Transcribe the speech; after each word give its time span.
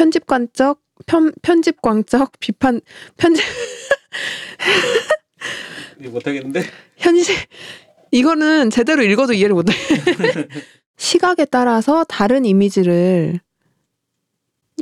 편집관적 0.00 0.80
편 1.04 1.30
편집광적 1.42 2.32
비판 2.40 2.80
편집 3.18 3.44
못하겠는데? 6.10 6.62
현실 6.96 7.36
이거는 8.10 8.70
제대로 8.70 9.02
읽어도 9.02 9.34
이해를 9.34 9.54
못해. 9.54 9.74
시각에 10.96 11.44
따라서 11.44 12.04
다른 12.04 12.46
이미지를 12.46 13.40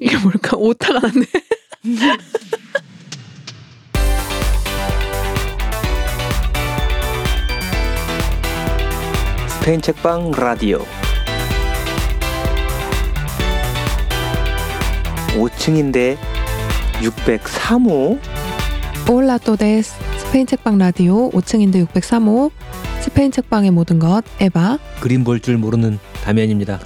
이게 0.01 0.17
뭘까 0.19 0.57
오타가 0.57 1.01
났네. 1.01 1.27
스페인 9.49 9.83
책방 9.83 10.31
라디오 10.31 10.87
5층인데 15.37 16.17
603호 17.01 18.19
올라 19.11 19.39
또데스 19.39 19.95
스페인 20.19 20.47
책방 20.47 20.79
라디오 20.79 21.31
5층인데 21.31 21.87
603호 21.89 22.51
스페인 23.01 23.31
책방의 23.33 23.71
모든 23.71 23.99
것 23.99 24.23
에바 24.41 24.79
그림 25.01 25.25
볼 25.25 25.41
줄 25.41 25.57
모르는 25.59 25.99
다면입니다. 26.25 26.81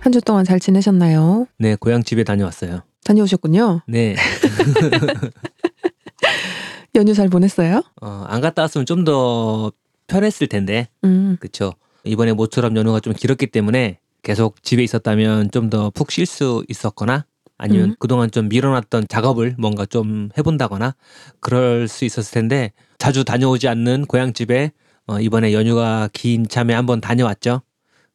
한 0.00 0.12
주 0.12 0.20
동안 0.22 0.44
잘 0.44 0.58
지내셨나요? 0.60 1.46
네, 1.58 1.76
고향 1.76 2.02
집에 2.02 2.24
다녀왔어요. 2.24 2.80
다녀오셨군요. 3.04 3.82
네, 3.86 4.16
연휴 6.94 7.12
잘 7.14 7.28
보냈어요? 7.28 7.82
어, 8.00 8.24
안 8.28 8.40
갔다 8.40 8.62
왔으면 8.62 8.86
좀 8.86 9.04
더 9.04 9.72
편했을 10.06 10.46
텐데, 10.48 10.88
음, 11.04 11.36
그쵸? 11.38 11.74
이번에 12.04 12.32
모처럼 12.32 12.76
연휴가 12.76 12.98
좀 13.00 13.12
길었기 13.12 13.46
때문에 13.48 13.98
계속 14.22 14.62
집에 14.62 14.82
있었다면 14.82 15.50
좀 15.50 15.70
더 15.70 15.90
푹 15.90 16.10
쉴 16.10 16.26
수 16.26 16.64
있었거나 16.68 17.24
아니면 17.58 17.90
음. 17.90 17.96
그동안 17.98 18.30
좀 18.30 18.48
밀어놨던 18.48 19.06
작업을 19.08 19.54
뭔가 19.58 19.84
좀 19.86 20.30
해본다거나 20.38 20.94
그럴 21.40 21.88
수 21.88 22.04
있었을 22.04 22.32
텐데 22.32 22.72
자주 22.98 23.24
다녀오지 23.24 23.68
않는 23.68 24.06
고향 24.06 24.32
집에 24.32 24.72
어, 25.06 25.20
이번에 25.20 25.52
연휴가 25.52 26.08
긴 26.12 26.46
참에 26.48 26.72
한번 26.74 27.00
다녀왔죠. 27.00 27.62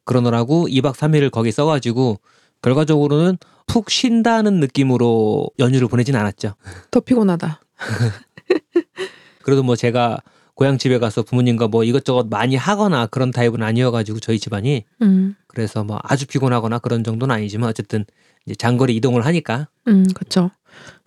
그러느라고 0.04 0.66
2박 0.68 0.94
3일을 0.94 1.30
거기 1.30 1.52
써가지고 1.52 2.18
결과적으로는 2.62 3.38
푹 3.66 3.90
쉰다는 3.90 4.60
느낌으로 4.60 5.48
연휴를 5.58 5.88
보내진 5.88 6.14
않았죠. 6.16 6.54
더 6.90 7.00
피곤하다. 7.00 7.60
그래도 9.42 9.62
뭐 9.62 9.76
제가 9.76 10.18
고향 10.54 10.78
집에 10.78 10.98
가서 10.98 11.22
부모님과 11.22 11.68
뭐 11.68 11.84
이것저것 11.84 12.28
많이 12.28 12.56
하거나 12.56 13.06
그런 13.06 13.30
타입은 13.30 13.62
아니어가지고 13.62 14.20
저희 14.20 14.38
집안이 14.38 14.84
음, 15.02 15.34
그래서 15.56 15.82
뭐 15.82 15.98
아주 16.02 16.26
피곤하거나 16.26 16.80
그런 16.80 17.02
정도는 17.02 17.34
아니지만 17.34 17.70
어쨌든 17.70 18.04
이제 18.44 18.54
장거리 18.54 18.94
이동을 18.96 19.24
하니까 19.24 19.68
음, 19.88 20.04
그렇죠. 20.14 20.50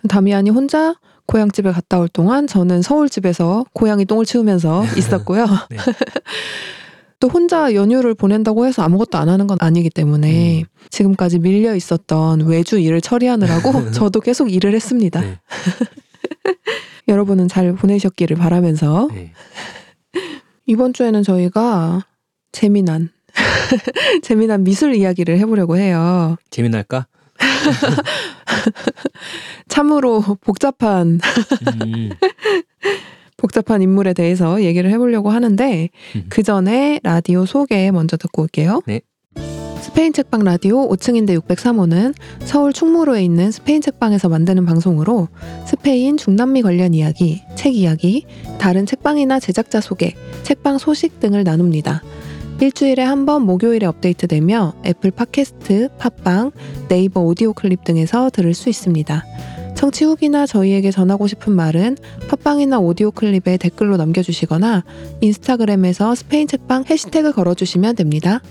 다미안이 0.08 0.50
혼자 0.50 0.96
고향집에 1.28 1.72
갔다 1.72 2.00
올 2.00 2.08
동안 2.08 2.48
저는 2.48 2.82
서울집에서 2.82 3.66
고양이 3.74 4.06
똥을 4.06 4.26
치우면서 4.26 4.86
있었고요. 4.98 5.46
네. 5.70 5.78
또 7.20 7.28
혼자 7.28 7.76
연휴를 7.76 8.16
보낸다고 8.16 8.66
해서 8.66 8.82
아무것도 8.82 9.20
안 9.20 9.30
하는 9.30 9.46
건 9.46 9.60
아니기 9.62 9.92
때문에 9.92 10.62
음. 10.62 10.66
지금까지 10.90 11.38
밀려 11.38 11.76
있었던 11.76 12.48
외주 12.48 12.80
일을 12.80 13.02
처리하느라고 13.02 13.92
저도 13.94 14.20
계속 14.20 14.52
일을 14.52 14.74
했습니다. 14.74 15.22
네. 15.22 15.38
여러분은 17.08 17.50
잘 17.50 17.76
보내셨기를 17.76 18.36
바라면서 18.36 19.10
네. 19.14 19.32
이번 20.66 20.94
주에는 20.94 21.22
저희가 21.22 22.08
재미난 22.52 23.12
재미난 24.24 24.64
미술 24.64 24.96
이야기를 24.96 25.38
해보려고 25.40 25.78
해요. 25.78 26.38
재미날까? 26.50 27.08
참으로 29.70 30.22
복잡한 30.42 31.20
음, 31.84 32.10
복잡한 33.38 33.82
인물에 33.82 34.14
대해서 34.14 34.64
얘기를 34.64 34.90
해보려고 34.92 35.30
하는데 35.30 35.90
음. 36.16 36.26
그 36.30 36.44
전에 36.44 37.00
라디오 37.04 37.46
소개 37.46 37.92
먼저 37.92 38.18
듣고 38.18 38.44
올게요. 38.44 38.82
네. 38.86 39.02
스페인 39.82 40.14
책방 40.14 40.44
라디오 40.44 40.88
5층인데 40.90 41.40
603호는 41.42 42.14
서울 42.42 42.74
충무로에 42.74 43.24
있는 43.24 43.50
스페인 43.50 43.82
책방에서 43.82 44.30
만드는 44.30 44.66
방송으로 44.66 45.30
스페인 45.66 46.18
중남미 46.18 46.62
관련 46.62 46.94
이야기, 46.94 47.42
책 47.56 47.76
이야기, 47.76 48.26
다른 48.60 48.86
책방이나 48.86 49.40
제작자 49.40 49.82
소개, 49.82 50.14
책방 50.44 50.78
소식 50.78 51.20
등을 51.20 51.44
나눕니다. 51.44 52.04
일주일에 52.62 53.02
한 53.04 53.26
번 53.26 53.44
목요일에 53.44 53.86
업데이트되며 53.86 54.74
애플 54.86 55.12
팟캐스트, 55.12 55.90
팟빵, 55.98 56.52
네이버 56.90 57.22
오디오 57.22 57.54
클립 57.54 57.84
등에서 57.84 58.30
들을 58.30 58.54
수 58.54 58.70
있습니다. 58.70 59.24
청취 59.76 60.04
후기나 60.04 60.46
저희에게 60.46 60.92
전하고 60.92 61.28
싶은 61.28 61.54
말은 61.54 61.96
팟빵이나 62.28 62.80
오디오 62.80 63.12
클립에 63.12 63.56
댓글로 63.58 63.96
남겨주시거나 63.96 64.84
인스타그램에서 65.22 66.16
스페인 66.16 66.48
책방 66.48 66.86
해시태그 66.90 67.32
걸어주시면 67.32 67.96
됩니다. 67.96 68.42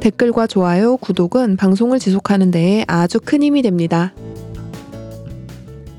댓글과 0.00 0.46
좋아요, 0.46 0.96
구독은 0.96 1.56
방송을 1.56 1.98
지속하는 1.98 2.50
데에 2.50 2.84
아주 2.88 3.20
큰 3.22 3.42
힘이 3.42 3.60
됩니다. 3.60 4.14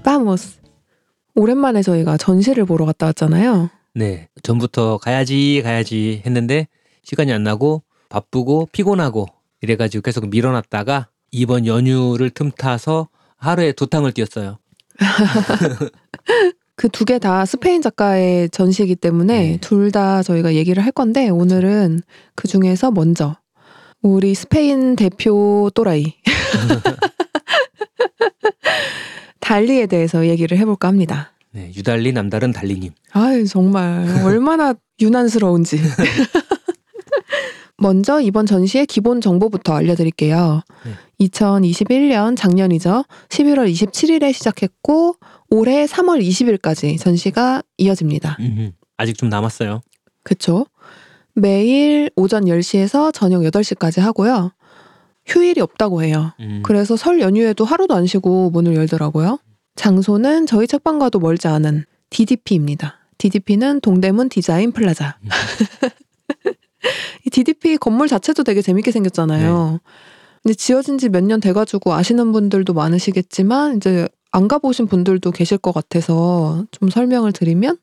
빠모스. 0.03 0.57
오랜만에 1.35 1.83
저희가 1.83 2.17
전시를 2.17 2.65
보러 2.65 2.85
갔다 2.85 3.05
왔잖아요. 3.07 3.69
네. 3.93 4.29
전부터 4.41 4.97
가야지 4.97 5.61
가야지 5.63 6.23
했는데 6.25 6.67
시간이 7.03 7.31
안 7.33 7.43
나고 7.43 7.83
바쁘고 8.09 8.69
피곤하고 8.71 9.27
이래가지고 9.61 10.01
계속 10.01 10.27
밀어놨다가 10.29 11.07
이번 11.31 11.65
연휴를 11.65 12.29
틈타서 12.31 13.07
하루에 13.37 13.71
두 13.71 13.87
탕을 13.87 14.11
뛰었어요. 14.11 14.57
그 16.75 16.89
두 16.89 17.05
개 17.05 17.19
다 17.19 17.45
스페인 17.45 17.81
작가의 17.81 18.49
전시이기 18.49 18.95
때문에 18.95 19.39
네. 19.51 19.57
둘다 19.61 20.23
저희가 20.23 20.55
얘기를 20.55 20.83
할 20.83 20.91
건데 20.91 21.29
오늘은 21.29 22.01
그 22.35 22.47
중에서 22.47 22.91
먼저 22.91 23.37
우리 24.01 24.33
스페인 24.33 24.95
대표 24.95 25.69
또라이 25.75 26.15
달리에 29.39 29.85
대해서 29.85 30.27
얘기를 30.27 30.57
해볼까 30.57 30.87
합니다. 30.87 31.33
네. 31.51 31.71
유달리 31.75 32.13
남다른 32.13 32.51
달리님. 32.51 32.93
아유 33.11 33.47
정말 33.47 34.07
얼마나 34.23 34.73
유난스러운지. 34.99 35.77
먼저 37.81 38.21
이번 38.21 38.45
전시의 38.45 38.85
기본 38.85 39.21
정보부터 39.21 39.73
알려드릴게요. 39.73 40.61
네. 40.85 41.25
2021년 41.25 42.37
작년이죠. 42.37 43.05
11월 43.29 43.71
27일에 43.71 44.31
시작했고 44.31 45.15
올해 45.49 45.85
3월 45.85 46.23
20일까지 46.23 46.99
전시가 46.99 47.63
이어집니다. 47.77 48.37
음, 48.39 48.71
아직 48.97 49.17
좀 49.17 49.29
남았어요. 49.29 49.81
그쵸? 50.23 50.67
매일 51.33 52.11
오전 52.15 52.45
10시에서 52.45 53.11
저녁 53.13 53.41
8시까지 53.41 53.99
하고요. 53.99 54.51
휴일이 55.25 55.59
없다고 55.61 56.03
해요. 56.03 56.33
음, 56.39 56.61
그래서 56.63 56.95
설 56.95 57.19
연휴에도 57.19 57.65
하루도 57.65 57.95
안 57.95 58.05
쉬고 58.05 58.51
문을 58.51 58.75
열더라고요. 58.75 59.39
장소는 59.75 60.45
저희 60.45 60.67
책방과도 60.67 61.19
멀지 61.19 61.47
않은 61.47 61.85
DDP입니다. 62.11 62.99
DDP는 63.17 63.81
동대문 63.81 64.29
디자인 64.29 64.71
플라자. 64.71 65.17
음. 65.23 65.29
이 67.25 67.29
DDP 67.29 67.77
건물 67.77 68.07
자체도 68.07 68.43
되게 68.43 68.61
재밌게 68.61 68.91
생겼잖아요. 68.91 69.79
근데 70.43 70.53
지어진 70.55 70.97
지 70.97 71.07
몇 71.09 71.23
년 71.23 71.39
돼가지고 71.39 71.93
아시는 71.93 72.31
분들도 72.31 72.73
많으시겠지만 72.73 73.77
이제 73.77 74.07
안 74.31 74.47
가보신 74.47 74.87
분들도 74.87 75.29
계실 75.31 75.57
것 75.57 75.73
같아서 75.73 76.65
좀 76.71 76.89
설명을 76.89 77.31
드리면 77.33 77.77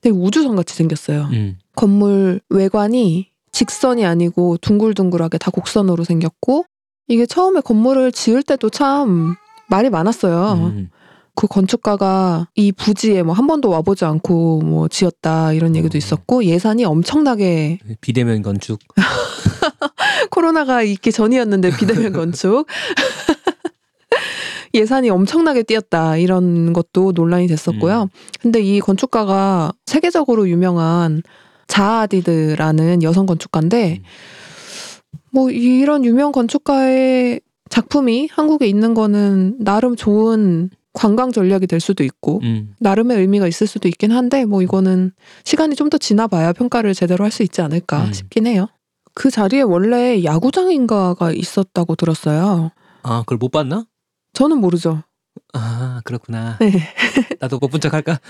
되게 0.00 0.14
우주선 0.16 0.54
같이 0.56 0.74
생겼어요. 0.76 1.28
음, 1.32 1.58
건물 1.74 2.40
외관이 2.48 3.28
직선이 3.52 4.06
아니고 4.06 4.56
둥글둥글하게 4.58 5.38
다 5.38 5.50
곡선으로 5.50 6.04
생겼고 6.04 6.64
이게 7.08 7.26
처음에 7.26 7.60
건물을 7.60 8.12
지을 8.12 8.42
때도 8.42 8.70
참 8.70 9.34
말이 9.68 9.90
많았어요. 9.90 10.52
음, 10.76 10.90
그 11.38 11.46
건축가가 11.46 12.48
이 12.56 12.72
부지에 12.72 13.22
뭐 13.22 13.32
한 13.32 13.46
번도 13.46 13.68
와보지 13.70 14.04
않고 14.04 14.62
뭐 14.62 14.88
지었다 14.88 15.52
이런 15.52 15.76
얘기도 15.76 15.94
어. 15.94 15.98
있었고 15.98 16.44
예산이 16.44 16.84
엄청나게 16.84 17.78
비대면 18.00 18.42
건축. 18.42 18.80
코로나가 20.32 20.82
있기 20.82 21.12
전이었는데 21.12 21.76
비대면 21.76 22.12
건축 22.12 22.66
예산이 24.74 25.10
엄청나게 25.10 25.62
뛰었다 25.62 26.16
이런 26.16 26.72
것도 26.72 27.12
논란이 27.14 27.46
됐었고요. 27.46 28.02
음. 28.02 28.08
근데 28.40 28.60
이 28.60 28.80
건축가가 28.80 29.72
세계적으로 29.86 30.48
유명한 30.48 31.22
자아디드라는 31.68 33.04
여성 33.04 33.26
건축가인데 33.26 34.00
음. 34.00 35.18
뭐 35.30 35.50
이런 35.50 36.04
유명 36.04 36.32
건축가의 36.32 37.40
작품이 37.70 38.28
한국에 38.32 38.66
있는 38.66 38.94
거는 38.94 39.58
나름 39.60 39.94
좋은 39.94 40.70
관광 40.98 41.30
전략이 41.30 41.68
될 41.68 41.78
수도 41.80 42.02
있고 42.02 42.40
음, 42.42 42.74
나름의 42.80 43.18
의미가 43.18 43.46
있을 43.46 43.68
수도 43.68 43.86
있긴 43.88 44.10
한데 44.10 44.44
뭐 44.44 44.62
이거는 44.62 45.12
시간이 45.44 45.76
좀 45.76 45.88
더 45.90 45.96
지나봐야 45.96 46.52
평가를 46.52 46.92
제대로 46.92 47.24
할 47.24 47.30
수 47.30 47.42
있지 47.44 47.60
않을까 47.62 48.04
음. 48.06 48.12
싶긴 48.12 48.46
해요. 48.48 48.66
그 49.14 49.30
자리에 49.30 49.62
원래 49.62 50.22
야구장인가가 50.24 51.32
있었다고 51.32 51.94
들었어요. 51.96 52.70
아, 53.02 53.20
그걸 53.20 53.38
못 53.38 53.50
봤나? 53.50 53.84
저는 54.32 54.58
모르죠. 54.58 55.02
아, 55.54 56.00
그렇구나. 56.04 56.58
네. 56.60 56.72
나도 57.40 57.58
못 57.58 57.70
본 57.70 57.80
척 57.80 57.94
할까? 57.94 58.18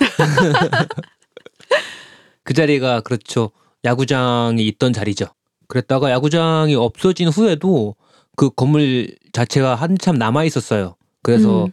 그 2.45 2.55
자리가 2.55 3.01
그렇죠. 3.01 3.51
야구장이 3.85 4.67
있던 4.69 4.93
자리죠. 4.93 5.27
그랬다가 5.69 6.11
야구장이 6.11 6.75
없어진 6.75 7.29
후에도 7.29 7.95
그 8.37 8.51
건물 8.51 9.15
자체가 9.33 9.75
한참 9.75 10.17
남아 10.17 10.45
있었어요. 10.45 10.97
그래서 11.23 11.67
음. 11.67 11.71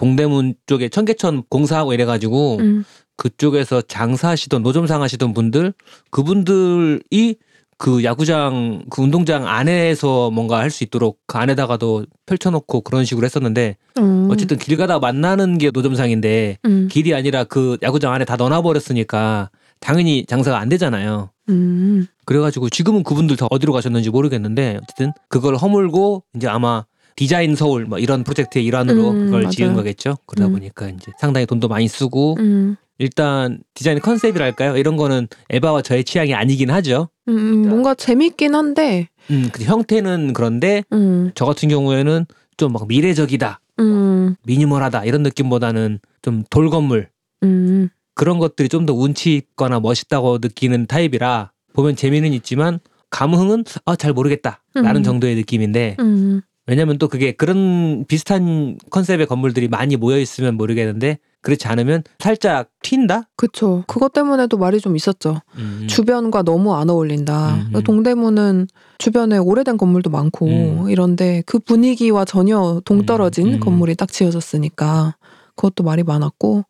동대문 0.00 0.54
쪽에 0.64 0.88
청계천 0.88 1.42
공사하고 1.50 1.92
이래가지고 1.92 2.56
음. 2.60 2.84
그쪽에서 3.18 3.82
장사하시던 3.82 4.62
노점상 4.62 5.02
하시던 5.02 5.34
분들 5.34 5.74
그분들이 6.10 7.36
그 7.76 8.02
야구장 8.02 8.82
그 8.88 9.02
운동장 9.02 9.46
안에서 9.46 10.30
뭔가 10.30 10.58
할 10.58 10.70
수 10.70 10.84
있도록 10.84 11.18
그 11.26 11.36
안에다가도 11.36 12.06
펼쳐놓고 12.24 12.80
그런 12.80 13.04
식으로 13.04 13.26
했었는데 13.26 13.76
음. 13.98 14.28
어쨌든 14.30 14.56
길 14.56 14.78
가다 14.78 15.00
만나는 15.00 15.58
게 15.58 15.70
노점상인데 15.70 16.56
음. 16.64 16.88
길이 16.90 17.14
아니라 17.14 17.44
그 17.44 17.76
야구장 17.82 18.14
안에 18.14 18.24
다 18.24 18.36
넣어버렸으니까 18.36 19.50
당연히 19.80 20.24
장사가 20.24 20.58
안 20.58 20.70
되잖아요. 20.70 21.30
음. 21.50 22.06
그래가지고 22.24 22.70
지금은 22.70 23.02
그분들 23.02 23.36
다 23.36 23.46
어디로 23.50 23.74
가셨는지 23.74 24.08
모르겠는데 24.08 24.78
어쨌든 24.82 25.12
그걸 25.28 25.56
허물고 25.56 26.24
이제 26.36 26.48
아마 26.48 26.84
디자인 27.20 27.54
서울 27.54 27.84
뭐 27.84 27.98
이런 27.98 28.24
프로젝트의 28.24 28.64
일환으로 28.64 29.10
음, 29.10 29.24
그걸 29.26 29.42
맞아요. 29.42 29.50
지은 29.50 29.74
거겠죠. 29.74 30.16
그러다 30.24 30.48
음. 30.48 30.54
보니까 30.54 30.88
이제 30.88 31.12
상당히 31.18 31.44
돈도 31.44 31.68
많이 31.68 31.86
쓰고 31.86 32.36
음. 32.38 32.76
일단 32.96 33.60
디자인 33.74 34.00
컨셉이랄까요? 34.00 34.78
이런 34.78 34.96
거는 34.96 35.28
에바와 35.50 35.82
저의 35.82 36.04
취향이 36.04 36.32
아니긴 36.32 36.70
하죠. 36.70 37.10
음. 37.28 37.68
뭔가 37.68 37.94
재밌긴 37.94 38.54
한데. 38.54 39.08
음, 39.30 39.50
그 39.52 39.64
형태는 39.64 40.32
그런데 40.32 40.82
음. 40.94 41.30
저 41.34 41.44
같은 41.44 41.68
경우에는 41.68 42.24
좀 42.56 42.72
막 42.72 42.86
미래적이다, 42.88 43.60
음. 43.80 44.34
미니멀하다 44.46 45.04
이런 45.04 45.22
느낌보다는 45.22 45.98
좀 46.22 46.44
돌 46.48 46.70
건물 46.70 47.10
음. 47.42 47.90
그런 48.14 48.38
것들이 48.38 48.70
좀 48.70 48.86
더 48.86 48.94
운치 48.94 49.36
있거나 49.36 49.78
멋있다고 49.78 50.38
느끼는 50.40 50.86
타입이라 50.86 51.52
보면 51.74 51.96
재미는 51.96 52.32
있지만 52.32 52.80
감흥은 53.10 53.64
아, 53.84 53.94
잘 53.96 54.14
모르겠다라는 54.14 54.96
음. 54.96 55.02
정도의 55.02 55.34
느낌인데 55.36 55.96
음. 56.00 56.40
왜냐면 56.70 56.98
또 56.98 57.08
그게 57.08 57.32
그런 57.32 58.04
비슷한 58.06 58.78
컨셉의 58.90 59.26
건물들이 59.26 59.66
많이 59.66 59.96
모여 59.96 60.20
있으면 60.20 60.56
모르겠는데 60.56 61.18
그렇지 61.42 61.66
않으면 61.66 62.04
살짝 62.20 62.70
튄다. 62.80 63.24
그쵸. 63.36 63.82
그것 63.88 64.12
때문에도 64.12 64.56
말이 64.56 64.80
좀 64.80 64.94
있었죠. 64.94 65.40
음. 65.56 65.86
주변과 65.88 66.44
너무 66.44 66.74
안 66.74 66.88
어울린다. 66.88 67.54
음, 67.56 67.72
음. 67.74 67.82
동대문은 67.82 68.68
주변에 68.98 69.38
오래된 69.38 69.78
건물도 69.78 70.10
많고 70.10 70.46
음. 70.46 70.90
이런데 70.90 71.42
그 71.44 71.58
분위기와 71.58 72.24
전혀 72.24 72.80
동떨어진 72.84 73.48
음, 73.48 73.52
음. 73.54 73.60
건물이 73.60 73.96
딱 73.96 74.12
지어졌으니까 74.12 75.16
그것도 75.56 75.82
말이 75.82 76.04
많았고 76.04 76.64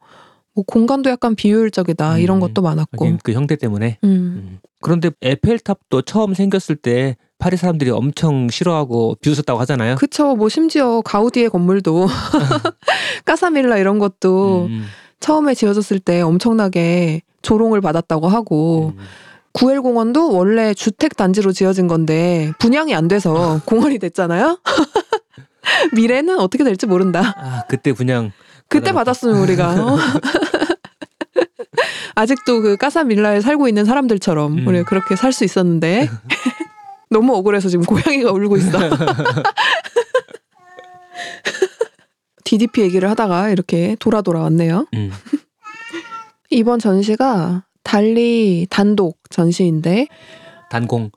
뭐 0.54 0.64
공간도 0.66 1.10
약간 1.10 1.34
비효율적이다 1.34 2.16
이런 2.18 2.38
음. 2.38 2.40
것도 2.40 2.62
많았고. 2.62 3.18
그 3.22 3.32
형태 3.32 3.54
때문에. 3.54 3.98
그런데 4.80 5.10
에펠탑도 5.20 6.02
처음 6.02 6.32
생겼을 6.32 6.76
때 6.76 7.18
파리 7.40 7.56
사람들이 7.56 7.90
엄청 7.90 8.48
싫어하고 8.48 9.16
비웃었다고 9.20 9.58
하잖아요. 9.60 9.96
그쵸. 9.96 10.36
뭐 10.36 10.48
심지어 10.48 11.00
가우디의 11.00 11.48
건물도 11.50 12.06
까사밀라 13.24 13.78
이런 13.78 13.98
것도 13.98 14.66
음, 14.68 14.84
처음에 15.18 15.54
지어졌을 15.54 15.98
때 15.98 16.20
엄청나게 16.20 17.22
조롱을 17.42 17.80
받았다고 17.80 18.28
하고 18.28 18.92
음. 18.96 19.02
구엘 19.52 19.80
공원도 19.82 20.32
원래 20.32 20.74
주택 20.74 21.16
단지로 21.16 21.50
지어진 21.52 21.88
건데 21.88 22.52
분양이 22.60 22.94
안 22.94 23.08
돼서 23.08 23.60
공원이 23.66 23.98
됐잖아요. 23.98 24.60
미래는 25.94 26.38
어떻게 26.38 26.62
될지 26.62 26.86
모른다. 26.86 27.34
아 27.36 27.62
그때 27.68 27.92
그냥 27.92 28.30
그때. 28.68 28.92
받았으면 28.92 29.36
우리가 29.38 29.70
어? 29.70 29.98
아직도 32.14 32.60
그 32.60 32.76
까사밀라에 32.76 33.40
살고 33.40 33.66
있는 33.68 33.84
사람들처럼 33.84 34.58
음. 34.58 34.66
우리가 34.66 34.84
그렇게 34.84 35.16
살 35.16 35.32
수 35.32 35.44
있었는데 35.44 36.08
너무 37.10 37.34
억울해서 37.34 37.68
지금 37.68 37.84
고양이가 37.84 38.30
울고 38.30 38.56
있어. 38.56 38.78
DDP 42.44 42.82
얘기를 42.82 43.08
하다가 43.10 43.50
이렇게 43.50 43.96
돌아 43.98 44.22
돌아왔네요. 44.22 44.86
음. 44.94 45.10
이번 46.50 46.78
전시가 46.78 47.64
달리 47.82 48.66
단독 48.70 49.18
전시인데 49.30 50.06
단공. 50.70 51.10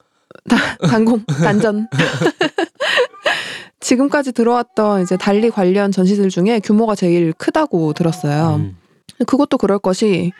단공 0.89 1.23
단전 1.25 1.87
지금까지 3.79 4.31
들어왔던 4.31 5.03
이제 5.03 5.15
달리 5.17 5.49
관련 5.49 5.91
전시들 5.91 6.29
중에 6.29 6.59
규모가 6.59 6.95
제일 6.95 7.33
크다고 7.33 7.93
들었어요. 7.93 8.55
음. 8.55 8.77
그것도 9.25 9.57
그럴 9.57 9.79
것이 9.79 10.31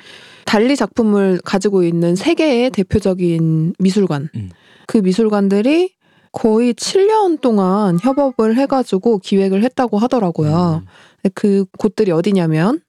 달리 0.45 0.75
작품을 0.75 1.39
가지고 1.43 1.83
있는 1.83 2.15
세계의 2.15 2.71
대표적인 2.71 3.75
미술관. 3.79 4.29
음. 4.35 4.49
그 4.93 4.99
미술관들이 4.99 5.95
거의 6.31 6.75
7년 6.75 7.41
동안 7.41 7.97
협업을 7.99 8.55
해가지고 8.57 9.17
기획을 9.17 9.63
했다고 9.63 9.97
하더라고요. 9.97 10.83
음. 10.85 11.29
그 11.33 11.65
곳들이 11.79 12.11
어디냐면 12.11 12.79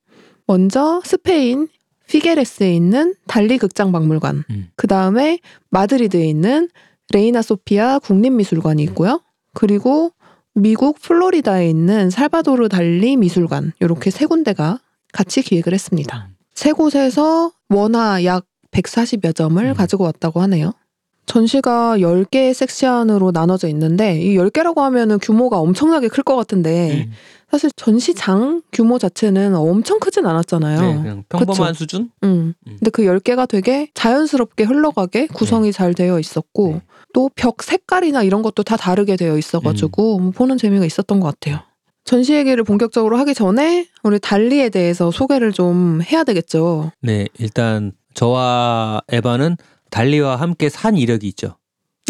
먼저 0.46 1.00
스페인 1.02 1.68
피게레스에 2.06 2.74
있는 2.74 3.14
달리 3.26 3.56
극장 3.56 3.90
박물관. 3.90 4.44
음. 4.50 4.68
그 4.76 4.86
다음에 4.86 5.38
마드리드에 5.70 6.28
있는 6.28 6.68
레이나 7.10 7.40
소피아 7.40 8.00
국립미술관이 8.00 8.82
있고요. 8.82 9.22
그리고 9.54 10.12
미국 10.52 11.00
플로리다에 11.00 11.70
있는 11.70 12.10
살바도르 12.10 12.68
달리 12.68 13.16
미술관. 13.16 13.72
이렇게 13.80 14.10
세 14.10 14.26
군데가 14.26 14.78
같이 15.14 15.40
기획을 15.40 15.72
했습니다. 15.72 16.28
세 16.54 16.72
곳에서 16.72 17.52
원화 17.70 18.24
약 18.24 18.44
140여 18.72 19.34
점을 19.34 19.64
음. 19.64 19.72
가지고 19.72 20.04
왔다고 20.04 20.42
하네요. 20.42 20.74
전시가 21.26 21.98
10개의 21.98 22.52
섹션으로 22.54 23.30
나눠져 23.32 23.68
있는데 23.68 24.20
이 24.20 24.36
10개라고 24.36 24.78
하면은 24.78 25.18
규모가 25.18 25.58
엄청나게 25.58 26.08
클 26.08 26.22
것 26.24 26.36
같은데 26.36 27.04
음. 27.06 27.12
사실 27.50 27.70
전시장 27.76 28.62
규모 28.72 28.98
자체는 28.98 29.54
엄청 29.54 30.00
크진 30.00 30.26
않았잖아요. 30.26 30.80
네, 30.80 30.94
그냥 31.02 31.24
평범한 31.28 31.72
그쵸? 31.72 31.78
수준? 31.78 32.10
음. 32.24 32.54
음. 32.66 32.76
근데 32.78 32.90
그 32.90 33.02
10개가 33.02 33.46
되게 33.48 33.88
자연스럽게 33.94 34.64
흘러가게 34.64 35.26
구성이 35.28 35.70
잘 35.72 35.94
되어 35.94 36.18
있었고 36.18 36.68
네. 36.72 36.80
또벽 37.12 37.62
색깔이나 37.62 38.22
이런 38.24 38.42
것도 38.42 38.62
다 38.64 38.76
다르게 38.76 39.16
되어 39.16 39.38
있어 39.38 39.60
가지고 39.60 40.18
뭐 40.18 40.30
보는 40.32 40.58
재미가 40.58 40.84
있었던 40.84 41.20
것 41.20 41.28
같아요. 41.28 41.60
전시 42.04 42.34
얘기를 42.34 42.62
본격적으로 42.64 43.16
하기 43.18 43.34
전에 43.34 43.86
우리 44.02 44.18
달리에 44.18 44.68
대해서 44.68 45.10
소개를 45.10 45.52
좀 45.52 46.00
해야 46.02 46.24
되겠죠. 46.24 46.90
네, 47.00 47.28
일단 47.38 47.92
저와 48.14 49.00
에바는 49.10 49.56
달리와 49.94 50.34
함께 50.34 50.68
산 50.68 50.96
이력이 50.96 51.28
있죠. 51.28 51.56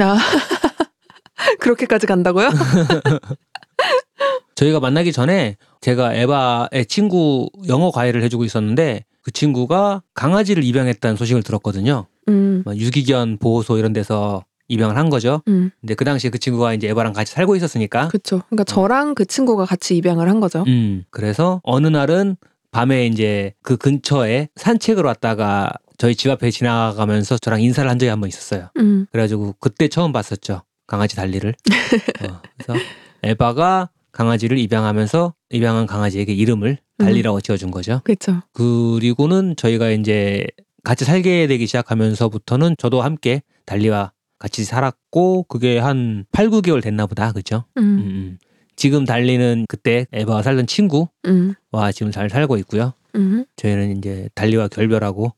아 0.00 0.16
그렇게까지 1.60 2.06
간다고요? 2.06 2.48
저희가 4.56 4.80
만나기 4.80 5.12
전에 5.12 5.58
제가 5.82 6.14
에바의 6.14 6.86
친구 6.88 7.50
영어 7.68 7.90
과외를 7.90 8.22
해주고 8.22 8.44
있었는데 8.44 9.04
그 9.20 9.30
친구가 9.32 10.02
강아지를 10.14 10.64
입양했다는 10.64 11.16
소식을 11.16 11.42
들었거든요. 11.42 12.06
음, 12.28 12.62
막 12.64 12.74
유기견 12.74 13.36
보호소 13.36 13.76
이런 13.76 13.92
데서 13.92 14.46
입양을 14.68 14.96
한 14.96 15.10
거죠. 15.10 15.42
음, 15.48 15.70
근데 15.82 15.94
그 15.94 16.06
당시에 16.06 16.30
그 16.30 16.38
친구가 16.38 16.72
이제 16.72 16.88
에바랑 16.88 17.12
같이 17.12 17.34
살고 17.34 17.54
있었으니까. 17.54 18.08
그쵸. 18.08 18.40
그러니까 18.48 18.64
저랑 18.64 19.14
그 19.14 19.26
친구가 19.26 19.66
같이 19.66 19.94
입양을 19.98 20.30
한 20.30 20.40
거죠. 20.40 20.64
음, 20.66 21.04
그래서 21.10 21.60
어느 21.64 21.88
날은 21.88 22.36
밤에 22.70 23.06
이제 23.06 23.52
그 23.62 23.76
근처에 23.76 24.48
산책을 24.56 25.04
왔다가 25.04 25.70
저희 25.98 26.14
집 26.14 26.30
앞에 26.30 26.50
지나가면서 26.50 27.38
저랑 27.38 27.60
인사를 27.62 27.88
한 27.88 27.98
적이 27.98 28.10
한 28.10 28.20
번 28.20 28.28
있었어요. 28.28 28.68
음, 28.78 29.06
그래가지고 29.12 29.54
그때 29.60 29.88
처음 29.88 30.12
봤었죠. 30.12 30.62
강아지 30.86 31.16
달리를. 31.16 31.54
어, 32.28 32.40
그래서 32.58 32.84
에바가 33.22 33.90
강아지를 34.12 34.58
입양하면서 34.58 35.34
입양한 35.50 35.86
강아지에게 35.86 36.32
이름을 36.34 36.78
달리라고 36.98 37.40
지어준 37.40 37.70
거죠. 37.70 38.00
그쵸. 38.04 38.42
그리고는 38.52 39.56
저희가 39.56 39.90
이제 39.90 40.46
같이 40.84 41.04
살게 41.04 41.46
되기 41.46 41.66
시작하면서부터는 41.66 42.76
저도 42.78 43.02
함께 43.02 43.42
달리와 43.66 44.12
같이 44.38 44.64
살았고 44.64 45.44
그게 45.44 45.78
한 45.78 46.26
8, 46.32 46.50
9개월 46.50 46.82
됐나 46.82 47.06
보다. 47.06 47.32
그죠? 47.32 47.64
음, 47.78 47.82
음, 47.82 47.98
음. 47.98 48.38
지금 48.76 49.04
달리는 49.04 49.64
그때 49.68 50.06
에바가 50.12 50.42
살던 50.42 50.66
친구와 50.66 51.08
음, 51.26 51.54
지금 51.94 52.10
잘 52.12 52.28
살고 52.28 52.58
있고요. 52.58 52.92
음. 53.14 53.44
저희는 53.56 53.98
이제 53.98 54.28
달리와 54.34 54.68
결별하고 54.68 55.32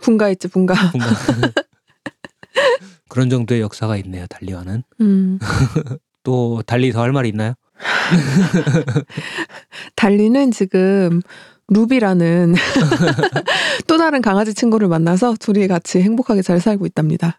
분가했지 0.00 0.48
분가. 0.48 0.74
뭔가 0.92 1.14
그런 3.08 3.28
정도의 3.30 3.60
역사가 3.60 3.96
있네요. 3.98 4.26
달리와는. 4.28 4.82
음. 5.00 5.38
또 6.22 6.62
달리 6.66 6.92
더 6.92 7.02
할 7.02 7.12
말이 7.12 7.28
있나요? 7.28 7.54
달리는 9.96 10.50
지금 10.50 11.20
루비라는 11.68 12.54
또 13.86 13.98
다른 13.98 14.20
강아지 14.22 14.54
친구를 14.54 14.88
만나서 14.88 15.34
둘이 15.40 15.66
같이 15.68 16.00
행복하게 16.02 16.42
잘 16.42 16.60
살고 16.60 16.86
있답니다. 16.86 17.38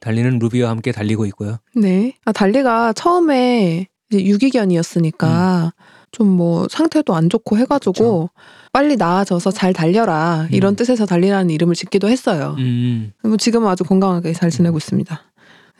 달리는 0.00 0.38
루비와 0.38 0.70
함께 0.70 0.92
달리고 0.92 1.26
있고요. 1.26 1.58
네. 1.74 2.14
아, 2.24 2.32
달리가 2.32 2.92
처음에 2.94 3.86
유기견이었으니까 4.12 5.72
좀 6.12 6.28
뭐 6.36 6.66
상태도 6.70 7.14
안 7.14 7.28
좋고 7.28 7.56
해가지고 7.58 8.30
빨리 8.72 8.96
나아져서 8.96 9.50
잘 9.50 9.72
달려라 9.72 10.46
이런 10.50 10.74
음. 10.74 10.76
뜻에서 10.76 11.06
달리라는 11.06 11.50
이름을 11.50 11.74
짓기도 11.74 12.08
했어요. 12.08 12.54
음. 12.58 13.12
뭐 13.22 13.36
지금은 13.36 13.68
아주 13.68 13.84
건강하게 13.84 14.32
잘 14.32 14.50
지내고 14.50 14.78
있습니다. 14.78 15.20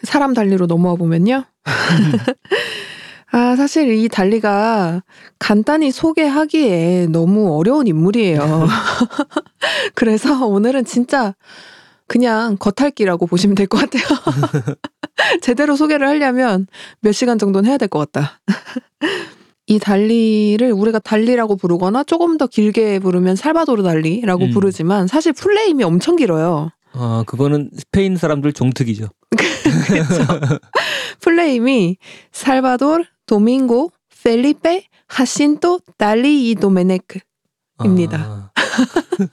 사람 0.02 0.34
달리로 0.34 0.66
넘어와 0.66 0.96
보면요. 0.96 1.44
아, 3.32 3.54
사실 3.54 3.92
이 3.92 4.08
달리가 4.08 5.02
간단히 5.38 5.92
소개하기에 5.92 7.06
너무 7.10 7.56
어려운 7.56 7.86
인물이에요. 7.86 8.66
그래서 9.94 10.46
오늘은 10.46 10.84
진짜 10.84 11.34
그냥 12.08 12.56
겉핥기라고 12.58 13.26
보시면 13.26 13.54
될 13.54 13.68
것 13.68 13.78
같아요. 13.78 14.02
제대로 15.42 15.76
소개를 15.76 16.08
하려면 16.08 16.66
몇 17.00 17.12
시간 17.12 17.38
정도는 17.38 17.70
해야 17.70 17.78
될 17.78 17.88
것 17.88 18.10
같다. 18.10 18.40
이 19.70 19.78
달리를 19.78 20.72
우리가 20.72 20.98
달리라고 20.98 21.54
부르거나 21.54 22.02
조금 22.02 22.36
더 22.38 22.48
길게 22.48 22.98
부르면 22.98 23.36
살바도르 23.36 23.84
달리라고 23.84 24.46
음. 24.46 24.50
부르지만 24.50 25.06
사실 25.06 25.32
풀네임이 25.32 25.84
엄청 25.84 26.16
길어요. 26.16 26.70
어, 26.92 27.22
그거는 27.24 27.70
스페인 27.76 28.16
사람들 28.16 28.52
종특이죠. 28.52 29.10
플레임이 31.20 31.98
살바도르 32.32 33.04
도밍고 33.26 33.92
펠리페 34.24 34.86
하신토 35.06 35.82
달리 35.96 36.50
이 36.50 36.56
도메네크 36.56 37.20
입니다. 37.84 38.18
아, 38.18 38.50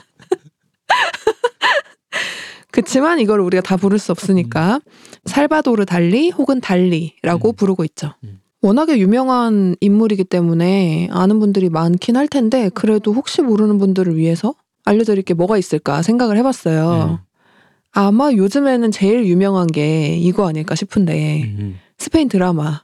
그치만 2.72 3.20
이걸 3.20 3.40
우리가 3.40 3.64
다 3.64 3.76
부를 3.76 3.98
수 3.98 4.12
없으니까 4.12 4.82
살바도르 5.26 5.86
달리 5.86 6.30
혹은 6.30 6.62
달리라고 6.62 7.50
음. 7.50 7.56
부르고 7.56 7.84
있죠. 7.86 8.14
음. 8.24 8.40
워낙에 8.62 8.98
유명한 8.98 9.76
인물이기 9.82 10.24
때문에 10.24 11.10
아는 11.12 11.40
분들이 11.40 11.70
많긴 11.70 12.18
할 12.18 12.28
텐데 12.28 12.70
그래도 12.74 13.14
혹시 13.14 13.42
모르는 13.42 13.78
분들을 13.78 14.16
위해서 14.18 14.56
알려드릴 14.86 15.24
게 15.24 15.34
뭐가 15.34 15.58
있을까 15.58 16.02
생각을 16.02 16.38
해봤어요. 16.38 17.20
음. 17.22 17.28
아마 17.92 18.32
요즘에는 18.32 18.92
제일 18.92 19.26
유명한 19.26 19.68
게 19.68 20.16
이거 20.18 20.48
아닐까 20.48 20.76
싶은데 20.76 21.44
음. 21.44 21.80
스페인 21.98 22.30
드라마 22.30 22.82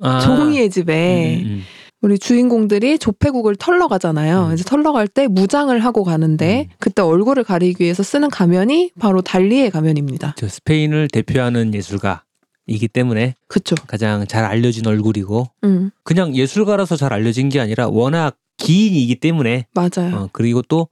아, 0.00 0.20
종이의 0.20 0.68
집에 0.70 1.40
음, 1.42 1.46
음, 1.46 1.62
우리 2.00 2.18
주인공들이 2.18 2.98
조폐국을 2.98 3.54
털러 3.56 3.86
가잖아요. 3.88 4.48
음. 4.48 4.54
이제 4.54 4.64
털러 4.64 4.92
갈 4.92 5.06
때 5.08 5.28
무장을 5.28 5.76
하고 5.78 6.04
가는데 6.04 6.68
음. 6.70 6.74
그때 6.78 7.02
얼굴을 7.02 7.44
가리기 7.44 7.82
위해서 7.84 8.02
쓰는 8.02 8.28
가면이 8.30 8.92
바로 8.98 9.20
달리의 9.22 9.70
가면입니다. 9.70 10.34
저 10.36 10.48
스페인을 10.48 11.08
대표하는 11.08 11.72
예술가 11.74 12.24
이기 12.72 12.88
때문에 12.88 13.34
그쵸? 13.48 13.74
가장 13.86 14.26
잘 14.26 14.44
알려진 14.44 14.86
얼굴이고 14.86 15.46
음, 15.64 15.90
그냥 16.02 16.34
예술가라서 16.34 16.96
잘 16.96 17.12
알려진 17.12 17.48
게 17.48 17.60
아니라 17.60 17.88
워낙 17.88 18.36
기인이기 18.56 19.16
때문에 19.16 19.66
맞아요. 19.74 20.16
어, 20.16 20.28
그리고 20.32 20.62
또 20.62 20.88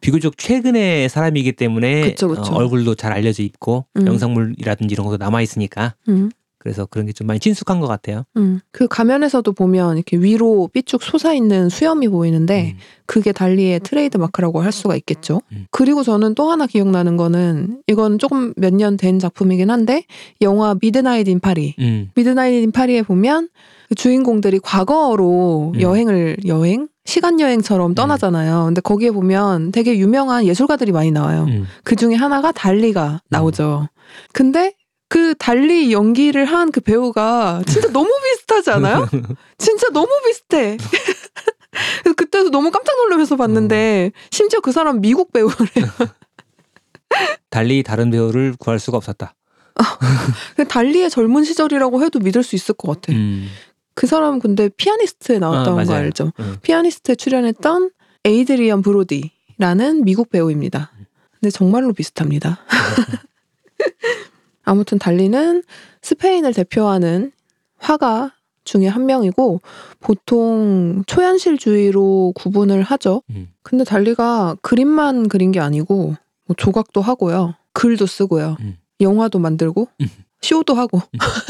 비교적 0.00 0.36
최근의 0.36 1.08
사람이기 1.08 1.52
때문에 1.52 2.10
그쵸, 2.10 2.28
그쵸. 2.28 2.42
어, 2.42 2.56
얼굴도 2.56 2.94
잘 2.94 3.12
알려져 3.12 3.42
있고 3.42 3.86
음. 3.96 4.06
영상물이라든지 4.06 4.92
이런 4.92 5.06
것도 5.06 5.16
남아 5.16 5.42
있으니까 5.42 5.94
음, 6.08 6.30
그래서 6.64 6.86
그런 6.86 7.06
게 7.06 7.12
좀 7.12 7.28
많이 7.28 7.38
친숙한 7.38 7.78
것 7.78 7.86
같아요. 7.86 8.24
음. 8.38 8.60
그 8.72 8.88
가면에서도 8.88 9.52
보면 9.52 9.96
이렇게 9.96 10.16
위로 10.16 10.68
삐쭉 10.72 11.00
솟아 11.02 11.32
있는 11.34 11.68
수염이 11.68 12.08
보이는데 12.08 12.72
음. 12.74 12.78
그게 13.06 13.30
달리의 13.30 13.80
트레이드 13.80 14.16
마크라고 14.16 14.60
할 14.62 14.72
수가 14.72 14.96
있겠죠. 14.96 15.40
음. 15.52 15.66
그리고 15.70 16.02
저는 16.02 16.34
또 16.34 16.50
하나 16.50 16.66
기억나는 16.66 17.16
거는 17.16 17.82
이건 17.86 18.18
조금 18.18 18.52
몇 18.56 18.72
년 18.74 18.96
된 18.96 19.18
작품이긴 19.20 19.70
한데 19.70 20.04
영화 20.40 20.74
미드나잇 20.80 21.28
인 21.28 21.38
파리 21.38 21.74
음. 21.78 22.10
미드나잇 22.16 22.62
인 22.64 22.72
파리에 22.72 23.02
보면 23.02 23.48
그 23.90 23.94
주인공들이 23.94 24.58
과거로 24.60 25.72
음. 25.74 25.80
여행을 25.80 26.38
여행 26.46 26.88
시간 27.04 27.38
여행처럼 27.38 27.94
떠나잖아요. 27.94 28.64
근데 28.64 28.80
거기에 28.80 29.10
보면 29.10 29.70
되게 29.72 29.98
유명한 29.98 30.46
예술가들이 30.46 30.90
많이 30.90 31.10
나와요. 31.10 31.44
음. 31.48 31.66
그 31.84 31.94
중에 31.96 32.14
하나가 32.14 32.50
달리가 32.50 33.20
나오죠. 33.28 33.88
근데 34.32 34.72
그 35.14 35.32
달리 35.36 35.92
연기를 35.92 36.44
한 36.44 36.72
그 36.72 36.80
배우가 36.80 37.62
진짜 37.68 37.88
너무 37.92 38.10
비슷하지 38.24 38.70
않아요? 38.70 39.08
진짜 39.58 39.88
너무 39.90 40.08
비슷해. 40.26 40.76
그때도 42.16 42.50
너무 42.50 42.72
깜짝 42.72 42.96
놀라면서 42.96 43.36
봤는데 43.36 44.10
심지어 44.32 44.58
그 44.58 44.72
사람 44.72 45.00
미국 45.00 45.32
배우래요. 45.32 45.54
달리 47.48 47.84
다른 47.84 48.10
배우를 48.10 48.56
구할 48.58 48.80
수가 48.80 48.96
없었다. 48.96 49.34
그 50.56 50.66
달리의 50.66 51.10
젊은 51.10 51.44
시절이라고 51.44 52.02
해도 52.02 52.18
믿을 52.18 52.42
수 52.42 52.56
있을 52.56 52.74
것 52.74 53.00
같아. 53.00 53.12
음. 53.16 53.48
그 53.94 54.08
사람 54.08 54.40
근데 54.40 54.68
피아니스트에 54.68 55.38
나왔던 55.38 55.78
아, 55.78 55.84
거. 55.84 55.94
알죠? 55.94 56.32
음. 56.40 56.56
피아니스트에 56.62 57.14
출연했던 57.14 57.90
에이드리언 58.24 58.82
브로디라는 58.82 60.04
미국 60.04 60.30
배우입니다. 60.30 60.90
근데 61.40 61.50
정말로 61.50 61.92
비슷합니다. 61.92 62.58
아무튼 64.64 64.98
달리는 64.98 65.62
스페인을 66.02 66.52
대표하는 66.54 67.32
화가 67.78 68.32
중에 68.64 68.86
한 68.86 69.04
명이고 69.06 69.60
보통 70.00 71.02
초현실주의로 71.06 72.32
구분을 72.34 72.82
하죠. 72.82 73.22
음. 73.30 73.48
근데 73.62 73.84
달리가 73.84 74.56
그림만 74.62 75.28
그린 75.28 75.52
게 75.52 75.60
아니고 75.60 76.14
뭐 76.46 76.56
조각도 76.56 77.02
하고요. 77.02 77.54
글도 77.74 78.06
쓰고요. 78.06 78.56
음. 78.60 78.78
영화도 79.00 79.38
만들고 79.38 79.88
음. 80.00 80.06
쇼도 80.40 80.74
하고 80.74 81.00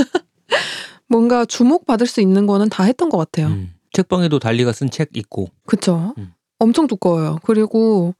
뭔가 1.08 1.44
주목받을 1.44 2.06
수 2.06 2.20
있는 2.20 2.46
거는 2.46 2.68
다 2.68 2.84
했던 2.84 3.08
것 3.08 3.18
같아요. 3.18 3.48
음. 3.48 3.74
책방에도 3.92 4.38
달리가 4.40 4.72
쓴 4.72 4.90
책 4.90 5.10
있고 5.16 5.48
그쵸. 5.66 6.14
음. 6.18 6.32
엄청 6.58 6.86
두꺼워요. 6.86 7.38
그리고 7.44 8.14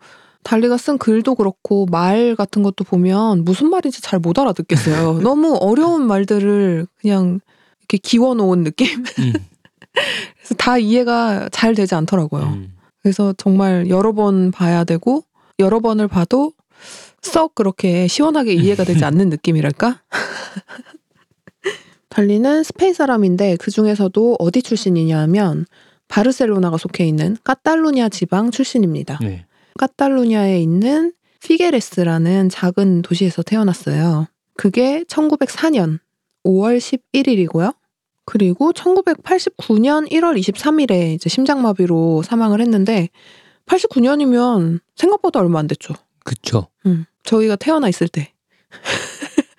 달리가 0.45 0.77
쓴 0.77 0.99
글도 0.99 1.35
그렇고 1.35 1.87
말 1.87 2.37
같은 2.37 2.63
것도 2.63 2.85
보면 2.85 3.45
무슨 3.45 3.71
말인지 3.71 4.01
잘 4.03 4.21
못 4.21 4.39
알아듣겠어요. 4.39 5.21
너무 5.25 5.57
어려운 5.61 6.07
말들을 6.07 6.87
그냥 7.01 7.41
이렇게 7.81 7.99
기워놓은 7.99 8.63
느낌? 8.65 9.05
음. 9.19 9.33
그래서 10.39 10.55
다 10.57 10.79
이해가 10.79 11.49
잘 11.51 11.75
되지 11.75 11.95
않더라고요. 11.95 12.43
음. 12.45 12.75
그래서 13.03 13.35
정말 13.37 13.89
여러 13.89 14.13
번 14.13 14.51
봐야 14.51 14.85
되고 14.85 15.25
여러 15.59 15.81
번을 15.81 16.09
봐도 16.09 16.53
썩 17.23 17.55
그렇게 17.55 18.07
시원하게 18.07 18.55
이해가 18.55 18.85
되지 18.85 19.05
않는 19.05 19.29
느낌이랄까? 19.31 20.03
달리는 22.09 22.63
스페인 22.63 22.95
사람인데 22.95 23.57
그 23.57 23.71
중에서도 23.71 24.37
어디 24.39 24.63
출신이냐 24.63 25.19
하면 25.21 25.67
바르셀로나가 26.09 26.77
속해 26.77 27.05
있는 27.07 27.37
카탈루냐 27.45 28.09
지방 28.09 28.51
출신입니다. 28.51 29.19
네. 29.21 29.47
카탈루냐에 29.79 30.61
있는 30.61 31.13
피게레스라는 31.43 32.49
작은 32.49 33.03
도시에서 33.03 33.43
태어났어요. 33.43 34.27
그게 34.55 35.05
1904년 35.09 35.99
5월 36.45 36.79
11일이고요. 36.79 37.75
그리고 38.25 38.73
1989년 38.73 40.11
1월 40.11 40.39
23일에 40.39 41.15
이제 41.15 41.29
심장마비로 41.29 42.23
사망을 42.23 42.61
했는데 42.61 43.09
89년이면 43.67 44.81
생각보다 44.97 45.41
얼마 45.41 45.59
안 45.59 45.67
됐죠. 45.67 45.95
그쵸. 46.25 46.69
음, 46.87 47.05
저희가 47.25 47.57
태어나 47.57 47.89
있을 47.89 48.09
때. 48.09 48.33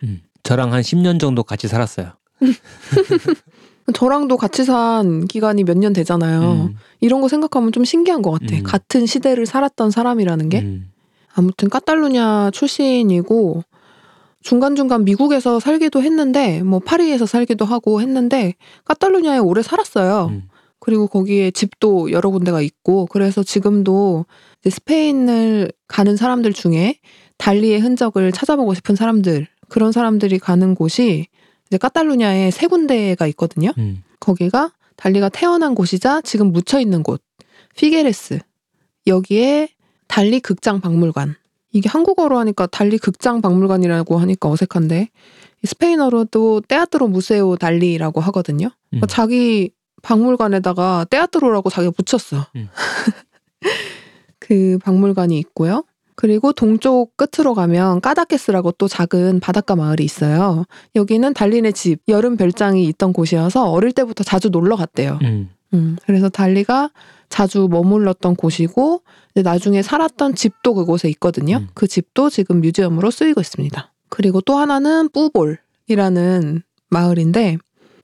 음. 0.03 0.21
저랑 0.43 0.73
한 0.73 0.81
10년 0.81 1.19
정도 1.19 1.43
같이 1.43 1.67
살았어요. 1.67 2.13
저랑도 3.93 4.37
같이 4.37 4.63
산 4.65 5.25
기간이 5.25 5.63
몇 5.63 5.77
년 5.77 5.93
되잖아요. 5.93 6.69
음. 6.69 6.75
이런 7.05 7.21
거 7.21 7.27
생각하면 7.27 7.71
좀 7.71 7.85
신기한 7.85 8.23
것 8.23 8.31
같아. 8.31 8.55
음. 8.55 8.63
같은 8.63 9.05
시대를 9.05 9.45
살았던 9.45 9.91
사람이라는 9.91 10.49
게. 10.49 10.61
음. 10.61 10.91
아무튼 11.33 11.69
카탈루냐 11.69 12.49
출신이고 12.51 13.63
중간중간 14.41 15.05
미국에서 15.05 15.59
살기도 15.59 16.01
했는데 16.01 16.63
뭐 16.63 16.79
파리에서 16.79 17.25
살기도 17.25 17.65
하고 17.65 18.01
했는데 18.01 18.55
카탈루냐에 18.85 19.37
오래 19.37 19.61
살았어요. 19.61 20.29
음. 20.31 20.43
그리고 20.79 21.07
거기에 21.07 21.51
집도 21.51 22.11
여러 22.11 22.29
군데가 22.31 22.61
있고 22.61 23.05
그래서 23.07 23.43
지금도 23.43 24.25
스페인을 24.67 25.71
가는 25.87 26.15
사람들 26.15 26.53
중에 26.53 26.99
달리의 27.37 27.79
흔적을 27.81 28.31
찾아보고 28.31 28.73
싶은 28.73 28.95
사람들 28.95 29.47
그런 29.67 29.91
사람들이 29.91 30.39
가는 30.39 30.73
곳이 30.73 31.27
이제 31.67 31.77
카탈루냐에 31.77 32.49
세 32.51 32.67
군데가 32.67 33.27
있거든요. 33.27 33.71
음. 33.77 34.03
거기가 34.19 34.71
달리가 34.95 35.29
태어난 35.29 35.75
곳이자 35.75 36.21
지금 36.21 36.51
묻혀 36.51 36.79
있는 36.79 37.03
곳 37.03 37.21
피게레스 37.75 38.39
여기에 39.07 39.69
달리 40.07 40.39
극장 40.39 40.81
박물관 40.81 41.35
이게 41.71 41.89
한국어로 41.89 42.37
하니까 42.39 42.67
달리 42.67 42.97
극장 42.97 43.41
박물관이라고 43.41 44.17
하니까 44.17 44.49
어색한데 44.49 45.09
이 45.61 45.67
스페인어로도 45.67 46.61
Teatro 46.67 47.07
Museo 47.07 47.57
Dalí라고 47.57 48.21
하거든요. 48.21 48.69
그러니까 48.89 49.05
음. 49.05 49.07
자기 49.09 49.71
박물관에다가 50.03 51.07
Teatro라고 51.09 51.69
자기가 51.69 51.91
붙였어. 51.91 52.45
음. 52.55 52.69
그 54.39 54.77
박물관이 54.83 55.37
있고요. 55.39 55.83
그리고 56.15 56.53
동쪽 56.53 57.15
끝으로 57.17 57.53
가면 57.53 58.01
까다케스라고 58.01 58.71
또 58.73 58.87
작은 58.87 59.41
바닷가 59.41 59.75
마을이 59.75 60.03
있어요. 60.03 60.65
여기는 60.95 61.33
달리네 61.33 61.73
집, 61.73 62.01
여름 62.07 62.37
별장이 62.37 62.85
있던 62.85 63.13
곳이어서 63.13 63.69
어릴 63.69 63.91
때부터 63.91 64.23
자주 64.23 64.49
놀러 64.49 64.75
갔대요. 64.75 65.19
음. 65.23 65.49
음, 65.73 65.97
그래서 66.05 66.29
달리가 66.29 66.91
자주 67.27 67.67
머물렀던 67.69 68.35
곳이고 68.35 69.01
나중에 69.35 69.81
살았던 69.81 70.35
집도 70.35 70.73
그곳에 70.73 71.09
있거든요. 71.09 71.57
음. 71.57 71.67
그 71.73 71.87
집도 71.87 72.29
지금 72.29 72.61
museum으로 72.61 73.11
쓰이고 73.11 73.41
있습니다. 73.41 73.91
그리고 74.09 74.39
또 74.41 74.55
하나는 74.55 75.09
뿌볼이라는 75.09 76.61
마을인데 76.89 77.57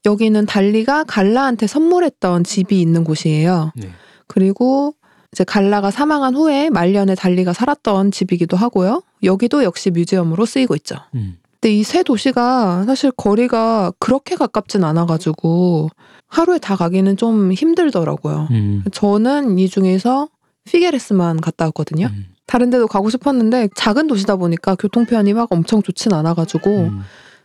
여기는 0.05 0.45
달리가 0.45 1.05
갈라한테 1.05 1.67
선물했던 1.67 2.43
집이 2.43 2.81
있는 2.81 3.03
곳이에요. 3.03 3.71
네. 3.75 3.89
그리고 4.27 4.95
이제 5.33 5.43
갈라가 5.43 5.91
사망한 5.91 6.35
후에 6.35 6.69
말년에 6.69 7.15
달리가 7.15 7.53
살았던 7.53 8.11
집이기도 8.11 8.57
하고요. 8.57 9.01
여기도 9.23 9.63
역시 9.63 9.89
museum으로 9.91 10.45
쓰이고 10.45 10.75
있죠. 10.77 10.95
음. 11.15 11.37
근데 11.59 11.73
이 11.75 11.83
세 11.83 12.03
도시가 12.03 12.83
사실 12.85 13.11
거리가 13.11 13.93
그렇게 13.99 14.35
가깝진 14.35 14.83
않아가지고 14.83 15.89
하루에 16.27 16.57
다 16.57 16.75
가기는 16.75 17.15
좀 17.17 17.53
힘들더라고요. 17.53 18.47
음. 18.51 18.83
저는 18.91 19.57
이 19.59 19.69
중에서 19.69 20.27
피게레스만 20.65 21.39
갔다 21.39 21.65
왔거든요. 21.65 22.07
음. 22.07 22.25
다른 22.45 22.69
데도 22.69 22.87
가고 22.87 23.09
싶었는데 23.09 23.69
작은 23.75 24.07
도시다 24.07 24.35
보니까 24.35 24.75
교통편이 24.75 25.33
막 25.33 25.47
엄청 25.51 25.81
좋진 25.81 26.11
않아가지고 26.13 26.69
음. 26.69 27.01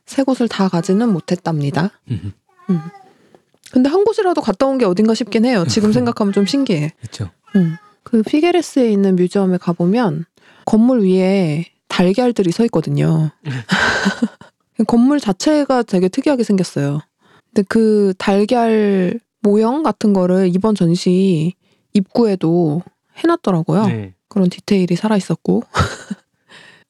세 0.06 0.22
곳을 0.24 0.48
다 0.48 0.68
가지는 0.68 1.12
못했답니다. 1.12 1.90
음. 2.10 2.32
음. 2.70 2.80
근데 3.72 3.88
한 3.88 4.04
곳이라도 4.04 4.40
갔다 4.40 4.66
온 4.66 4.78
게 4.78 4.84
어딘가 4.84 5.14
싶긴 5.14 5.44
해요. 5.44 5.64
지금 5.68 5.92
생각하면 5.92 6.32
좀 6.32 6.46
신기해. 6.46 6.92
그렇죠. 7.00 7.30
음. 7.54 7.76
그 8.02 8.22
피게레스에 8.22 8.90
있는 8.90 9.16
뮤지엄에 9.16 9.58
가보면 9.58 10.24
건물 10.64 11.00
위에 11.02 11.66
달걀들이 11.88 12.52
서 12.52 12.64
있거든요. 12.64 13.30
건물 14.86 15.20
자체가 15.20 15.82
되게 15.84 16.08
특이하게 16.08 16.44
생겼어요. 16.44 17.00
근데 17.54 17.64
그 17.68 18.12
달걀 18.18 19.18
모형 19.40 19.82
같은 19.82 20.12
거를 20.12 20.50
이번 20.54 20.74
전시 20.74 21.54
입구에도 21.94 22.82
해놨더라고요. 23.16 23.86
네. 23.86 24.14
그런 24.28 24.50
디테일이 24.50 24.96
살아 24.96 25.16
있었고. 25.16 25.62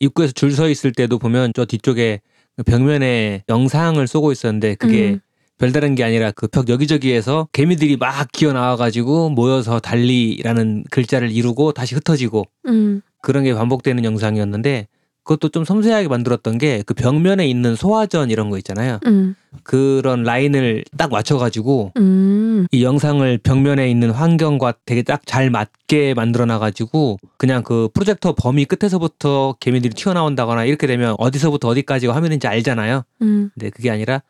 입구에서 0.01 0.33
줄 0.33 0.53
서 0.53 0.69
있을 0.69 0.93
때도 0.93 1.19
보면 1.19 1.53
저 1.55 1.65
뒤쪽에 1.65 2.21
벽면에 2.67 3.45
영상을 3.49 4.05
쏘고 4.07 4.33
있었는데 4.33 4.75
그게 4.77 5.11
음. 5.11 5.21
별다른 5.59 5.95
게 5.95 6.05
아니라 6.05 6.31
그 6.31 6.49
벽 6.49 6.69
여기저기에서 6.69 7.49
개미들이 7.53 7.97
막 7.97 8.29
기어 8.33 8.53
나와가지고 8.53 9.31
모여서 9.31 9.81
달리라는 9.81 10.85
글자를 10.91 11.31
이루고 11.31 11.73
다시 11.73 11.95
흩어지고 11.95 12.45
음. 12.69 13.01
그런 13.23 13.45
게 13.45 13.55
반복되는 13.55 14.05
영상이었는데 14.05 14.89
그것도 15.25 15.49
좀 15.49 15.65
섬세하게 15.65 16.07
만들었던 16.07 16.57
게 16.59 16.85
그 16.87 16.95
벽면에 16.95 17.49
있는 17.49 17.75
소화전 17.75 18.31
이런 18.31 18.49
거 18.49 18.59
있잖아요. 18.59 19.01
음. 19.07 19.35
그런 19.65 20.23
라인을 20.23 20.85
딱 20.97 21.11
맞춰가지고 21.11 21.93
음. 21.97 22.67
이 22.71 22.85
영상을 22.85 23.39
벽면에 23.39 23.91
있는 23.91 24.11
환경과 24.13 24.75
되게 24.85 25.03
딱 25.03 25.23
잘 25.27 25.51
맞게 25.51 26.15
만들어 26.15 26.47
놔가지고 26.47 27.19
그냥 27.39 27.65
그 27.65 27.89
프로젝터 27.93 28.35
범위 28.37 28.65
끝에서부터 28.67 29.57
개미들이 29.59 29.95
튀어나온다거나 29.95 30.65
이렇게 30.65 30.87
되면 30.87 31.17
어디서부터 31.19 31.67
어디까지가 31.69 32.15
화면인지 32.15 32.47
알잖아요. 32.47 33.03
음. 33.23 33.51
근데 33.55 33.71
그게 33.71 33.91
아니라 33.91 34.23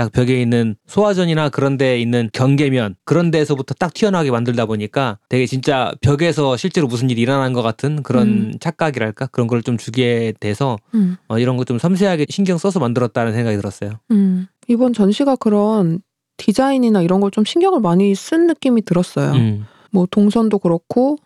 딱 0.00 0.12
벽에 0.12 0.40
있는 0.40 0.76
소화전이나 0.86 1.50
그런 1.50 1.76
데 1.76 2.00
있는 2.00 2.30
경계면 2.32 2.96
그런 3.04 3.30
데에서부터 3.30 3.74
딱 3.74 3.92
튀어나오게 3.92 4.30
만들다 4.30 4.64
보니까 4.64 5.18
되게 5.28 5.44
진짜 5.44 5.92
벽에서 6.00 6.56
실제로 6.56 6.86
무슨 6.86 7.10
일이 7.10 7.20
일어난 7.20 7.52
것 7.52 7.60
같은 7.60 8.02
그런 8.02 8.28
음. 8.28 8.52
착각이랄까 8.58 9.26
그런 9.26 9.46
걸 9.46 9.60
좀 9.60 9.76
주게 9.76 10.32
돼서 10.40 10.78
음. 10.94 11.18
어, 11.28 11.38
이런 11.38 11.58
거 11.58 11.64
좀 11.64 11.78
섬세하게 11.78 12.26
신경 12.30 12.56
써서 12.56 12.80
만들었다는 12.80 13.34
생각이 13.34 13.58
들었어요. 13.58 13.90
음. 14.10 14.46
이번 14.68 14.94
전시가 14.94 15.36
그런 15.36 16.00
디자인이나 16.38 17.02
이런 17.02 17.20
걸 17.20 17.30
좀 17.30 17.44
신경을 17.44 17.80
많이 17.80 18.14
쓴 18.14 18.46
느낌이 18.46 18.82
들었어요. 18.86 19.32
음. 19.32 19.66
뭐 19.90 20.06
동선도 20.10 20.60
그렇고 20.60 21.18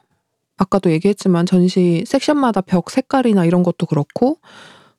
아까도 0.56 0.90
얘기했지만 0.90 1.46
전시 1.46 2.02
섹션마다 2.08 2.60
벽 2.60 2.90
색깔이나 2.90 3.44
이런 3.44 3.62
것도 3.62 3.86
그렇고 3.86 4.38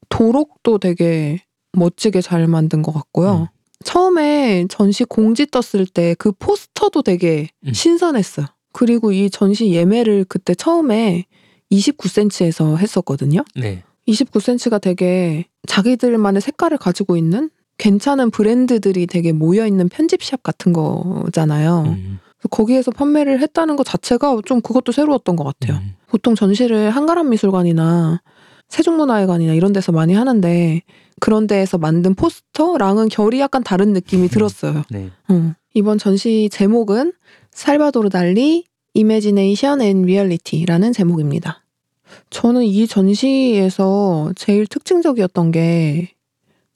도록도 0.07 0.77
되게 0.77 1.39
멋지게 1.73 2.21
잘 2.21 2.47
만든 2.47 2.81
것 2.81 2.93
같고요. 2.93 3.49
음. 3.85 3.91
처음에 3.91 4.65
전시 4.69 5.03
공지 5.03 5.45
떴을 5.45 5.85
때 5.85 6.15
그 6.17 6.31
포스터도 6.31 7.01
되게 7.03 7.49
음. 7.65 7.73
신선했어요. 7.73 8.47
그리고 8.73 9.11
이 9.11 9.29
전시 9.29 9.71
예매를 9.71 10.25
그때 10.27 10.53
처음에 10.55 11.25
29cm에서 11.71 12.77
했었거든요. 12.77 13.43
네. 13.55 13.83
29cm가 14.07 14.81
되게 14.81 15.45
자기들만의 15.67 16.41
색깔을 16.41 16.77
가지고 16.77 17.17
있는 17.17 17.49
괜찮은 17.77 18.31
브랜드들이 18.31 19.07
되게 19.07 19.31
모여 19.31 19.65
있는 19.65 19.89
편집샵 19.89 20.43
같은 20.43 20.73
거잖아요. 20.73 21.83
음. 21.87 22.19
거기에서 22.51 22.91
판매를 22.91 23.39
했다는 23.41 23.75
것 23.75 23.83
자체가 23.83 24.37
좀 24.45 24.61
그것도 24.61 24.91
새로웠던 24.91 25.35
것 25.35 25.43
같아요. 25.43 25.79
음. 25.79 25.95
보통 26.07 26.35
전시를 26.35 26.91
한가람 26.91 27.29
미술관이나 27.29 28.21
세종문화회관이나 28.69 29.53
이런 29.53 29.73
데서 29.73 29.91
많이 29.91 30.13
하는데 30.13 30.81
그런 31.19 31.47
데에서 31.47 31.77
만든 31.77 32.15
포스터랑은 32.15 33.09
결이 33.09 33.39
약간 33.39 33.63
다른 33.63 33.93
느낌이 33.93 34.27
들었어요. 34.27 34.83
네. 34.89 35.09
음. 35.29 35.53
이번 35.73 35.97
전시 35.97 36.49
제목은 36.51 37.13
살바도르 37.51 38.09
달리 38.09 38.65
Imagination 38.95 39.81
and 39.81 40.03
Reality라는 40.03 40.93
제목입니다. 40.93 41.63
저는 42.29 42.63
이 42.63 42.87
전시에서 42.87 44.31
제일 44.35 44.67
특징적이었던 44.67 45.51
게 45.51 46.11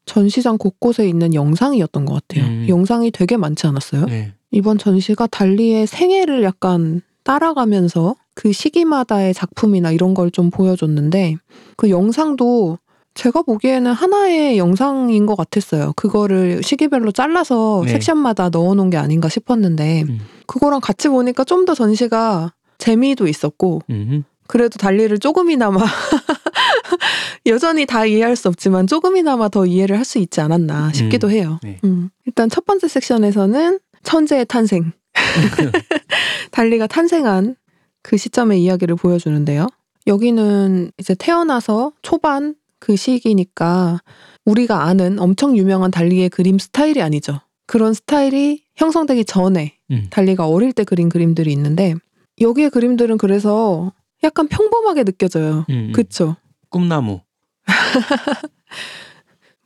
전시장 0.06 0.58
곳곳에 0.58 1.08
있는 1.08 1.34
영상이었던 1.34 2.06
것 2.06 2.14
같아요. 2.28 2.46
음. 2.46 2.66
영상이 2.68 3.12
되게 3.12 3.38
많지 3.38 3.68
않았어요? 3.68 4.06
네. 4.06 4.34
이번 4.52 4.78
전시가 4.78 5.28
달리의 5.28 5.86
생애를 5.86 6.44
약간 6.44 7.02
따라가면서 7.24 8.16
그 8.40 8.52
시기마다의 8.54 9.34
작품이나 9.34 9.92
이런 9.92 10.14
걸 10.14 10.30
좀 10.32 10.50
보여줬는데 10.50 11.36
그 11.76 11.90
영상도 11.90 12.78
제가 13.16 13.42
보기에는 13.42 13.92
하나의 13.92 14.58
영상인 14.58 15.26
것 15.26 15.36
같았어요. 15.36 15.92
그거를 15.96 16.62
시기별로 16.64 17.12
잘라서 17.12 17.82
네. 17.86 17.92
섹션마다 17.92 18.50
넣어놓은 18.50 18.90
게 18.92 18.98
아닌가 18.98 19.28
싶었는데 19.28 20.04
음. 20.08 20.20
그거랑 20.48 20.80
같이 20.82 21.10
보니까 21.10 21.44
좀 21.44 21.66
더 21.66 21.74
전시가 21.74 22.54
재미도 22.78 23.28
있었고 23.28 23.82
음. 23.90 24.24
그래도 24.48 24.78
달리를 24.78 25.18
조금이나마 25.20 25.84
여전히 27.46 27.86
다 27.86 28.06
이해할 28.06 28.36
수 28.36 28.48
없지만 28.48 28.88
조금이나마 28.88 29.50
더 29.50 29.66
이해를 29.66 29.98
할 29.98 30.06
수 30.06 30.18
있지 30.20 30.40
않았나 30.42 30.92
싶기도 30.94 31.30
해요. 31.30 31.60
네. 31.64 31.80
음. 31.84 32.10
일단 32.26 32.50
첫 32.50 32.66
번째 32.66 32.88
섹션에서는 32.88 33.80
천재의 34.04 34.46
탄생. 34.46 34.92
달리가 36.52 36.88
탄생한 36.88 37.56
그 38.02 38.18
시점의 38.18 38.64
이야기를 38.64 38.96
보여주는데요. 38.96 39.68
여기는 40.08 40.92
이제 40.98 41.16
태어나서 41.16 41.92
초반 42.02 42.56
그 42.80 42.96
시기니까 42.96 44.00
우리가 44.46 44.84
아는 44.84 45.20
엄청 45.20 45.58
유명한 45.58 45.92
달리의 45.92 46.30
그림 46.30 46.58
스타일이 46.58 47.02
아니죠. 47.02 47.42
그런 47.68 47.94
스타일이 47.94 48.64
형성되기 48.78 49.26
전에 49.26 49.78
음. 49.92 50.08
달리가 50.10 50.48
어릴 50.48 50.74
때 50.74 50.84
그린 50.84 51.10
그림들이 51.10 51.52
있는데 51.52 51.94
여기의 52.42 52.70
그림들은 52.70 53.18
그래서 53.18 53.94
약간 54.24 54.48
평범하게 54.48 55.04
느껴져요. 55.04 55.66
음. 55.70 55.92
그쵸? 55.94 56.36
꿈나무. 56.70 57.22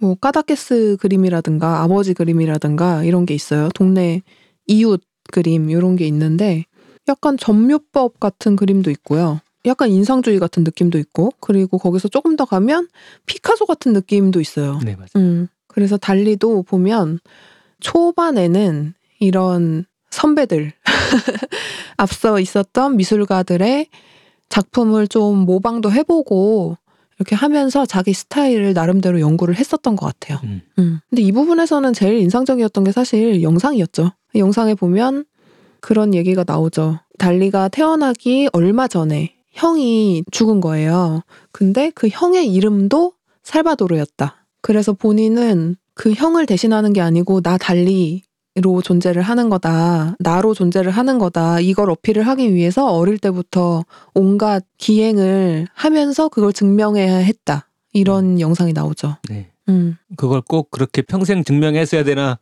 뭐 0.01 0.15
까다케스 0.15 0.97
그림이라든가 0.99 1.81
아버지 1.81 2.13
그림이라든가 2.13 3.03
이런 3.03 3.25
게 3.25 3.33
있어요. 3.33 3.69
동네 3.69 4.21
이웃 4.67 5.01
그림 5.31 5.69
이런 5.69 5.95
게 5.95 6.05
있는데 6.07 6.65
약간 7.07 7.37
점묘법 7.37 8.19
같은 8.19 8.55
그림도 8.55 8.89
있고요. 8.91 9.41
약간 9.65 9.89
인상주의 9.89 10.39
같은 10.39 10.63
느낌도 10.63 10.97
있고 10.99 11.31
그리고 11.39 11.77
거기서 11.77 12.09
조금 12.09 12.35
더 12.35 12.45
가면 12.45 12.89
피카소 13.25 13.65
같은 13.65 13.93
느낌도 13.93 14.41
있어요. 14.41 14.79
네 14.83 14.95
맞아요. 14.95 15.07
음. 15.15 15.47
그래서 15.67 15.97
달리도 15.97 16.63
보면 16.63 17.19
초반에는 17.79 18.93
이런 19.19 19.85
선배들 20.11 20.73
앞서 21.97 22.39
있었던 22.39 22.97
미술가들의 22.97 23.87
작품을 24.49 25.07
좀 25.07 25.39
모방도 25.39 25.91
해보고 25.91 26.77
이렇게 27.17 27.35
하면서 27.35 27.85
자기 27.85 28.13
스타일을 28.13 28.73
나름대로 28.73 29.19
연구를 29.19 29.55
했었던 29.55 29.95
것 29.95 30.05
같아요. 30.05 30.39
음. 30.43 30.61
음. 30.77 30.99
근데 31.09 31.21
이 31.21 31.31
부분에서는 31.31 31.93
제일 31.93 32.19
인상적이었던 32.19 32.83
게 32.83 32.91
사실 32.91 33.41
영상이었죠. 33.41 34.11
영상에 34.35 34.75
보면 34.75 35.25
그런 35.83 36.13
얘기가 36.13 36.45
나오죠. 36.47 36.99
달리가 37.19 37.67
태어나기 37.67 38.47
얼마 38.53 38.87
전에 38.87 39.35
형이 39.51 40.23
죽은 40.31 40.61
거예요. 40.61 41.23
근데 41.51 41.91
그 41.93 42.07
형의 42.07 42.51
이름도 42.53 43.11
살바도르였다. 43.43 44.45
그래서 44.61 44.93
본인은 44.93 45.75
그 45.93 46.13
형을 46.13 46.45
대신하는 46.45 46.93
게 46.93 47.01
아니고 47.01 47.41
나 47.41 47.57
달리 47.57 48.23
로 48.55 48.81
존재를 48.81 49.23
하는 49.23 49.49
거다. 49.49 50.15
나로 50.19 50.53
존재를 50.53 50.91
하는 50.91 51.17
거다. 51.17 51.59
이걸 51.59 51.89
어필을 51.89 52.27
하기 52.27 52.53
위해서 52.53 52.85
어릴 52.85 53.17
때부터 53.17 53.83
온갖 54.13 54.63
기행을 54.77 55.67
하면서 55.73 56.29
그걸 56.29 56.53
증명해야 56.53 57.17
했다. 57.17 57.67
이런 57.93 58.39
영상이 58.39 58.71
나오죠. 58.71 59.17
네. 59.27 59.49
음. 59.69 59.97
그걸 60.17 60.41
꼭 60.41 60.71
그렇게 60.71 61.01
평생 61.01 61.43
증명했어야 61.43 62.03
되나 62.03 62.39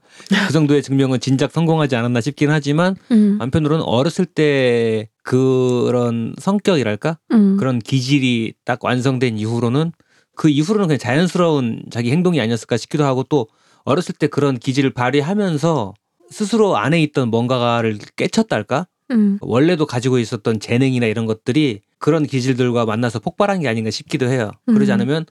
그 0.48 0.54
정도의 0.54 0.82
증명은 0.82 1.20
진작 1.20 1.52
성공하지 1.52 1.96
않았나 1.96 2.22
싶긴 2.22 2.50
하지만 2.50 2.96
음. 3.12 3.38
한편으로는 3.40 3.84
어렸을 3.84 4.26
때 4.26 5.10
그런 5.24 6.34
성격이랄까 6.40 7.20
음. 7.32 7.58
그런 7.58 7.80
기질이 7.80 8.54
딱 8.66 8.84
완성된 8.84 9.38
이후로는 9.38 9.92
그 10.36 10.50
이후로는 10.50 10.88
그냥 10.88 11.00
자연스러운 11.00 11.84
자기 11.92 12.12
행동이 12.12 12.42
아니었을까 12.42 12.78
싶기도 12.78 13.06
하고 13.06 13.24
또 13.24 13.48
어렸을 13.84 14.16
때 14.16 14.28
그런 14.28 14.58
기질을 14.58 14.92
발휘하면서 14.92 15.94
스스로 16.30 16.78
안에 16.78 17.02
있던 17.04 17.30
뭔가를 17.30 18.00
깨쳤달까 18.16 18.88
음. 19.12 19.38
원래도 19.42 19.86
가지고 19.86 20.20
있었던 20.20 20.60
재능이나 20.60 21.06
이런 21.06 21.26
것들이 21.26 21.82
그런 22.00 22.26
기질들과 22.26 22.86
만나서 22.86 23.20
폭발한 23.20 23.60
게 23.60 23.68
아닌가 23.68 23.92
싶기도 23.92 24.28
해요. 24.28 24.52
음. 24.70 24.74
그러지 24.74 24.92
않으면 24.92 25.26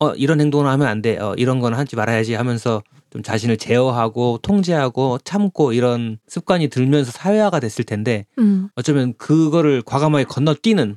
어 0.00 0.10
이런 0.14 0.40
행동을 0.40 0.66
하면 0.66 0.86
안 0.86 1.02
돼. 1.02 1.18
어 1.18 1.34
이런 1.36 1.60
건 1.60 1.74
하지 1.74 1.96
말아야지 1.96 2.34
하면서 2.34 2.82
좀 3.10 3.22
자신을 3.22 3.56
제어하고 3.58 4.38
통제하고 4.42 5.18
참고 5.22 5.72
이런 5.72 6.18
습관이 6.26 6.68
들면서 6.68 7.12
사회화가 7.12 7.60
됐을 7.60 7.84
텐데 7.84 8.26
음. 8.38 8.68
어쩌면 8.74 9.14
그거를 9.16 9.82
과감하게 9.82 10.24
건너뛰는 10.24 10.96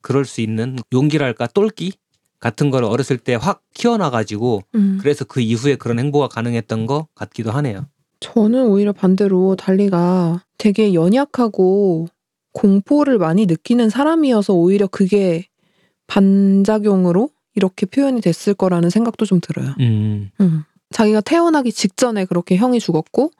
그럴 0.00 0.24
수 0.24 0.40
있는 0.40 0.76
용기랄까 0.92 1.46
똘끼 1.48 1.92
같은 2.40 2.70
거를 2.70 2.88
어렸을 2.88 3.16
때 3.18 3.34
확 3.34 3.62
키워놔가지고 3.74 4.62
음. 4.74 4.98
그래서 5.00 5.24
그 5.24 5.40
이후에 5.40 5.76
그런 5.76 5.98
행보가 6.00 6.28
가능했던 6.28 6.86
것 6.86 7.06
같기도 7.14 7.52
하네요. 7.52 7.86
저는 8.20 8.66
오히려 8.66 8.92
반대로 8.92 9.56
달리가 9.56 10.42
되게 10.58 10.94
연약하고 10.94 12.08
공포를 12.52 13.18
많이 13.18 13.46
느끼는 13.46 13.90
사람이어서 13.90 14.54
오히려 14.54 14.86
그게 14.86 15.46
반작용으로 16.06 17.30
이렇게 17.56 17.86
표현이 17.86 18.20
됐을 18.20 18.54
거라는 18.54 18.90
생각도 18.90 19.24
좀 19.24 19.40
들어요. 19.40 19.74
음, 19.80 20.30
음. 20.40 20.64
자기가 20.90 21.22
태어나기 21.22 21.72
직전에 21.72 22.26
그렇게 22.26 22.56
형이 22.56 22.78
죽었고 22.78 23.32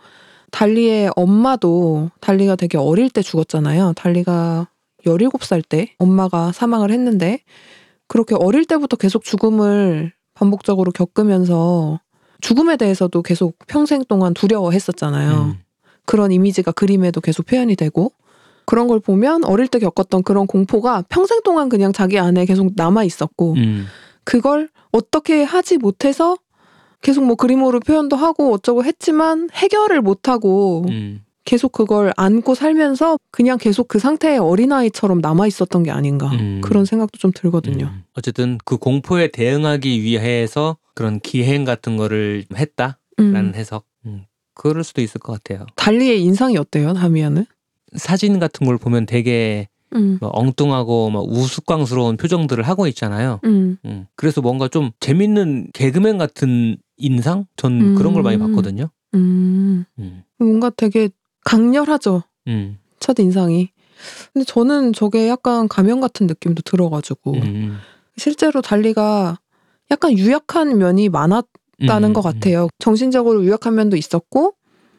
달리의 0.51 1.11
엄마도 1.15 2.11
달리가 2.21 2.57
되게 2.57 2.79
어릴 2.79 3.11
때 3.11 3.23
죽었잖아요. 3.23 3.93
달리가 3.95 4.69
17살 5.05 5.63
때 5.69 5.95
엄마가 5.99 6.51
사망을 6.53 6.91
했는데 6.91 7.41
그렇게 8.09 8.35
어릴 8.35 8.65
때부터 8.65 8.97
계속 8.97 9.23
죽음을 9.23 10.13
반복적으로 10.35 10.93
겪으면서 10.93 12.01
죽음에 12.41 12.77
대해서도 12.77 13.23
계속 13.23 13.57
평생 13.67 14.05
동안 14.05 14.35
두려워했었잖아요. 14.35 15.55
음, 15.55 15.59
그런 16.05 16.33
이미지가 16.33 16.73
그림에도 16.73 17.21
계속 17.21 17.47
표현이 17.47 17.77
되고 17.77 18.13
그런 18.67 18.89
걸 18.89 19.01
보면 19.01 19.45
어릴 19.45 19.69
때 19.69 19.79
겪었던 19.79 20.23
그런 20.25 20.47
공포가 20.47 21.03
평생 21.09 21.41
동안 21.43 21.69
그냥 21.69 21.93
자기 21.93 22.19
안에 22.19 22.45
계속 22.47 22.73
남아 22.75 23.05
있었고 23.05 23.55
음, 23.55 23.87
그걸 24.27 24.69
어떻게 24.93 25.43
하지 25.45 25.79
못해서 25.79 26.37
계속 27.01 27.25
뭐 27.25 27.37
그림으로 27.37 27.81
표현도 27.81 28.17
하고 28.17 28.53
어쩌고 28.53 28.85
했지만 28.85 29.49
해결을 29.53 30.03
못하고 30.03 30.85
음. 30.89 31.23
계속 31.45 31.71
그걸 31.71 32.13
안고 32.17 32.57
살면서 32.57 33.19
그냥 33.31 33.57
계속 33.57 33.87
그 33.87 34.01
상태의 34.01 34.39
어린아이처럼 34.39 35.21
남아 35.21 35.47
있었던 35.47 35.85
게 35.85 35.93
아닌가 35.93 36.29
음. 36.33 36.61
그런 36.61 36.85
생각도 36.85 37.19
좀 37.19 37.31
들거든요. 37.33 37.87
음. 37.87 38.03
어쨌든 38.15 38.59
그 38.65 38.79
공포에 38.79 39.29
대응하기 39.29 40.03
위해서 40.03 40.77
그런 40.95 41.21
기행 41.21 41.65
같은 41.65 41.97
거를 41.97 42.45
했다라는 42.53 42.97
음. 43.21 43.53
해석. 43.55 43.87
음, 44.07 44.25
그럴 44.55 44.83
수도 44.83 45.03
있을 45.03 45.21
것 45.21 45.35
같아요. 45.35 45.67
달리의 45.77 46.21
인상이 46.21 46.57
어때요, 46.59 46.95
다미아는? 46.95 47.47
사진 47.95 48.41
같은 48.41 48.67
걸 48.67 48.77
보면 48.77 49.07
되게 49.07 49.69
음. 49.95 50.19
뭐 50.21 50.31
엉뚱하고 50.33 51.11
막 51.11 51.25
우스꽝스러운 51.29 52.17
표정들을 52.17 52.65
하고 52.65 52.87
있잖아요. 52.89 53.41
음. 53.45 53.79
음, 53.85 54.07
그래서 54.17 54.41
뭔가 54.41 54.69
좀 54.69 54.91
재밌는 55.01 55.71
개그맨 55.73 56.19
같은 56.19 56.77
인상? 56.97 57.47
전 57.57 57.95
그런 57.95 58.13
걸 58.13 58.23
많이 58.23 58.37
음. 58.37 58.41
봤거든요. 58.41 58.91
음. 59.15 59.85
음, 59.99 60.23
뭔가 60.39 60.71
되게 60.71 61.09
강렬하죠. 61.45 62.23
음, 62.49 62.79
첫 63.01 63.19
인상이. 63.19 63.71
근데 64.33 64.45
저는 64.45 64.93
저게 64.93 65.29
약간 65.29 65.69
가면 65.69 66.01
같은 66.01 66.27
느낌도 66.27 66.63
들어가지고 66.63 67.35
음, 67.35 67.79
실제로 68.17 68.61
달리가 68.61 69.39
약간 69.91 70.19
유약한 70.19 70.77
면이 70.79 71.09
많았다는 71.09 72.11
음, 72.11 72.13
것 72.13 72.21
같아요. 72.21 72.69
정신적으로 72.79 73.45
유약한 73.45 73.75
면도 73.75 73.97
있었고 73.97 74.55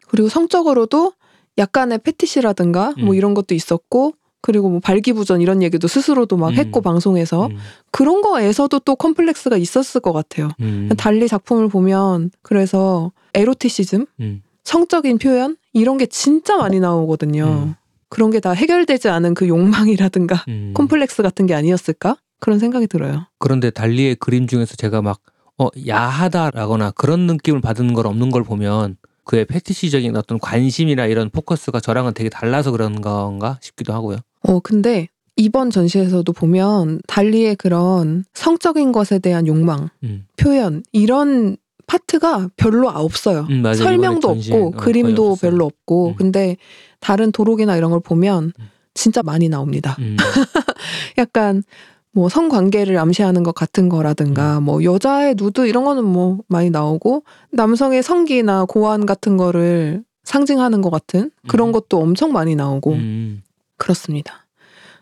그리고 0.07 0.29
성적으로도 0.29 1.13
약간의 1.57 1.99
패티시라든가 1.99 2.93
뭐 2.97 3.09
음. 3.09 3.13
이런 3.15 3.33
것도 3.33 3.53
있었고 3.53 4.13
그리고 4.41 4.69
뭐 4.69 4.79
발기부전 4.79 5.41
이런 5.41 5.61
얘기도 5.61 5.87
스스로도 5.87 6.37
막 6.37 6.49
음. 6.49 6.53
했고 6.55 6.81
방송에서 6.81 7.47
음, 7.47 7.57
그런 7.91 8.21
거에서도 8.21 8.79
또 8.79 8.95
컴플렉스가 8.95 9.57
있었을 9.57 10.01
것 10.01 10.13
같아요. 10.13 10.49
음, 10.61 10.89
달리 10.97 11.27
작품을 11.27 11.67
보면 11.69 12.31
그래서 12.41 13.11
에로티시즘, 13.33 14.05
음, 14.21 14.41
성적인 14.63 15.17
표현 15.17 15.57
이런 15.73 15.97
게 15.97 16.05
진짜 16.05 16.57
많이 16.57 16.79
나오거든요. 16.79 17.45
음. 17.67 17.75
그런 18.09 18.31
게 18.31 18.39
다 18.39 18.51
해결되지 18.51 19.09
않은 19.09 19.33
그 19.33 19.47
욕망이라든가 19.47 20.43
음. 20.47 20.71
콤플렉스 20.77 21.23
같은 21.23 21.45
게 21.45 21.53
아니었을까? 21.53 22.15
그런 22.39 22.59
생각이 22.59 22.87
들어요. 22.87 23.25
그런데 23.39 23.69
달리의 23.69 24.15
그림 24.15 24.47
중에서 24.47 24.75
제가 24.75 25.01
막 25.01 25.19
어, 25.57 25.69
야하다라거나 25.87 26.91
그런 26.91 27.21
느낌을 27.21 27.61
받은 27.61 27.93
걸 27.93 28.05
없는 28.07 28.29
걸 28.29 28.43
보면 28.43 28.95
그의 29.23 29.45
패티시적인 29.45 30.15
어떤 30.15 30.39
관심이나 30.39 31.05
이런 31.07 31.29
포커스가 31.29 31.79
저랑은 31.79 32.13
되게 32.13 32.29
달라서 32.29 32.71
그런 32.71 33.01
건가 33.01 33.57
싶기도 33.61 33.91
하고요. 33.93 34.17
어, 34.47 34.59
근데 34.59 35.07
이번 35.35 35.69
전시에서도 35.69 36.31
보면 36.33 37.01
달리의 37.07 37.55
그런 37.57 38.25
성적인 38.33 38.91
것에 38.91 39.19
대한 39.19 39.45
욕망, 39.45 39.89
음. 40.03 40.25
표현 40.35 40.83
이런 40.91 41.57
파트가 41.85 42.49
별로 42.57 42.89
없어요. 42.89 43.47
음, 43.49 43.61
맞아요. 43.61 43.75
설명도 43.75 44.29
없고 44.29 44.67
어, 44.67 44.71
그림도. 44.71 45.35
별로 45.39 45.65
없고 45.65 46.09
음. 46.09 46.15
근데 46.17 46.57
다른 46.99 47.31
도록이나 47.31 47.77
이런 47.77 47.91
걸 47.91 47.99
보면 48.01 48.51
음. 48.59 48.69
진짜 48.93 49.21
많이 49.23 49.47
나옵니다. 49.47 49.95
음, 49.99 50.17
약간 51.17 51.63
뭐 52.11 52.29
성관계를 52.29 52.97
암시하는 52.97 53.43
것 53.43 53.53
같은 53.53 53.85
음. 53.85 53.89
거라든가 53.89 54.59
뭐 54.59 54.83
여자의 54.83 55.35
누드 55.37 55.67
이런 55.67 55.85
거는 55.85 56.03
뭐 56.03 56.39
많이 56.47 56.69
나오고 56.71 57.23
남성의 57.51 58.01
성기나 58.01 58.65
고안 58.65 59.05
같은 59.05 59.37
거를 59.37 60.03
상징하는 60.23 60.81
것 60.81 60.89
같은 60.89 61.31
그런 61.47 61.69
음. 61.69 61.71
것도 61.71 62.01
엄청 62.01 62.33
많이 62.33 62.55
나오고 62.55 62.93
음, 62.93 63.43
그렇습니다. 63.77 64.45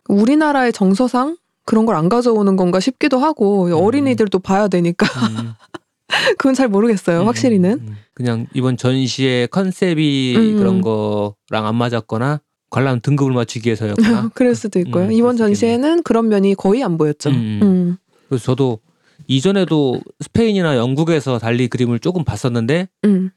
우리나라의 0.08 0.72
정서상 0.74 1.38
그런 1.66 1.86
걸 1.86 1.96
안 1.96 2.10
가져오는 2.10 2.56
건가 2.56 2.80
싶기도 2.80 3.18
하고 3.20 3.70
어린이들도 3.76 4.38
봐야 4.40 4.68
되니까 4.68 5.08
음, 5.30 5.54
그건 6.38 6.54
잘 6.54 6.68
모르겠어요. 6.68 7.22
음, 7.22 7.28
확실히는. 7.28 7.72
음. 7.82 7.96
그냥 8.14 8.46
이번 8.54 8.78
전시의 8.78 9.48
컨셉이 9.48 10.36
음. 10.38 10.58
그런 10.58 10.82
거랑 10.82 11.66
안 11.66 11.76
맞았거나 11.76 12.40
관람 12.70 13.00
등급을 13.02 13.34
맞추기 13.34 13.68
위해서였구나. 13.68 14.30
그럴 14.36 14.54
수도 14.56 14.80
있고요. 14.80 15.06
음, 15.06 15.12
이번. 15.12 15.38
전시에는 15.38 16.04
그런 16.04 16.28
면이 16.30 16.56
거의 16.56 16.84
안 16.84 16.98
보였죠. 16.98 17.30
음, 17.32 17.60
음. 17.64 17.98
그래서 18.30 18.44
저도 18.46 18.80
이전에도 19.28 20.02
스페인이나 20.22 20.78
영국에서 20.78 21.40
달리 21.40 21.68
그림을 21.68 22.00
조금 22.00 22.24
봤었는데 22.24 22.90
음. 23.06 23.32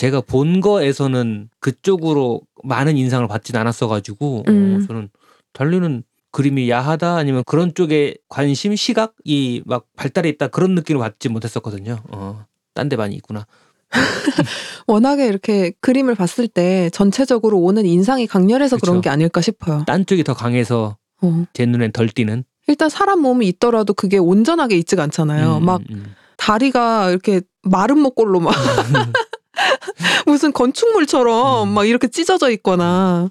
제가 0.00 0.22
본 0.22 0.62
거에서는 0.62 1.50
그쪽으로 1.58 2.40
많은 2.64 2.96
인상을 2.96 3.28
받진 3.28 3.54
않았어가지고 3.56 4.44
음. 4.48 4.78
어, 4.82 4.86
저는 4.86 5.10
달리는 5.52 6.02
그림이 6.30 6.70
야하다 6.70 7.16
아니면 7.16 7.42
그런 7.44 7.74
쪽에 7.74 8.14
관심 8.30 8.74
시각이 8.74 9.62
막 9.66 9.84
발달해 9.96 10.30
있다 10.30 10.48
그런 10.48 10.74
느낌을 10.74 11.00
받지 11.00 11.28
못했었거든요. 11.28 11.98
어, 12.12 12.46
딴 12.72 12.88
데 12.88 12.96
많이 12.96 13.14
있구나. 13.16 13.46
워낙에 14.86 15.26
이렇게 15.26 15.72
그림을 15.82 16.14
봤을 16.14 16.48
때 16.48 16.88
전체적으로 16.94 17.58
오는 17.58 17.84
인상이 17.84 18.26
강렬해서 18.26 18.78
그런 18.78 18.96
그쵸. 18.96 19.00
게 19.02 19.10
아닐까 19.10 19.42
싶어요. 19.42 19.84
딴 19.86 20.06
쪽이 20.06 20.24
더 20.24 20.32
강해서 20.32 20.96
어. 21.20 21.44
제 21.52 21.66
눈엔 21.66 21.92
덜 21.92 22.08
띄는. 22.08 22.44
일단 22.68 22.88
사람 22.88 23.20
몸이 23.20 23.46
있더라도 23.48 23.92
그게 23.92 24.16
온전하게 24.16 24.78
있지가 24.78 25.02
않잖아요. 25.02 25.58
음, 25.58 25.64
막 25.66 25.82
음, 25.90 26.14
다리가 26.38 27.10
이렇게 27.10 27.42
마른 27.64 27.98
목골로 27.98 28.40
막 28.40 28.54
무슨 30.26 30.52
건축물처럼 30.52 31.68
음. 31.68 31.74
막 31.74 31.84
이렇게 31.86 32.08
찢어져 32.08 32.50
있거나 32.50 33.30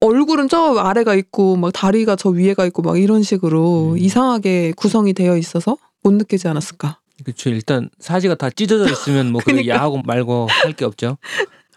얼굴은 0.00 0.48
저 0.48 0.76
아래가 0.76 1.14
있고 1.14 1.56
막 1.56 1.72
다리가 1.72 2.16
저 2.16 2.28
위에가 2.30 2.64
있고 2.66 2.82
막 2.82 2.98
이런 3.00 3.22
식으로 3.22 3.92
음. 3.92 3.98
이상하게 3.98 4.72
구성이 4.76 5.12
되어 5.12 5.36
있어서 5.36 5.76
못 6.02 6.12
느끼지 6.12 6.46
않았을까. 6.48 6.98
그렇죠. 7.24 7.50
일단 7.50 7.90
사지가 7.98 8.36
다 8.36 8.48
찢어져 8.50 8.88
있으면 8.92 9.32
뭐 9.32 9.40
그게 9.40 9.52
그러니까. 9.62 9.74
야하고 9.74 10.02
말고 10.04 10.46
할 10.62 10.72
게 10.74 10.84
없죠. 10.84 11.18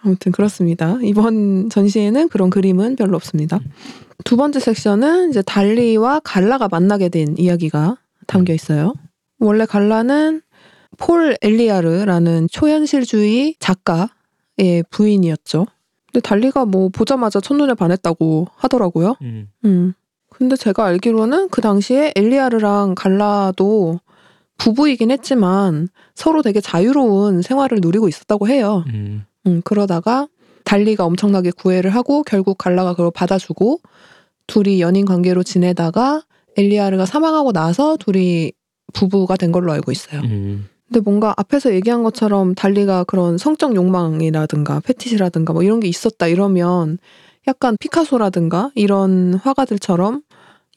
아무튼 0.03 0.31
그렇습니다. 0.31 0.97
이번 1.03 1.69
전시에는 1.69 2.29
그런 2.29 2.49
그림은 2.49 2.95
별로 2.95 3.15
없습니다. 3.17 3.59
두 4.23 4.35
번째 4.37 4.59
섹션은 4.59 5.29
이제 5.31 5.41
달리와 5.41 6.21
갈라가 6.23 6.67
만나게 6.67 7.09
된 7.09 7.35
이야기가 7.37 7.97
담겨 8.27 8.53
있어요. 8.53 8.93
원래 9.39 9.65
갈라는 9.65 10.41
폴 10.97 11.35
엘리아르라는 11.41 12.47
초현실주의 12.51 13.55
작가 13.59 14.09
달리가의 14.61 14.83
부인이었죠. 14.89 15.65
근데 16.11 16.21
달리가 16.21 16.65
뭐 16.65 16.89
보자마자 16.89 17.39
첫눈에 17.39 17.73
반했다고 17.73 18.47
하더라고요. 18.55 19.15
음. 19.21 19.49
음. 19.65 19.93
근데 20.29 20.55
제가 20.55 20.85
알기로는 20.85 21.49
그 21.49 21.61
당시에 21.61 22.13
엘리아르랑 22.15 22.95
갈라도 22.95 23.99
부부이긴 24.57 25.11
했지만 25.11 25.89
서로 26.13 26.41
되게 26.41 26.61
자유로운 26.61 27.41
생활을 27.41 27.79
누리고 27.81 28.07
있었다고 28.07 28.47
해요. 28.47 28.83
음. 28.87 29.25
음, 29.47 29.61
그러다가 29.63 30.27
달리가 30.63 31.05
엄청나게 31.05 31.51
구애를 31.51 31.91
하고 31.91 32.23
결국 32.23 32.57
갈라가 32.57 32.93
그걸 32.93 33.11
받아주고 33.11 33.79
둘이 34.47 34.79
연인 34.81 35.05
관계로 35.05 35.43
지내다가 35.43 36.23
엘리아르가 36.57 37.05
사망하고 37.05 37.51
나서 37.51 37.97
둘이 37.97 38.51
부부가 38.93 39.37
된 39.37 39.51
걸로 39.51 39.71
알고 39.71 39.91
있어요. 39.91 40.21
음. 40.21 40.67
근데 40.91 40.99
뭔가 40.99 41.33
앞에서 41.37 41.73
얘기한 41.73 42.03
것처럼 42.03 42.53
달리가 42.53 43.05
그런 43.05 43.37
성적 43.37 43.75
욕망이라든가 43.75 44.81
패티시라든가 44.81 45.53
뭐 45.53 45.63
이런 45.63 45.79
게 45.79 45.87
있었다 45.87 46.27
이러면 46.27 46.97
약간 47.47 47.77
피카소라든가 47.79 48.71
이런 48.75 49.35
화가들처럼 49.35 50.21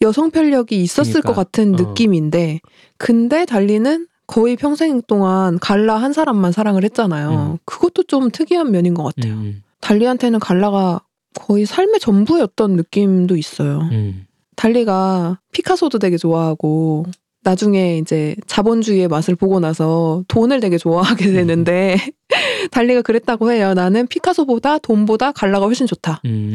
여성 0.03 0.31
편력이 0.31 0.81
있었을 0.81 1.20
그러니까, 1.20 1.33
것 1.33 1.35
같은 1.35 1.74
어. 1.74 1.77
느낌인데 1.77 2.61
근데 2.96 3.44
달리는 3.44 4.07
거의 4.29 4.55
평생 4.55 5.03
동안 5.03 5.59
갈라 5.59 5.96
한 5.96 6.12
사람만 6.12 6.53
사랑을 6.53 6.85
했잖아요. 6.85 7.57
음. 7.57 7.59
그것도 7.64 8.05
좀 8.05 8.31
특이한 8.31 8.70
면인 8.70 8.94
것 8.94 9.03
같아요. 9.03 9.35
음. 9.35 9.62
달리한테는 9.81 10.38
갈라가 10.38 11.00
거의 11.35 11.66
삶의 11.66 11.98
전부였던 11.98 12.77
느낌도 12.77 13.37
있어요. 13.37 13.81
음. 13.90 14.27
달리가 14.55 15.40
피카소도 15.50 15.98
되게 15.98 16.16
좋아하고 16.16 17.07
나중에 17.44 17.98
이제 17.98 18.35
자본주의의 18.46 19.09
맛을 19.09 19.37
보고 19.37 19.61
나서 19.61 20.24
돈을 20.28 20.61
되게 20.61 20.78
좋아하게 20.78 21.30
되는데 21.33 21.96
달리가 22.72 23.02
그랬다고 23.02 23.52
해요. 23.52 23.74
나는 23.74 24.07
피카소보다 24.07 24.78
돈보다 24.78 25.33
갈라가 25.33 25.66
훨씬 25.66 25.87
좋다. 25.87 26.22
음. 26.24 26.54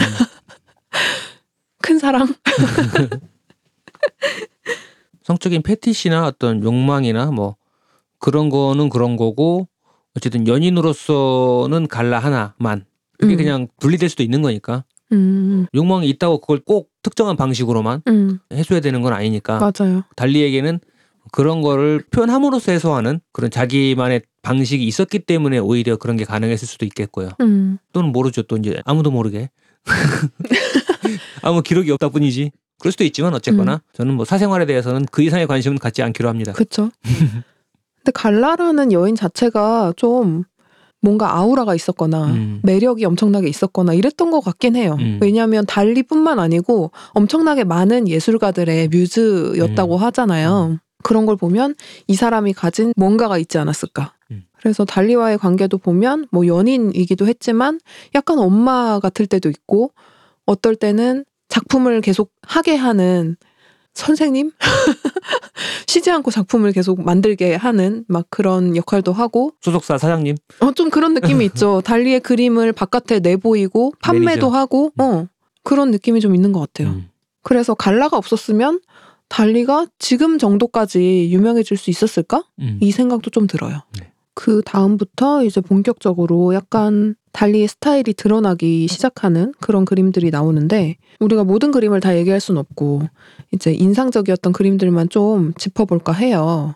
큰 1.82 2.00
사랑. 2.00 2.28
성적인 5.24 5.62
패티시나 5.62 6.26
어떤 6.26 6.64
욕망이나 6.64 7.28
뭐 7.28 7.56
그런 8.18 8.50
거는 8.50 8.90
그런 8.90 9.16
거고 9.16 9.68
어쨌든 10.16 10.48
연인으로서는 10.48 11.88
갈라 11.88 12.18
하나만 12.18 12.86
그게 13.20 13.36
음. 13.36 13.38
그냥 13.38 13.68
분리될 13.80 14.10
수도 14.10 14.24
있는 14.24 14.42
거니까 14.42 14.84
음, 15.12 15.66
욕망이 15.74 16.08
있다고 16.10 16.40
그걸 16.40 16.60
꼭 16.60 16.90
특정한 17.02 17.36
방식으로만 17.36 18.04
음, 18.08 18.40
해소해야 18.54 18.82
되는 18.82 19.02
건 19.02 19.14
아니니까 19.14 19.60
맞아요. 19.60 20.04
달리에게는 20.16 20.80
그런 21.32 21.62
거를 21.62 22.04
표현함으로써 22.12 22.72
해소하는 22.72 23.20
그런 23.32 23.52
자기만의 23.52 24.22
방식이 24.42 24.86
있었기 24.86 25.20
때문에 25.20 25.60
오히려 25.60 25.98
그런 25.98 26.18
게 26.18 26.26
가능했을 26.26 26.68
수도 26.68 26.86
있겠고요. 26.86 27.30
음, 27.42 27.78
또는 27.94 28.12
모르죠. 28.12 28.44
또 28.44 28.58
이제 28.58 28.82
아무도 28.86 29.12
모르게 29.12 29.50
아무 31.42 31.62
기록이 31.62 31.92
없다 31.92 32.10
뿐이지. 32.10 32.52
그럴 32.80 32.92
수도 32.92 33.04
있지만 33.04 33.34
어쨌거나 33.34 33.76
음. 33.76 33.80
저는 33.94 34.14
뭐 34.16 34.26
사생활에 34.26 34.66
대해서는 34.66 35.06
그 35.12 35.22
이상의 35.22 35.48
관심은 35.48 35.78
갖지 35.78 36.02
않기로 36.02 36.30
합니다. 36.30 36.54
그쵸. 36.54 36.92
근데 37.98 38.12
갈라라는 38.14 38.94
여인 38.94 39.16
자체가 39.16 39.94
좀 39.98 40.46
뭔가 41.02 41.36
아우라가 41.36 41.76
있었거나 41.76 42.26
음. 42.28 42.60
매력이 42.64 43.06
엄청나게 43.06 43.48
있었거나 43.48 43.94
이랬던 43.94 44.32
것 44.32 44.42
같긴 44.42 44.76
해요. 44.76 44.98
음. 45.00 45.20
왜냐하면 45.22 45.66
달리뿐만 45.66 46.40
아니고 46.40 46.92
엄청나게 47.12 47.64
많은 47.64 48.08
예술가들의 48.08 48.90
뮤즈였다고 48.90 49.96
음. 49.96 50.02
하잖아요. 50.02 50.80
그런 51.04 51.26
걸 51.26 51.38
보면 51.38 51.76
이 52.08 52.16
사람이 52.16 52.54
가진 52.54 52.94
뭔가가 52.98 53.38
있지 53.38 53.58
않았을까. 53.58 54.14
음. 54.32 54.44
그래서 54.60 54.84
달리와의 54.84 55.38
관계도 55.38 55.78
보면 55.78 56.28
뭐 56.32 56.46
연인이기도 56.46 57.28
했지만 57.28 57.80
약간 58.16 58.40
엄마 58.40 59.00
같을 59.00 59.26
때도 59.26 59.50
있고 59.50 59.92
어떨 60.46 60.76
때는 60.76 61.24
작품을 61.48 62.02
계속 62.02 62.32
하게 62.42 62.76
하는 62.76 63.38
선생님? 63.94 64.52
쉬지 65.88 66.12
않고 66.12 66.32
작품을 66.32 66.72
계속 66.72 67.02
만들게 67.02 67.56
하는 67.56 68.06
막 68.08 68.28
그런 68.30 68.76
역할도 68.76 69.12
하고 69.12 69.52
소속사 69.62 69.98
사장님. 69.98 70.36
어, 70.60 70.72
좀 70.72 70.90
그런 70.90 71.14
느낌이 71.14 71.46
있죠. 71.46 71.82
달리의 71.86 72.22
그림을 72.22 72.74
바깥에 72.74 73.20
내보이고 73.20 73.94
판매도 74.02 74.26
매니저. 74.26 74.48
하고, 74.48 74.92
어, 75.00 75.28
그런 75.64 75.92
느낌이 75.92 76.22
좀 76.22 76.36
있는 76.36 76.52
것 76.52 76.60
같아요. 76.60 76.90
음. 76.90 77.10
그래서 77.42 77.74
갈라가 77.74 78.18
없었으면 78.18 78.80
달리가 79.28 79.88
지금 80.00 80.38
정도까지 80.38 81.30
유명해질 81.32 81.78
수 81.78 81.90
있었을까? 81.90 82.44
음. 82.60 82.80
이 82.82 82.92
생각도 82.92 83.30
좀 83.30 83.48
들어요. 83.48 83.82
네. 84.00 84.09
그 84.40 84.62
다음부터 84.66 85.44
이제 85.44 85.60
본격적으로 85.60 86.54
약간 86.54 87.14
달리의 87.34 87.68
스타일이 87.68 88.14
드러나기 88.14 88.88
시작하는 88.88 89.54
그런 89.60 89.84
그림들이 89.84 90.32
나오는데 90.32 90.96
우리가 91.20 91.44
모든 91.44 91.72
그림을 91.72 92.00
다 92.00 92.16
얘기할 92.16 92.40
순 92.40 92.58
없고 92.58 93.02
이제 93.52 93.74
인상적이었던 93.74 94.54
그림들만 94.54 95.10
좀 95.10 95.54
짚어볼까 95.56 96.14
해요. 96.14 96.74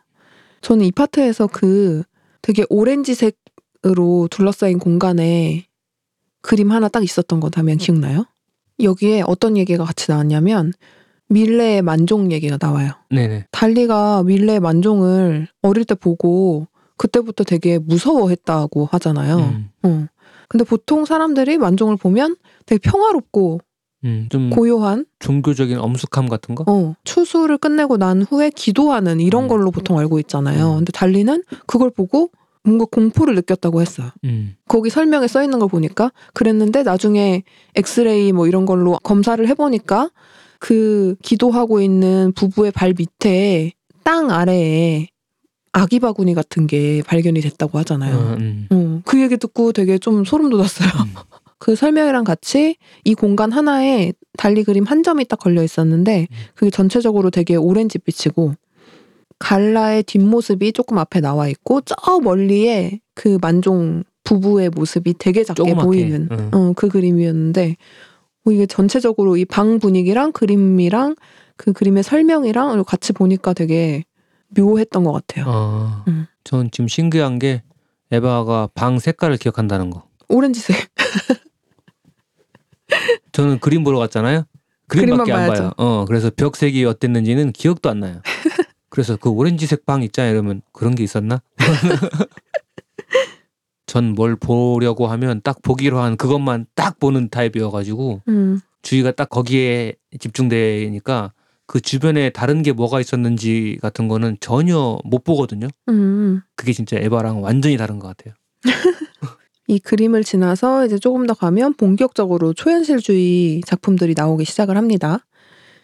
저는 0.60 0.86
이 0.86 0.91
파트에서 0.91 1.47
그 1.47 2.04
되게 2.41 2.65
오렌지색으로 2.69 4.28
둘러싸인 4.30 4.78
공간에 4.78 5.65
그림 6.41 6.69
하나 6.69 6.89
딱 6.89 7.02
있었던 7.02 7.39
거 7.39 7.49
다면 7.49 7.78
기억나요? 7.78 8.26
여기에 8.82 9.23
어떤 9.26 9.56
얘기가 9.56 9.86
같이 9.86 10.12
나왔냐면 10.12 10.73
밀레의 11.30 11.82
만종 11.82 12.30
얘기가 12.34 12.58
나와요. 12.60 12.91
네네. 13.10 13.47
달리가 13.52 14.23
밀레의 14.23 14.60
만종을 14.60 15.47
어릴 15.62 15.86
때 15.86 15.95
보고 15.95 16.67
그때부터 16.97 17.43
되게 17.43 17.79
무서워했다고 17.79 18.86
하잖아요. 18.91 19.38
음. 19.38 19.69
어. 19.84 20.08
근데 20.49 20.63
보통 20.63 21.06
사람들이 21.06 21.58
만종을 21.58 21.97
보면 21.97 22.36
되게 22.65 22.79
평화롭고 22.79 23.60
음. 24.06 24.27
좀 24.29 24.49
고요한 24.49 25.06
종교적인 25.19 25.79
엄숙함 25.79 26.27
같은 26.27 26.56
거. 26.56 26.65
어, 26.67 26.95
추수를 27.03 27.58
끝내고 27.58 27.97
난 27.97 28.21
후에 28.21 28.49
기도하는 28.49 29.19
이런 29.19 29.43
음. 29.43 29.47
걸로 29.47 29.71
보통 29.71 29.97
알고 29.97 30.19
있잖아요. 30.19 30.73
음. 30.73 30.75
근데 30.77 30.91
달리는 30.91 31.43
그걸 31.65 31.89
보고 31.89 32.29
뭔가 32.63 32.86
공포를 32.86 33.36
느꼈다고 33.36 33.82
했어요. 33.82 34.10
음. 34.23 34.56
거기 34.67 34.89
설명에 34.89 35.27
써 35.27 35.43
있는 35.43 35.60
걸 35.60 35.67
보니까 35.67 36.12
그랬는데 36.34 36.84
나중에 36.84 37.43
엑스레이 37.75 38.32
뭐 38.32 38.47
이런 38.47 38.65
걸로 38.65 38.97
검사를 39.03 39.45
해보니까 39.45 40.10
그 40.60 41.15
기도하고 41.23 41.82
있는 41.82 42.32
부부의 42.34 42.71
발 42.71 42.93
밑에 42.97 43.73
땅 44.03 44.32
아래에 44.32 45.08
아기 45.73 45.99
바구니 45.99 46.33
같은 46.36 46.67
게 46.67 47.01
발견이 47.05 47.41
됐다고 47.41 47.79
하잖아요. 47.79 48.15
어, 48.15 48.36
음. 48.39 48.67
어, 48.71 49.01
그 49.05 49.21
얘기 49.21 49.38
듣고 49.38 49.71
되게 49.73 49.97
좀 49.97 50.23
소름 50.23 50.49
돋았어요. 50.49 50.88
음. 50.88 51.13
그 51.59 51.75
설명이랑 51.75 52.23
같이 52.25 52.75
이 53.05 53.13
공간 53.15 53.51
하나에 53.51 54.13
달리 54.38 54.63
그림 54.63 54.83
한 54.83 55.01
점이 55.01 55.25
딱 55.25 55.39
걸려 55.39 55.63
있었는데 55.63 56.27
음. 56.29 56.36
그게 56.55 56.69
전체적으로 56.69 57.29
되게 57.29 57.55
오렌지빛이고 57.55 58.53
갈라의 59.39 60.03
뒷모습이 60.03 60.73
조금 60.73 60.97
앞에 60.97 61.19
나와 61.21 61.47
있고 61.49 61.81
저 61.81 61.95
멀리에 62.21 62.99
그 63.15 63.38
만종 63.41 64.03
부부의 64.23 64.69
모습이 64.69 65.15
되게 65.17 65.43
작게 65.43 65.55
조그맣게. 65.57 65.86
보이는 65.86 66.29
응. 66.31 66.49
어, 66.53 66.73
그 66.75 66.88
그림이었는데 66.88 67.75
어, 68.45 68.51
이게 68.51 68.65
전체적으로 68.65 69.38
이 69.38 69.45
방 69.45 69.79
분위기랑 69.79 70.31
그림이랑 70.33 71.15
그 71.57 71.73
그림의 71.73 72.03
설명이랑 72.03 72.83
같이 72.86 73.12
보니까 73.13 73.53
되게 73.53 74.03
묘했던 74.55 75.03
것 75.03 75.11
같아요. 75.13 75.45
어. 75.47 76.03
음. 76.07 76.27
전 76.43 76.69
지금 76.71 76.87
신기한 76.87 77.39
게 77.39 77.63
에바가 78.11 78.69
방 78.75 78.99
색깔을 78.99 79.37
기억한다는 79.37 79.89
거. 79.89 80.03
오렌지색. 80.29 80.89
저는 83.31 83.59
그림 83.59 83.83
보러 83.83 83.97
갔잖아요. 83.99 84.43
그림밖에 84.87 85.31
안 85.33 85.47
봐야죠. 85.47 85.61
봐요. 85.63 85.71
어, 85.77 86.05
그래서 86.05 86.29
벽 86.35 86.55
색이 86.55 86.85
어땠는지는 86.85 87.51
기억도 87.51 87.89
안 87.89 87.99
나요. 88.01 88.21
그래서 88.89 89.17
그 89.17 89.29
오렌지색 89.29 89.85
방 89.85 90.03
있잖아요. 90.03 90.33
이러면 90.33 90.61
그런 90.71 90.93
게 90.95 91.03
있었나? 91.03 91.41
전 93.85 94.15
뭘 94.15 94.35
보려고 94.35 95.07
하면 95.07 95.41
딱 95.43 95.61
보기로 95.61 95.99
한 95.99 96.17
그것만 96.17 96.65
딱 96.75 96.99
보는 96.99 97.29
타입이어가지고 97.29 98.21
음. 98.27 98.59
주의가 98.81 99.11
딱 99.11 99.29
거기에 99.29 99.93
집중되니까 100.19 101.31
그 101.65 101.80
주변에 101.80 102.30
다른 102.30 102.62
게 102.62 102.71
뭐가 102.71 102.99
있었는지 102.99 103.78
같은 103.82 104.08
거는 104.08 104.38
전혀 104.39 104.97
못 105.04 105.23
보거든요. 105.23 105.67
음. 105.89 106.41
그게 106.56 106.73
진짜 106.73 106.97
에바랑 106.97 107.41
완전히 107.41 107.78
다른 107.78 107.99
것 107.99 108.08
같아요. 108.10 108.34
이 109.67 109.80
그림을 109.80 110.23
지나서 110.23 110.86
이제 110.86 110.99
조금 110.99 111.26
더 111.26 111.34
가면 111.34 111.76
본격적으로 111.76 112.54
초현실주의 112.54 113.62
작품들이 113.65 114.13
나오기 114.15 114.45
시작을 114.45 114.76
합니다. 114.76 115.26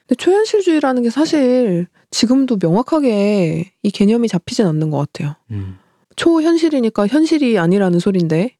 근데 0.01 0.15
초현실주의라는 0.15 1.03
게 1.03 1.09
사실 1.09 1.87
지금도 2.11 2.57
명확하게 2.61 3.71
이 3.81 3.91
개념이 3.91 4.27
잡히진 4.27 4.65
않는 4.65 4.89
것 4.89 4.97
같아요. 4.97 5.35
음. 5.51 5.77
초현실이니까 6.17 7.07
현실이 7.07 7.57
아니라는 7.57 7.99
소린데 7.99 8.57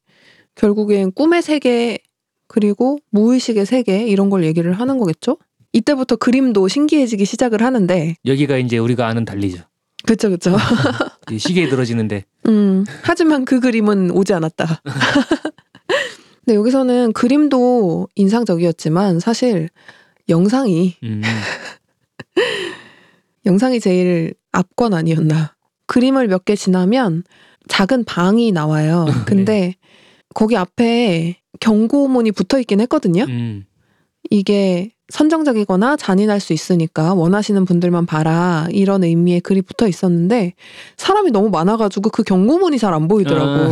결국엔 0.54 1.12
꿈의 1.12 1.42
세계 1.42 1.98
그리고 2.46 2.98
무의식의 3.10 3.66
세계 3.66 4.06
이런 4.06 4.30
걸 4.30 4.44
얘기를 4.44 4.72
하는 4.72 4.98
거겠죠? 4.98 5.36
이때부터 5.72 6.16
그림도 6.16 6.68
신기해지기 6.68 7.24
시작을 7.24 7.62
하는데 7.62 8.16
여기가 8.26 8.58
이제 8.58 8.78
우리가 8.78 9.06
아는 9.06 9.24
달리죠. 9.24 9.62
그쵸 10.04 10.30
그쵸. 10.30 10.56
이 11.30 11.38
시계에 11.38 11.68
들어지는데 11.68 12.24
음, 12.46 12.84
하지만 13.02 13.44
그 13.44 13.60
그림은 13.60 14.10
오지 14.10 14.32
않았다. 14.32 14.82
근데 16.44 16.54
여기서는 16.56 17.12
그림도 17.12 18.08
인상적이었지만 18.16 19.20
사실 19.20 19.68
영상이 20.28 20.96
음. 21.04 21.22
영상이 23.46 23.80
제일 23.80 24.34
압권 24.52 24.94
아니었나. 24.94 25.54
그림을 25.86 26.28
몇 26.28 26.44
개 26.44 26.54
지나면 26.56 27.24
작은 27.68 28.04
방이 28.04 28.52
나와요. 28.52 29.06
근데 29.26 29.74
거기 30.34 30.56
앞에 30.56 31.36
경고문이 31.60 32.32
붙어 32.32 32.58
있긴 32.58 32.80
했거든요. 32.80 33.24
음. 33.24 33.64
이게 34.30 34.92
선정적이거나 35.10 35.96
잔인할 35.96 36.40
수 36.40 36.52
있으니까 36.52 37.14
원하시는 37.14 37.64
분들만 37.64 38.06
봐라. 38.06 38.66
이런 38.70 39.04
의미의 39.04 39.40
글이 39.40 39.62
붙어 39.62 39.86
있었는데 39.86 40.54
사람이 40.96 41.30
너무 41.30 41.50
많아가지고 41.50 42.10
그 42.10 42.22
경고문이 42.22 42.78
잘 42.78 42.94
안 42.94 43.06
보이더라고. 43.08 43.70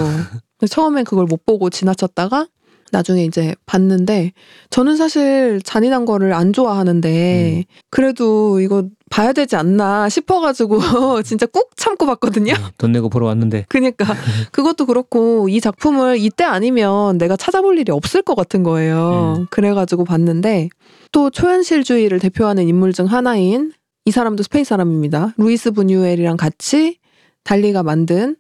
근데 0.59 0.69
처음엔 0.69 1.05
그걸 1.05 1.27
못 1.27 1.45
보고 1.47 1.71
지나쳤다가 1.71 2.47
나중에 2.91 3.25
이제 3.25 3.55
봤는데 3.67 4.33
저는 4.71 4.97
사실 4.97 5.61
잔인한 5.63 6.05
거를 6.05 6.33
안 6.33 6.53
좋아하는데 6.53 7.65
그래도 7.91 8.61
이거 8.61 8.89
봐야 9.11 9.33
되지 9.33 9.57
않나 9.57 10.09
싶어가지고 10.09 10.79
진짜 11.23 11.47
꾹 11.47 11.71
참고 11.77 12.07
봤거든요. 12.07 12.53
어, 12.53 12.71
돈 12.79 12.93
내고 12.93 13.09
보러 13.09 13.27
왔는데. 13.27 13.67
그니까 13.69 14.05
그것도 14.53 14.87
그렇고 14.87 15.49
이 15.49 15.61
작품을 15.61 16.19
이때 16.19 16.45
아니면 16.45 17.19
내가 17.19 17.37
찾아볼 17.37 17.79
일이 17.79 17.93
없을 17.93 18.23
것 18.23 18.35
같은 18.35 18.63
거예요. 18.63 19.37
음. 19.39 19.47
그래가지고 19.51 20.05
봤는데 20.05 20.69
또 21.13 21.31
초현실주의를 21.31 22.19
대표하는 22.19 22.69
인물 22.69 22.93
중 22.93 23.07
하나인 23.07 23.73
이 24.05 24.11
사람도 24.11 24.43
스페인 24.43 24.65
사람입니다. 24.65 25.35
루이스 25.37 25.73
부뉴엘이랑 25.73 26.37
같이 26.37 26.99
달리가 27.45 27.83
만든 27.83 28.37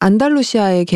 안달루시아의 0.00 0.86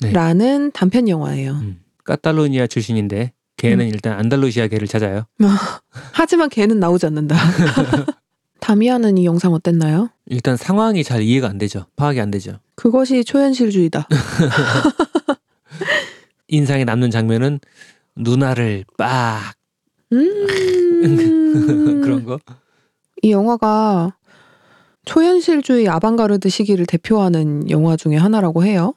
개라는 0.00 0.72
단편 0.72 1.08
영화예요. 1.08 1.52
음. 1.52 1.80
카탈로니아 2.04 2.66
출신인데 2.66 3.32
걔는 3.56 3.86
음. 3.86 3.90
일단 3.90 4.18
안달루시아 4.18 4.68
개를 4.68 4.88
찾아요. 4.88 5.24
하지만 6.12 6.48
개는 6.48 6.80
나오지 6.80 7.06
않는다. 7.06 7.36
다미아는 8.62 9.18
이 9.18 9.26
영상 9.26 9.54
어땠나요? 9.54 10.08
일단 10.26 10.56
상황이 10.56 11.02
잘 11.02 11.20
이해가 11.20 11.48
안 11.48 11.58
되죠. 11.58 11.86
파악이 11.96 12.20
안 12.20 12.30
되죠. 12.30 12.60
그것이 12.76 13.24
초현실주의다. 13.24 14.06
인상에 16.46 16.84
남는 16.84 17.10
장면은 17.10 17.58
누나를 18.14 18.84
빡 18.96 19.54
음. 20.12 20.46
그런 22.02 22.24
거. 22.24 22.38
이 23.22 23.32
영화가 23.32 24.14
초현실주의 25.06 25.88
아방가르드 25.88 26.48
시기를 26.48 26.86
대표하는 26.86 27.68
영화 27.68 27.96
중에 27.96 28.14
하나라고 28.14 28.64
해요. 28.64 28.94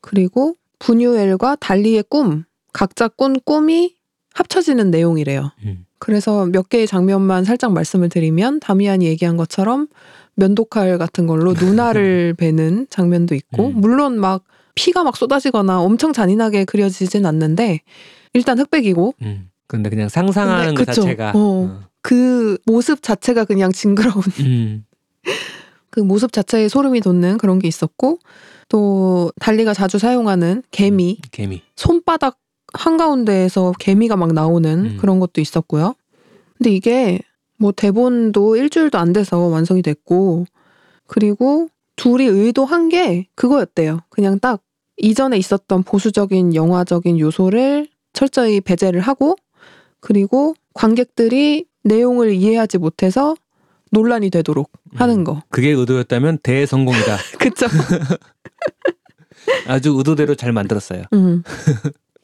그리고 0.00 0.56
부뉴엘과 0.80 1.56
달리의 1.60 2.02
꿈, 2.08 2.44
각자 2.72 3.06
꾼 3.06 3.38
꿈이 3.44 3.94
합쳐지는 4.34 4.90
내용이래요. 4.90 5.52
음. 5.64 5.84
그래서 5.98 6.46
몇 6.46 6.68
개의 6.68 6.86
장면만 6.86 7.44
살짝 7.44 7.72
말씀을 7.72 8.08
드리면 8.08 8.60
다미안이 8.60 9.06
얘기한 9.06 9.36
것처럼 9.36 9.88
면도칼 10.36 10.98
같은 10.98 11.26
걸로 11.26 11.52
누나를 11.52 12.34
베는 12.38 12.86
장면도 12.90 13.34
있고 13.34 13.68
음. 13.68 13.74
물론 13.76 14.18
막 14.18 14.44
피가 14.74 15.02
막 15.02 15.16
쏟아지거나 15.16 15.80
엄청 15.80 16.12
잔인하게 16.12 16.64
그려지진 16.64 17.26
않는데 17.26 17.80
일단 18.32 18.58
흑백이고 18.58 19.14
음. 19.22 19.50
근데 19.66 19.90
그냥 19.90 20.08
상상하는 20.08 20.74
근데 20.74 20.84
것 20.84 20.86
그쵸. 20.86 21.02
자체가 21.02 21.32
어. 21.34 21.34
어. 21.34 21.80
그 22.00 22.58
모습 22.64 23.02
자체가 23.02 23.44
그냥 23.44 23.72
징그러운 23.72 24.22
음. 24.40 24.84
그 25.90 26.00
모습 26.00 26.32
자체에 26.32 26.68
소름이 26.68 27.00
돋는 27.00 27.38
그런 27.38 27.58
게 27.58 27.66
있었고 27.66 28.20
또 28.68 29.32
달리가 29.40 29.74
자주 29.74 29.98
사용하는 29.98 30.62
개미 30.70 31.18
개미. 31.32 31.62
손바닥 31.74 32.38
한가운데에서 32.72 33.72
개미가 33.78 34.16
막 34.16 34.32
나오는 34.32 34.84
음. 34.84 34.96
그런 35.00 35.20
것도 35.20 35.40
있었고요. 35.40 35.94
근데 36.56 36.70
이게 36.70 37.20
뭐 37.56 37.72
대본도 37.72 38.56
일주일도 38.56 38.98
안 38.98 39.12
돼서 39.12 39.38
완성이 39.38 39.82
됐고 39.82 40.46
그리고 41.06 41.68
둘이 41.96 42.26
의도한 42.26 42.88
게 42.88 43.26
그거였대요. 43.34 44.00
그냥 44.10 44.38
딱 44.38 44.60
이전에 44.96 45.36
있었던 45.38 45.82
보수적인 45.82 46.54
영화적인 46.54 47.18
요소를 47.18 47.88
철저히 48.12 48.60
배제를 48.60 49.00
하고 49.00 49.36
그리고 50.00 50.54
관객들이 50.74 51.66
내용을 51.84 52.34
이해하지 52.34 52.78
못해서 52.78 53.34
논란이 53.90 54.30
되도록 54.30 54.70
하는 54.94 55.20
음. 55.20 55.24
거. 55.24 55.42
그게 55.48 55.70
의도였다면 55.70 56.38
대성공이다. 56.42 57.16
그쵸? 57.38 57.66
아주 59.66 59.94
의도대로 59.96 60.34
잘 60.34 60.52
만들었어요. 60.52 61.04
음. 61.12 61.42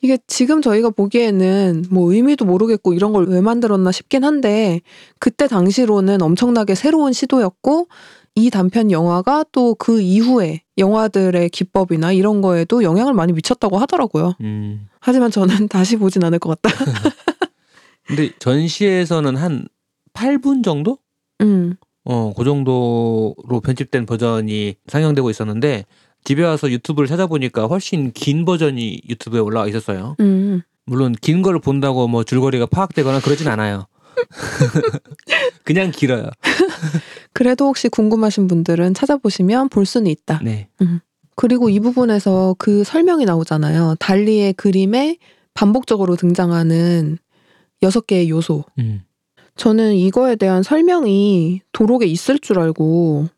이게 0.04 0.18
지금 0.26 0.60
저희가 0.60 0.90
보기에는 0.90 1.86
뭐 1.90 2.12
의미도 2.12 2.44
모르겠고 2.44 2.92
이런 2.92 3.12
걸 3.14 3.24
왜 3.26 3.40
만들었나 3.40 3.90
싶긴 3.90 4.22
한데 4.22 4.82
그때 5.18 5.48
당시로는 5.48 6.20
엄청나게 6.20 6.74
새로운 6.74 7.14
시도였고 7.14 7.88
이 8.34 8.50
단편 8.50 8.90
영화가 8.90 9.46
또 9.50 9.74
그 9.76 10.02
이후에 10.02 10.60
영화들의 10.76 11.48
기법이나 11.48 12.12
이런 12.12 12.42
거에도 12.42 12.82
영향을 12.82 13.14
많이 13.14 13.32
미쳤다고 13.32 13.78
하더라고요. 13.78 14.34
음. 14.42 14.88
하지만 15.00 15.30
저는 15.30 15.68
다시 15.68 15.96
보진 15.96 16.22
않을 16.22 16.38
것 16.38 16.60
같다. 16.60 16.74
근데 18.06 18.30
전시에서는 18.38 19.36
한 19.36 19.66
8분 20.12 20.62
정도? 20.62 20.98
음. 21.40 21.76
어, 22.04 22.34
그 22.36 22.44
정도로 22.44 23.62
편집된 23.64 24.04
버전이 24.04 24.74
상영되고 24.86 25.30
있었는데 25.30 25.86
집에 26.24 26.42
와서 26.42 26.70
유튜브를 26.70 27.06
찾아보니까 27.06 27.66
훨씬 27.66 28.12
긴 28.12 28.44
버전이 28.44 29.02
유튜브에 29.08 29.40
올라와 29.40 29.68
있었어요. 29.68 30.16
음. 30.20 30.62
물론 30.86 31.12
긴걸 31.12 31.60
본다고 31.60 32.08
뭐 32.08 32.24
줄거리가 32.24 32.66
파악되거나 32.66 33.20
그러진 33.20 33.48
않아요. 33.48 33.86
그냥 35.64 35.90
길어요. 35.90 36.28
그래도 37.32 37.66
혹시 37.66 37.88
궁금하신 37.88 38.48
분들은 38.48 38.94
찾아보시면 38.94 39.68
볼 39.68 39.86
수는 39.86 40.10
있다. 40.10 40.40
네. 40.42 40.68
그리고 41.36 41.68
이 41.68 41.80
부분에서 41.80 42.54
그 42.58 42.84
설명이 42.84 43.24
나오잖아요. 43.24 43.96
달리의 43.98 44.52
그림에 44.54 45.18
반복적으로 45.52 46.16
등장하는 46.16 47.18
여섯 47.82 48.06
개의 48.06 48.30
요소. 48.30 48.64
음. 48.78 49.02
저는 49.56 49.94
이거에 49.94 50.36
대한 50.36 50.62
설명이 50.62 51.62
도록에 51.72 52.06
있을 52.06 52.38
줄 52.38 52.58
알고 52.58 53.28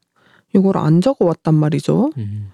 이걸 0.55 0.79
안 0.79 1.01
적어 1.01 1.27
왔단 1.27 1.55
말이죠. 1.55 2.11
음. 2.17 2.51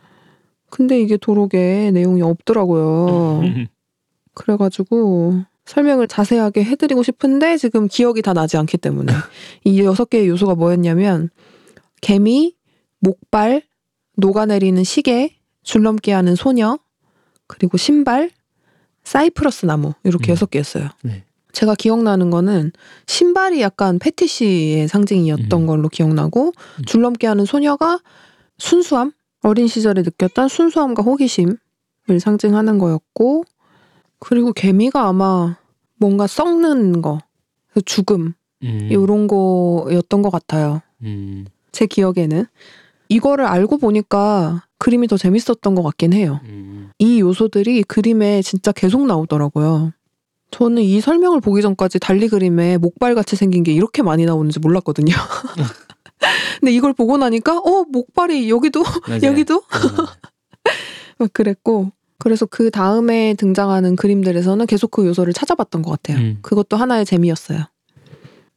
근데 0.72 0.98
이게 0.98 1.18
도록에 1.18 1.90
내용이 1.92 2.22
없더라고요. 2.22 3.40
음. 3.42 3.66
그래가지고 4.32 5.42
설명을 5.66 6.08
자세하게 6.08 6.64
해드리고 6.64 7.02
싶은데 7.02 7.58
지금 7.58 7.88
기억이 7.88 8.22
다 8.22 8.32
나지 8.32 8.56
않기 8.56 8.78
때문에 8.78 9.12
이 9.64 9.82
여섯 9.82 10.08
개의 10.08 10.28
요소가 10.28 10.54
뭐였냐면 10.54 11.28
개미, 12.00 12.56
목발, 13.00 13.62
녹아내리는 14.16 14.82
시계, 14.82 15.37
줄넘기 15.62 16.11
하는 16.11 16.35
소녀, 16.37 16.78
그리고 17.46 17.76
신발, 17.76 18.30
사이프러스 19.04 19.66
나무 19.66 19.92
이렇게 20.04 20.30
음. 20.30 20.32
여섯 20.32 20.50
개였어요. 20.50 20.88
네. 21.02 21.24
제가 21.52 21.74
기억나는 21.74 22.30
거는 22.30 22.72
신발이 23.06 23.61
약간 23.61 23.98
패티시의 23.98 24.88
상징이었던 24.88 25.52
음. 25.52 25.66
걸로 25.66 25.90
기억나고 25.90 26.46
음. 26.46 26.85
줄넘기 26.87 27.26
하는 27.26 27.44
소녀가 27.44 28.00
순수함 28.56 29.12
어린 29.42 29.66
시절에 29.66 30.02
느꼈던 30.02 30.48
순수함과 30.48 31.02
호기심을 31.02 31.57
상징하는 32.20 32.78
거였고 32.78 33.44
그리고 34.18 34.52
개미가 34.52 35.07
아마 35.09 35.57
뭔가 35.96 36.26
썩는 36.26 37.02
거 37.02 37.18
그래서 37.68 37.85
죽음 37.85 38.35
음. 38.62 38.88
이런 38.90 39.26
거였던 39.26 40.22
것 40.22 40.31
같아요 40.31 40.83
음. 41.02 41.46
제 41.72 41.87
기억에는 41.87 42.46
이거를 43.09 43.46
알고 43.46 43.78
보니까 43.78 44.64
그림이 44.78 45.07
더 45.09 45.16
재밌었던 45.16 45.74
것 45.74 45.83
같긴 45.83 46.12
해요 46.12 46.40
음. 46.44 46.72
이 47.02 47.20
요소들이 47.20 47.83
그림에 47.83 48.42
진짜 48.42 48.70
계속 48.70 49.07
나오더라고요. 49.07 49.92
저는 50.52 50.83
이 50.83 51.00
설명을 51.00 51.40
보기 51.40 51.62
전까지 51.62 51.98
달리 51.98 52.28
그림에 52.28 52.76
목발같이 52.76 53.35
생긴 53.35 53.64
게 53.64 53.72
이렇게 53.72 54.02
많이 54.02 54.24
나오는지 54.24 54.61
몰랐거든요. 54.61 55.12
근데 56.61 56.72
이걸 56.72 56.92
보고 56.92 57.16
나니까 57.16 57.58
어 57.58 57.85
목발이 57.88 58.50
여기도. 58.50 58.82
여기도 59.22 59.56
음. 59.56 59.61
막 61.18 61.33
그랬고 61.33 61.92
그래서 62.18 62.46
그 62.46 62.70
다음에 62.70 63.35
등장하는 63.35 63.96
그림들에서는 63.96 64.66
계속 64.66 64.92
그 64.92 65.06
요소를 65.06 65.33
찾아봤던 65.33 65.83
것 65.83 65.90
같아요. 65.90 66.18
음. 66.18 66.38
그것도 66.42 66.77
하나의 66.77 67.04
재미였어요. 67.04 67.64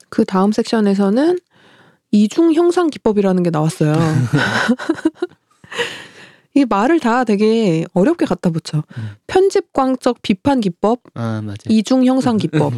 그 0.10 0.24
다음 0.24 0.52
섹션에서는 0.52 1.40
이중 2.12 2.54
형상 2.54 2.90
기법이라는 2.90 3.44
게 3.44 3.50
나왔어요. 3.50 3.94
이 6.54 6.64
말을 6.64 7.00
다 7.00 7.26
되게 7.26 7.86
어렵게 7.94 8.26
갖다 8.26 8.50
붙여. 8.50 8.84
음. 8.98 9.10
편집 9.28 9.74
광적 9.74 10.22
비판 10.22 10.62
기법, 10.62 11.02
아. 11.16 11.42
이중 11.68 12.06
형상 12.06 12.38
기법. 12.38 12.72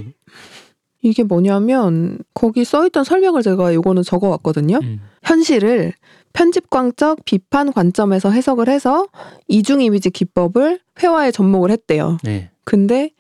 이게 1.08 1.24
뭐냐면 1.24 2.20
거기 2.34 2.66
써있던 2.66 3.06
설명을 3.06 3.42
제가 3.42 3.74
요거는 3.74 4.04
적어왔거든요. 4.04 4.80
음. 4.84 5.00
현실을 5.24 5.94
편집광적 6.34 7.24
비판 7.24 7.72
관점에서 7.72 8.30
해석을 8.30 8.68
해서 8.68 9.08
이중 9.48 9.82
이미지 9.82 10.10
기법을 10.10 10.80
회화에 11.02 11.32
접목을 11.32 11.72
했대요. 11.72 12.18
네. 12.24 12.52
근데 12.66 13.12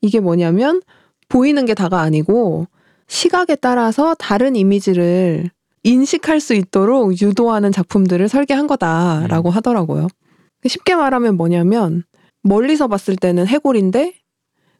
이게 0.00 0.20
뭐냐면 0.20 0.82
보이는 1.28 1.64
게 1.66 1.74
다가 1.74 2.00
아니고 2.00 2.68
시각에 3.08 3.56
따라서 3.56 4.14
다른 4.14 4.54
이미지를 4.54 5.50
인식할 5.82 6.38
수 6.38 6.54
있도록 6.54 7.20
유도하는 7.20 7.72
작품들을 7.72 8.28
설계한 8.28 8.68
거다라고 8.68 9.50
하더라고요. 9.50 10.06
쉽게 10.64 10.94
말하면 10.94 11.36
뭐냐면 11.36 12.04
멀리서 12.42 12.86
봤을 12.86 13.16
때는 13.16 13.48
해골인데 13.48 14.14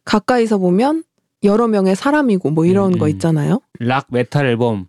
가까이서 0.05 0.59
보면 0.59 1.03
여러 1.45 1.69
명의 1.69 1.97
사람이고 1.97 2.51
뭐 2.51 2.65
이런 2.65 2.95
음, 2.95 2.99
거 2.99 3.07
음. 3.07 3.11
있잖아요. 3.11 3.61
락 3.81 4.07
메탈 4.11 4.47
앨범 4.47 4.87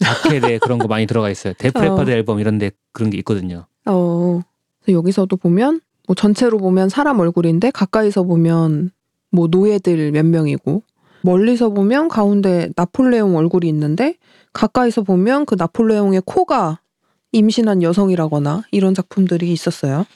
자켓에 0.00 0.58
그런 0.62 0.78
거 0.78 0.88
많이 0.88 1.06
들어가 1.06 1.30
있어요. 1.30 1.54
Def 1.58 1.74
Leppard 1.74 2.10
앨범 2.10 2.40
이런데 2.40 2.70
그런 2.92 3.10
게 3.10 3.18
있거든요. 3.18 3.66
어, 3.86 4.40
여기서도 4.88 5.36
보면 5.36 5.80
뭐 6.06 6.14
전체로 6.14 6.58
보면 6.58 6.88
사람 6.88 7.20
얼굴인데 7.20 7.70
가까이서 7.70 8.22
보면 8.22 8.90
뭐 9.30 9.48
노예들 9.50 10.12
몇 10.12 10.24
명이고 10.24 10.82
멀리서 11.22 11.70
보면 11.70 12.08
가운데 12.08 12.70
나폴레옹 12.76 13.36
얼굴이 13.36 13.68
있는데 13.68 14.14
가까이서 14.52 15.02
보면 15.02 15.46
그 15.46 15.56
나폴레옹의 15.58 16.22
코가 16.24 16.80
임신한 17.32 17.82
여성이라거나 17.82 18.62
이런 18.70 18.94
작품들이 18.94 19.52
있었어요. 19.52 20.06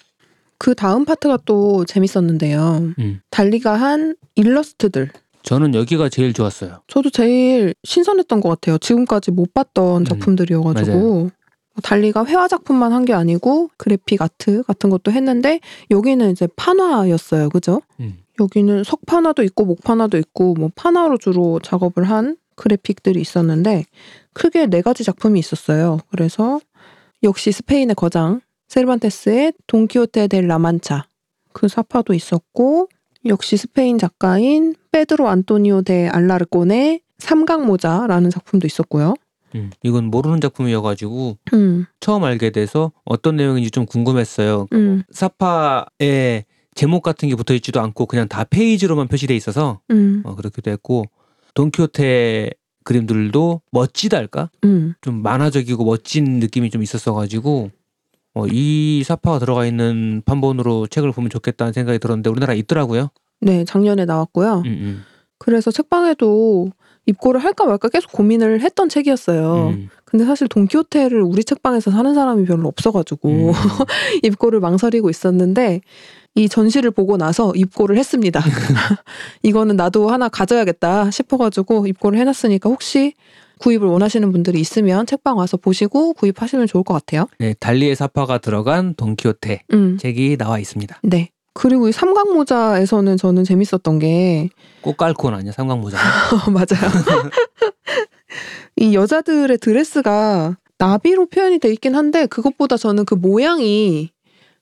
그 0.58 0.74
다음 0.74 1.04
파트가 1.04 1.38
또 1.44 1.84
재밌었는데요. 1.84 2.94
음. 2.98 3.20
달리가 3.30 3.74
한 3.74 4.16
일러스트들. 4.36 5.10
저는 5.42 5.74
여기가 5.74 6.08
제일 6.08 6.32
좋았어요. 6.32 6.82
저도 6.86 7.10
제일 7.10 7.74
신선했던 7.84 8.40
것 8.40 8.48
같아요. 8.48 8.78
지금까지 8.78 9.30
못 9.30 9.52
봤던 9.54 10.02
음, 10.02 10.04
작품들이어가지고. 10.04 11.30
달리가 11.82 12.26
회화 12.26 12.48
작품만 12.48 12.92
한 12.92 13.04
게 13.06 13.14
아니고 13.14 13.70
그래픽 13.78 14.20
아트 14.20 14.62
같은 14.62 14.90
것도 14.90 15.10
했는데 15.10 15.60
여기는 15.90 16.30
이제 16.30 16.46
판화였어요. 16.54 17.48
그죠? 17.48 17.80
음. 18.00 18.18
여기는 18.40 18.84
석판화도 18.84 19.42
있고 19.44 19.64
목판화도 19.64 20.18
있고 20.18 20.54
뭐 20.54 20.70
판화로 20.74 21.16
주로 21.18 21.60
작업을 21.60 22.04
한 22.04 22.36
그래픽들이 22.56 23.20
있었는데 23.20 23.84
크게 24.34 24.66
네 24.66 24.82
가지 24.82 25.02
작품이 25.02 25.38
있었어요. 25.38 25.98
그래서 26.10 26.60
역시 27.22 27.52
스페인의 27.52 27.94
거장 27.94 28.40
세르반테스의 28.68 29.54
돈키호테 29.66 30.28
델 30.28 30.46
라만차 30.46 31.06
그 31.52 31.68
삽화도 31.68 32.12
있었고 32.14 32.88
역시 33.26 33.56
스페인 33.56 33.98
작가인 33.98 34.74
페드로 34.90 35.28
안토니오 35.28 35.82
데 35.82 36.08
알라르콘의 36.08 37.00
삼각모자라는 37.18 38.30
작품도 38.30 38.66
있었고요. 38.66 39.14
음. 39.54 39.70
이건 39.82 40.06
모르는 40.06 40.40
작품이어가지고 40.40 41.38
음, 41.52 41.86
처음 42.00 42.24
알게 42.24 42.50
돼서 42.50 42.90
어떤 43.04 43.36
내용인지 43.36 43.70
좀 43.70 43.86
궁금했어요. 43.86 44.66
음, 44.72 45.02
삽화에 45.10 46.44
제목 46.74 47.02
같은 47.02 47.28
게 47.28 47.34
붙어 47.34 47.54
있지도 47.54 47.80
않고 47.80 48.06
그냥 48.06 48.28
다 48.28 48.44
페이지로만 48.44 49.08
표시돼 49.08 49.36
있어서 49.36 49.80
음, 49.90 50.22
어, 50.24 50.34
그렇기도 50.34 50.70
했고 50.70 51.04
돈키호테 51.54 52.50
그림들도 52.84 53.60
멋지달까? 53.70 54.50
음. 54.64 54.94
좀 55.02 55.22
만화적이고 55.22 55.84
멋진 55.84 56.40
느낌이 56.40 56.70
좀 56.70 56.82
있었어가지고 56.82 57.70
어, 58.34 58.46
이 58.46 59.02
사파가 59.04 59.38
들어가 59.38 59.66
있는 59.66 60.22
판본으로 60.24 60.86
책을 60.86 61.12
보면 61.12 61.30
좋겠다는 61.30 61.72
생각이 61.72 61.98
들었는데 61.98 62.30
우리나라에 62.30 62.56
있더라고요. 62.58 63.10
네, 63.40 63.64
작년에 63.64 64.04
나왔고요. 64.04 64.62
음, 64.64 64.66
음. 64.66 65.04
그래서 65.38 65.70
책방에도 65.70 66.70
입고를 67.06 67.42
할까 67.42 67.66
말까 67.66 67.88
계속 67.88 68.12
고민을 68.12 68.60
했던 68.60 68.88
책이었어요. 68.88 69.70
음, 69.74 69.88
근데 70.04 70.24
사실 70.24 70.46
돈키호테를 70.46 71.20
우리 71.20 71.42
책방에서 71.42 71.90
사는 71.90 72.14
사람이 72.14 72.44
별로 72.44 72.68
없어가지고 72.68 73.28
음. 73.28 73.52
입고를 74.22 74.60
망설이고 74.60 75.10
있었는데 75.10 75.80
이 76.34 76.48
전시를 76.48 76.92
보고 76.92 77.16
나서 77.16 77.52
입고를 77.56 77.98
했습니다. 77.98 78.40
이거는 79.42 79.76
나도 79.76 80.10
하나 80.10 80.28
가져야겠다 80.28 81.10
싶어가지고 81.10 81.86
입고를 81.88 82.18
해놨으니까 82.20 82.70
혹시 82.70 83.14
구입을 83.62 83.86
원하시는 83.86 84.32
분들이 84.32 84.60
있으면 84.60 85.06
책방 85.06 85.38
와서 85.38 85.56
보시고 85.56 86.14
구입하시면 86.14 86.66
좋을 86.66 86.82
것 86.82 86.94
같아요. 86.94 87.26
네, 87.38 87.54
달리의 87.60 87.94
사파가 87.94 88.38
들어간 88.38 88.94
돈키호테 88.94 89.62
음, 89.72 89.98
책이 89.98 90.36
나와 90.36 90.58
있습니다. 90.58 90.98
네. 91.04 91.30
그리고 91.54 91.88
이 91.88 91.92
삼각모자에서는 91.92 93.16
저는 93.18 93.44
재밌었던 93.44 93.98
게 93.98 94.48
꽃갈콘 94.80 95.34
아니야 95.34 95.52
삼각모자. 95.52 95.98
맞아요. 96.50 96.90
이 98.76 98.94
여자들의 98.94 99.58
드레스가 99.58 100.56
나비로 100.78 101.26
표현이 101.26 101.58
돼 101.60 101.70
있긴 101.70 101.94
한데 101.94 102.26
그것보다 102.26 102.76
저는 102.76 103.04
그 103.04 103.14
모양이 103.14 104.10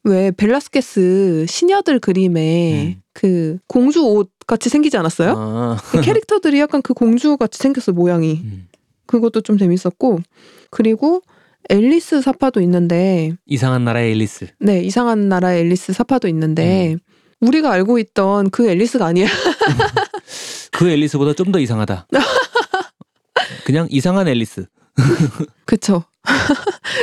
왜 0.03 0.31
벨라스케스 0.33 1.47
시녀들 1.49 2.01
그림에 2.01 2.97
음. 2.97 3.03
그 3.15 3.59
공주 3.67 4.05
옷 4.05 4.31
같이 4.47 4.69
생기지 4.69 4.97
않았어요? 4.97 5.35
아, 5.37 5.77
이 5.95 6.01
캐릭터들이 6.01 6.59
약간 6.59 6.83
그 6.83 6.93
공주 6.93 7.37
같이 7.37 7.59
생겼어 7.59 7.93
모양이. 7.93 8.41
음. 8.43 8.67
그것도 9.11 9.41
좀 9.41 9.59
재밌었고 9.59 10.21
그리고 10.71 11.21
앨리스 11.69 12.21
사파도 12.23 12.61
있는데 12.61 13.33
이상한 13.47 13.85
나라의 13.85 14.13
앨리스. 14.13 14.47
네 14.61 14.81
이상한 14.83 15.29
나라의 15.29 15.63
앨리스 15.63 15.93
사파도 15.93 16.29
있는데 16.29 16.97
우리가 17.41 17.73
알고 17.73 17.99
있던 17.99 18.51
그 18.51 18.69
앨리스가 18.69 19.05
아니야. 19.07 19.27
그 20.73 20.89
앨리스보다 20.89 21.33
좀 21.35 21.51
더 21.51 21.59
이상하다. 21.59 22.07
그냥 23.67 23.89
이상한 23.91 24.29
앨리스. 24.29 24.67
그쵸. 25.67 26.05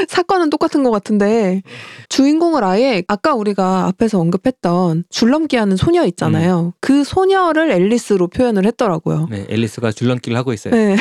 사건은 0.07 0.49
똑같은 0.49 0.83
것 0.83 0.91
같은데 0.91 1.61
주인공을 2.09 2.63
아예 2.63 3.03
아까 3.07 3.33
우리가 3.33 3.87
앞에서 3.87 4.19
언급했던 4.19 5.05
줄넘기 5.09 5.55
하는 5.57 5.75
소녀 5.75 6.05
있잖아요. 6.05 6.73
그 6.79 7.03
소녀를 7.03 7.71
앨리스로 7.71 8.27
표현을 8.27 8.65
했더라고요. 8.67 9.27
네, 9.29 9.45
앨리스가 9.49 9.91
줄넘기를 9.91 10.37
하고 10.37 10.53
있어요. 10.53 10.73
네. 10.73 10.95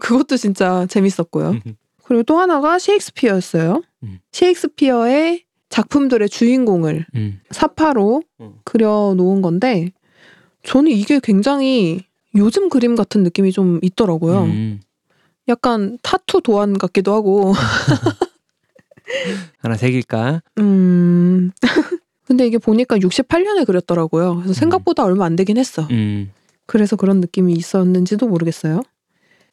그것도 0.00 0.36
진짜 0.36 0.86
재밌었고요. 0.86 1.58
그리고 2.04 2.22
또 2.22 2.38
하나가 2.38 2.78
셰익스피어였어요. 2.78 3.82
음. 4.04 4.18
셰익스피어의 4.32 5.44
작품들의 5.68 6.28
주인공을 6.28 7.06
음. 7.14 7.40
사파로 7.50 8.22
음. 8.40 8.54
그려 8.64 9.14
놓은 9.16 9.42
건데 9.42 9.90
저는 10.64 10.90
이게 10.90 11.20
굉장히 11.22 12.00
요즘 12.34 12.68
그림 12.68 12.94
같은 12.94 13.22
느낌이 13.22 13.52
좀 13.52 13.78
있더라고요. 13.82 14.44
음. 14.44 14.80
약간 15.48 15.98
타투 16.02 16.42
도안 16.42 16.78
같기도 16.78 17.14
하고. 17.14 17.52
하나 19.58 19.76
새길까? 19.76 20.42
음. 20.58 21.50
근데 22.26 22.46
이게 22.46 22.58
보니까 22.58 22.98
68년에 22.98 23.66
그렸더라고요. 23.66 24.36
그래서 24.36 24.52
생각보다 24.52 25.04
얼마 25.04 25.24
안 25.24 25.36
되긴 25.36 25.56
했어. 25.56 25.86
음. 25.90 26.30
그래서 26.66 26.96
그런 26.96 27.20
느낌이 27.20 27.54
있었는지도 27.54 28.28
모르겠어요. 28.28 28.82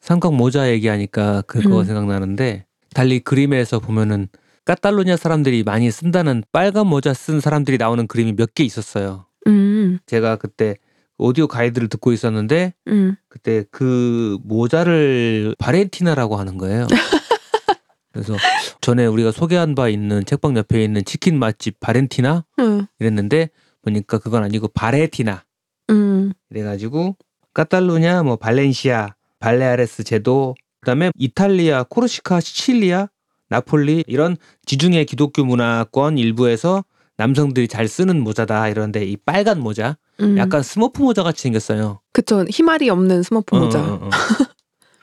삼각 0.05 0.35
모자 0.35 0.69
얘기하니까 0.69 1.41
그거 1.47 1.79
음. 1.79 1.83
생각나는데 1.83 2.67
달리 2.93 3.19
그림에서 3.19 3.79
보면은 3.79 4.27
카탈루냐 4.65 5.17
사람들이 5.17 5.63
많이 5.63 5.89
쓴다는 5.89 6.43
빨간 6.51 6.85
모자 6.85 7.11
쓴 7.15 7.39
사람들이 7.39 7.79
나오는 7.79 8.05
그림이 8.05 8.33
몇 8.33 8.53
개 8.53 8.63
있었어요. 8.63 9.25
음, 9.47 9.97
제가 10.05 10.35
그때 10.35 10.75
오디오 11.17 11.47
가이드를 11.47 11.87
듣고 11.87 12.13
있었는데 12.13 12.75
음, 12.87 13.15
그때 13.29 13.65
그 13.71 14.37
모자를 14.43 15.55
바렌티나라고 15.57 16.35
하는 16.35 16.59
거예요. 16.59 16.85
그래서 18.13 18.35
전에 18.81 19.07
우리가 19.07 19.31
소개한 19.31 19.73
바 19.73 19.89
있는 19.89 20.23
책방 20.23 20.55
옆에 20.55 20.83
있는 20.83 21.03
치킨 21.03 21.39
맛집 21.39 21.79
바렌티나 21.79 22.45
음, 22.59 22.85
이랬는데 22.99 23.49
보니까 23.81 24.19
그건 24.19 24.43
아니고 24.43 24.67
barretina 24.67 25.45
음, 25.89 26.31
이래가지고 26.51 27.15
카탈루냐 27.55 28.21
뭐 28.21 28.35
발렌시아 28.35 29.15
발레아레스 29.39 30.03
제도 30.03 30.55
그다음에 30.81 31.11
이탈리아 31.17 31.83
코르시카 31.83 32.39
시칠리아 32.39 33.07
나폴리 33.49 34.03
이런 34.07 34.37
지중해 34.65 35.05
기독교 35.05 35.43
문화권 35.43 36.17
일부에서 36.17 36.83
남성들이 37.17 37.67
잘 37.67 37.87
쓰는 37.87 38.21
모자다 38.21 38.67
이런데 38.69 39.05
이 39.05 39.15
빨간 39.17 39.59
모자 39.59 39.97
음. 40.19 40.37
약간 40.37 40.63
스머프 40.63 41.01
모자 41.01 41.23
같이 41.23 41.43
생겼어요. 41.43 42.01
그쵸. 42.13 42.45
히마리 42.49 42.89
없는 42.89 43.23
스머프 43.23 43.55
모자. 43.55 43.81
어, 43.81 43.93
어, 43.93 44.05
어. 44.07 44.09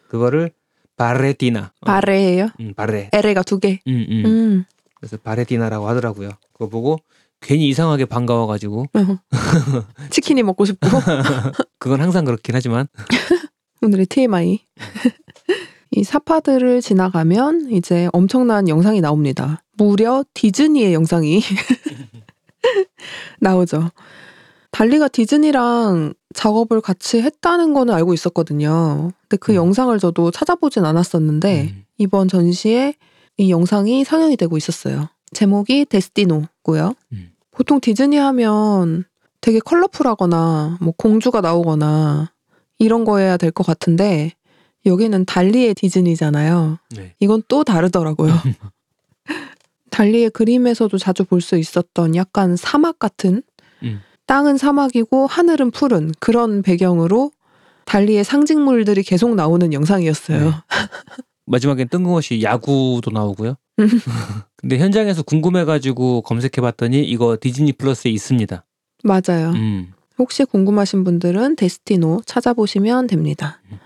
그거를 0.09 0.51
barretina 0.96 1.72
어, 1.80 1.87
바레예요. 1.87 2.49
음, 2.61 2.74
바레 2.74 3.11
erre가 3.12 3.42
두 3.43 3.59
개. 3.59 3.80
음, 3.87 4.07
음. 4.11 4.26
음. 4.26 4.64
그래서 4.97 5.16
바레티나라고 5.16 5.89
하더라고요. 5.89 6.30
그거 6.53 6.68
보고 6.68 6.99
괜히 7.41 7.68
이상하게 7.68 8.05
반가워가지고 8.05 8.83
어. 8.83 9.18
치킨이 10.11 10.43
먹고 10.43 10.64
싶고. 10.64 10.87
그건 11.78 12.01
항상 12.01 12.24
그렇긴 12.24 12.55
하지만 12.55 12.87
오늘의 13.83 14.07
TMI. 14.07 14.61
이 15.91 16.05
사파들을 16.05 16.80
지나가면 16.80 17.70
이제 17.72 18.09
엄청난 18.12 18.68
영상이 18.68 19.01
나옵니다. 19.01 19.62
무려 19.76 20.24
디즈니의 20.35 20.95
영상이 20.95 21.43
나오죠. 23.41 23.91
달리가 24.70 25.09
디즈니랑 25.09 26.14
작업을 26.33 26.80
같이 26.80 27.20
했다는 27.20 27.74
거는 27.74 27.93
알고 27.93 28.14
있었거든요. 28.14 29.11
근데 29.22 29.37
그 29.37 29.53
음. 29.53 29.57
영상을 29.57 29.99
저도 29.99 30.30
찾아보진 30.30 30.85
않았었는데 30.85 31.62
음. 31.62 31.85
이번 31.99 32.28
전시에 32.28 32.95
이 33.37 33.51
영상이 33.51 34.05
상영이 34.05 34.37
되고 34.37 34.57
있었어요. 34.57 35.09
제목이 35.33 35.87
데스티노고요. 35.87 36.95
음. 37.12 37.33
보통 37.51 37.80
디즈니 37.80 38.16
하면 38.16 39.05
되게 39.41 39.59
컬러풀하거나 39.59 40.78
뭐 40.80 40.95
공주가 40.97 41.41
나오거나 41.41 42.33
이런 42.78 43.04
거여야 43.04 43.36
될 43.36 43.50
것 43.52 43.66
같은데 43.66 44.32
여기는 44.86 45.24
달리의 45.26 45.74
디즈니잖아요. 45.74 46.78
네. 46.96 47.14
이건 47.20 47.42
또 47.48 47.62
다르더라고요. 47.64 48.32
달리의 49.90 50.30
그림에서도 50.30 50.96
자주 50.98 51.24
볼 51.24 51.40
수 51.40 51.56
있었던 51.58 52.16
약간 52.16 52.56
사막 52.56 52.98
같은 52.98 53.42
음. 53.82 54.00
땅은 54.26 54.56
사막이고 54.56 55.26
하늘은 55.26 55.70
푸른 55.70 56.12
그런 56.18 56.62
배경으로 56.62 57.30
달리의 57.84 58.24
상징물들이 58.24 59.02
계속 59.02 59.34
나오는 59.34 59.72
영상이었어요. 59.72 60.44
네. 60.44 60.52
마지막엔 61.46 61.88
뜬금없이 61.88 62.40
야구도 62.42 63.10
나오고요. 63.12 63.56
음. 63.80 63.88
근데 64.56 64.78
현장에서 64.78 65.22
궁금해가지고 65.22 66.22
검색해봤더니 66.22 67.02
이거 67.04 67.36
디즈니 67.40 67.72
플러스에 67.72 68.10
있습니다. 68.10 68.64
맞아요. 69.04 69.50
음. 69.50 69.92
혹시 70.18 70.44
궁금하신 70.44 71.04
분들은 71.04 71.56
데스티노 71.56 72.22
찾아보시면 72.26 73.06
됩니다. 73.06 73.60
음. 73.70 73.78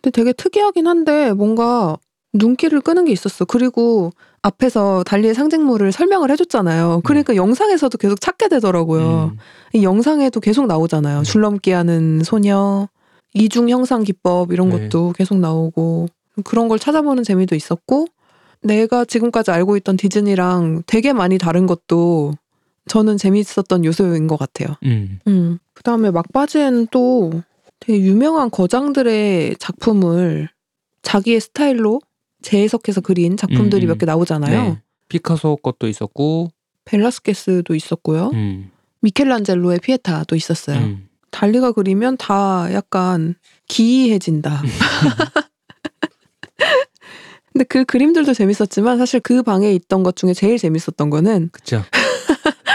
근데 0.00 0.10
되게 0.10 0.32
특이하긴 0.32 0.86
한데 0.86 1.32
뭔가 1.32 1.96
눈길을 2.32 2.80
끄는 2.80 3.06
게 3.06 3.12
있었어. 3.12 3.44
그리고 3.44 4.12
앞에서 4.42 5.02
달리의 5.04 5.34
상징물을 5.34 5.90
설명을 5.92 6.30
해줬잖아요. 6.30 7.00
그러니까 7.04 7.34
영상에서도 7.36 7.96
계속 7.98 8.20
찾게 8.20 8.48
되더라고요. 8.48 9.32
음. 9.32 9.38
이 9.72 9.82
영상에도 9.82 10.40
계속 10.40 10.66
나오잖아요. 10.66 11.18
네. 11.18 11.24
줄넘기 11.24 11.72
하는 11.72 12.22
소녀, 12.22 12.88
이중 13.34 13.68
형상 13.68 14.04
기법 14.04 14.52
이런 14.52 14.68
네. 14.68 14.88
것도 14.88 15.12
계속 15.16 15.38
나오고 15.38 16.08
그런 16.44 16.68
걸 16.68 16.78
찾아보는 16.78 17.24
재미도 17.24 17.54
있었고 17.56 18.06
내가 18.62 19.04
지금까지 19.04 19.50
알고 19.50 19.76
있던 19.78 19.96
디즈니랑 19.96 20.82
되게 20.86 21.12
많이 21.12 21.38
다른 21.38 21.66
것도 21.66 22.34
저는 22.88 23.16
재미있었던 23.16 23.84
요소인 23.84 24.26
것 24.26 24.36
같아요. 24.38 24.76
음. 24.84 25.20
음. 25.26 25.58
그 25.74 25.82
다음에 25.82 26.10
막바지에는 26.10 26.88
또 26.90 27.42
되게 27.80 28.00
유명한 28.00 28.50
거장들의 28.50 29.56
작품을 29.58 30.48
자기의 31.02 31.40
스타일로 31.40 32.00
재해석해서 32.42 33.00
그린 33.00 33.36
작품들이 33.36 33.84
음, 33.84 33.86
음. 33.86 33.88
몇개 33.88 34.06
나오잖아요. 34.06 34.62
네. 34.62 34.82
피카소 35.08 35.56
것도 35.56 35.88
있었고, 35.88 36.50
벨라스케스도 36.84 37.74
있었고요. 37.74 38.30
음. 38.34 38.70
미켈란젤로의 39.00 39.80
피에타도 39.80 40.34
있었어요. 40.36 40.78
음. 40.78 41.08
달리가 41.30 41.72
그리면 41.72 42.16
다 42.16 42.72
약간 42.72 43.34
기이해진다. 43.68 44.62
근데 47.52 47.64
그 47.64 47.84
그림들도 47.84 48.34
재밌었지만 48.34 48.98
사실 48.98 49.20
그 49.20 49.42
방에 49.42 49.72
있던 49.72 50.02
것 50.02 50.16
중에 50.16 50.32
제일 50.34 50.58
재밌었던 50.58 51.10
거는 51.10 51.50
그쵸. 51.52 51.82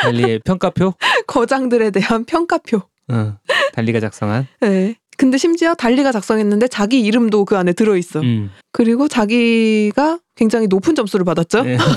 달리의 0.04 0.40
평가표? 0.40 0.94
거장들에 1.28 1.92
대한 1.92 2.26
평가표. 2.26 2.82
어. 3.10 3.38
달리가 3.74 4.00
작성한. 4.00 4.48
네. 4.62 4.96
근데 5.18 5.38
심지어 5.38 5.76
달리가 5.76 6.12
작성했는데 6.12 6.68
자기 6.68 7.02
이름도 7.02 7.46
그 7.46 7.58
안에 7.58 7.74
들어있어. 7.74 8.22
음. 8.22 8.50
그리고 8.72 9.08
자기가 9.08 10.20
굉장히 10.36 10.68
높은 10.68 10.96
점수를 10.96 11.24
받았죠. 11.26 11.64
네. 11.64 11.78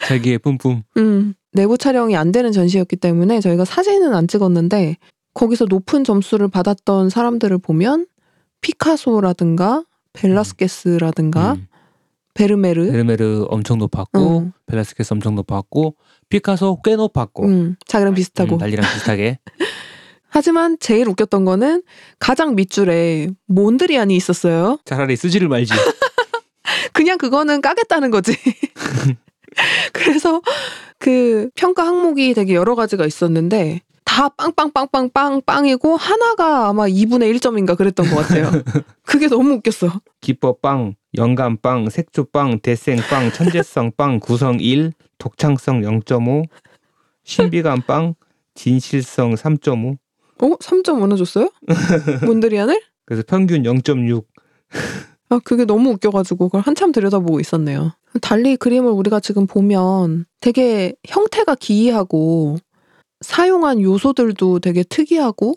자기의 0.00 0.38
뿜뿜. 0.38 0.82
음, 0.96 1.34
내부 1.52 1.78
촬영이 1.78 2.16
안 2.16 2.32
되는 2.32 2.50
전시였기 2.52 2.96
때문에 2.96 3.40
저희가 3.40 3.64
사진은 3.64 4.14
안 4.14 4.26
찍었는데 4.26 4.96
거기서 5.34 5.66
높은 5.66 6.02
점수를 6.02 6.48
받았던 6.48 7.10
사람들을 7.10 7.58
보면 7.58 8.06
피카소라든가 8.60 9.84
벨라스케스라든가 10.12 11.52
음. 11.52 11.66
베르메르, 12.34 12.90
베르메르 12.90 13.46
엄청 13.48 13.78
높았고, 13.78 14.38
음, 14.38 14.52
벨라스케스 14.66 15.12
엄청 15.12 15.34
높았고, 15.34 15.96
피카소 16.28 16.80
꽤 16.82 16.96
높았고. 16.96 17.46
음, 17.46 17.76
자기랑 17.86 18.14
비슷하고. 18.14 18.56
음, 18.56 18.58
달리랑 18.58 18.90
비슷하게. 18.92 19.38
하지만 20.30 20.76
제일 20.78 21.08
웃겼던 21.08 21.44
거는 21.44 21.82
가장 22.20 22.54
밑줄에 22.54 23.28
몬드리안이 23.46 24.14
있었어요. 24.14 24.78
차라리 24.84 25.16
쓰지를 25.16 25.48
말지. 25.48 25.72
그냥 26.92 27.18
그거는 27.18 27.60
까겠다는 27.60 28.10
거지. 28.12 28.36
그래서 29.92 30.40
그 30.98 31.50
평가 31.56 31.84
항목이 31.84 32.34
되게 32.34 32.54
여러 32.54 32.76
가지가 32.76 33.06
있었는데 33.06 33.80
다 34.04 34.28
빵빵빵빵빵빵이고 34.28 35.96
하나가 35.96 36.68
아마 36.68 36.86
2분의 36.86 37.34
1점인가 37.36 37.76
그랬던 37.76 38.08
것 38.08 38.16
같아요. 38.16 38.50
그게 39.04 39.26
너무 39.28 39.54
웃겼어. 39.54 40.00
기법빵, 40.20 40.94
영감빵, 41.16 41.90
색조빵, 41.90 42.60
대생빵, 42.60 43.32
천재성빵, 43.32 44.20
구성 44.20 44.58
1, 44.60 44.92
독창성 45.18 45.82
0.5, 45.82 46.44
신비감빵, 47.24 48.14
진실성 48.54 49.34
3.5. 49.34 49.96
어? 50.42 50.56
3점 50.56 51.02
어느 51.02 51.16
줬어요? 51.16 51.50
몬드리안을? 52.24 52.80
그래서 53.04 53.22
평균 53.26 53.62
0.6. 53.62 54.24
아, 55.30 55.40
그게 55.44 55.64
너무 55.64 55.90
웃겨가지고 55.90 56.48
그걸 56.48 56.60
한참 56.62 56.92
들여다보고 56.92 57.40
있었네요. 57.40 57.92
달리 58.20 58.56
그림을 58.56 58.90
우리가 58.90 59.20
지금 59.20 59.46
보면 59.46 60.26
되게 60.40 60.94
형태가 61.06 61.56
기이하고 61.56 62.56
사용한 63.20 63.80
요소들도 63.80 64.60
되게 64.60 64.82
특이하고 64.82 65.54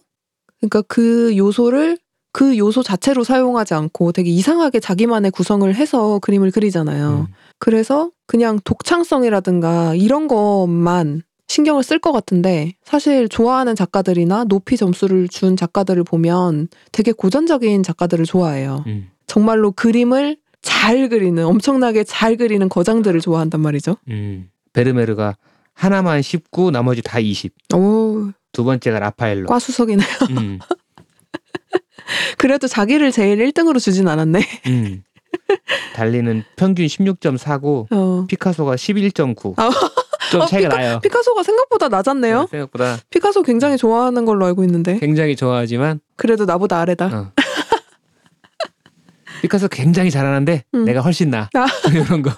그러니까 0.59 0.81
그 0.83 1.35
요소를 1.35 1.97
그 2.33 2.57
요소 2.57 2.81
자체로 2.83 3.23
사용하지 3.23 3.75
않고 3.75 4.11
되게 4.11 4.29
이상하게 4.31 4.79
자기만의 4.79 5.31
구성을 5.31 5.73
해서 5.73 6.19
그림을 6.19 6.51
그리잖아요. 6.51 7.27
음. 7.29 7.33
그래서 7.59 8.09
그냥 8.25 8.59
독창성이라든가 8.63 9.93
이런 9.95 10.27
것만 10.27 11.21
신경을 11.47 11.83
쓸 11.83 11.99
것 11.99 12.11
같은데 12.11 12.73
사실 12.83 13.29
좋아하는 13.29 13.75
작가들이나 13.75 14.45
높이 14.45 14.75
점수를 14.75 15.27
준 15.27 15.55
작가들을 15.55 16.03
보면 16.03 16.69
되게 16.91 17.11
고전적인 17.11 17.83
작가들을 17.83 18.25
좋아해요. 18.25 18.83
음. 18.87 19.09
정말로 19.27 19.71
그림을 19.71 20.37
잘 20.63 21.09
그리는 21.09 21.45
엄청나게 21.45 22.03
잘 22.03 22.35
그리는 22.37 22.67
거장들을 22.67 23.21
좋아한단 23.21 23.61
말이죠. 23.61 23.97
음. 24.09 24.49
베르메르가 24.73 25.37
하나만 25.75 26.23
19, 26.23 26.71
나머지 26.71 27.03
다 27.03 27.19
20. 27.19 27.53
오, 27.75 28.31
두 28.51 28.63
번째가 28.63 28.99
라파엘로. 28.99 29.45
과수석이네요. 29.47 30.07
음. 30.31 30.59
그래도 32.37 32.67
자기를 32.67 33.11
제일 33.11 33.37
1등으로 33.39 33.79
주진 33.79 34.07
않았네. 34.07 34.41
음. 34.67 35.03
달리는 35.95 36.43
평균 36.55 36.85
16.4고 36.85 37.87
어. 37.91 38.25
피카소가 38.27 38.75
11.9. 38.75 39.53
아. 39.57 39.69
좀 40.31 40.41
어, 40.41 40.45
차이가 40.45 40.69
피카- 40.69 40.77
나요. 40.81 40.99
피카소가 41.01 41.43
생각보다 41.43 41.89
낮았네요. 41.89 42.47
생각보다 42.49 42.97
피카소 43.09 43.43
굉장히 43.43 43.77
좋아하는 43.77 44.25
걸로 44.25 44.45
알고 44.45 44.63
있는데 44.63 44.97
굉장히 44.99 45.35
좋아하지만 45.35 45.99
그래도 46.15 46.45
나보다 46.45 46.79
아래다. 46.79 47.05
어. 47.07 47.31
피카소 49.41 49.67
굉장히 49.67 50.09
잘하는데 50.09 50.63
음. 50.73 50.85
내가 50.85 51.01
훨씬 51.01 51.29
나. 51.29 51.49
아. 51.53 51.65
이런 51.93 52.21
거. 52.21 52.31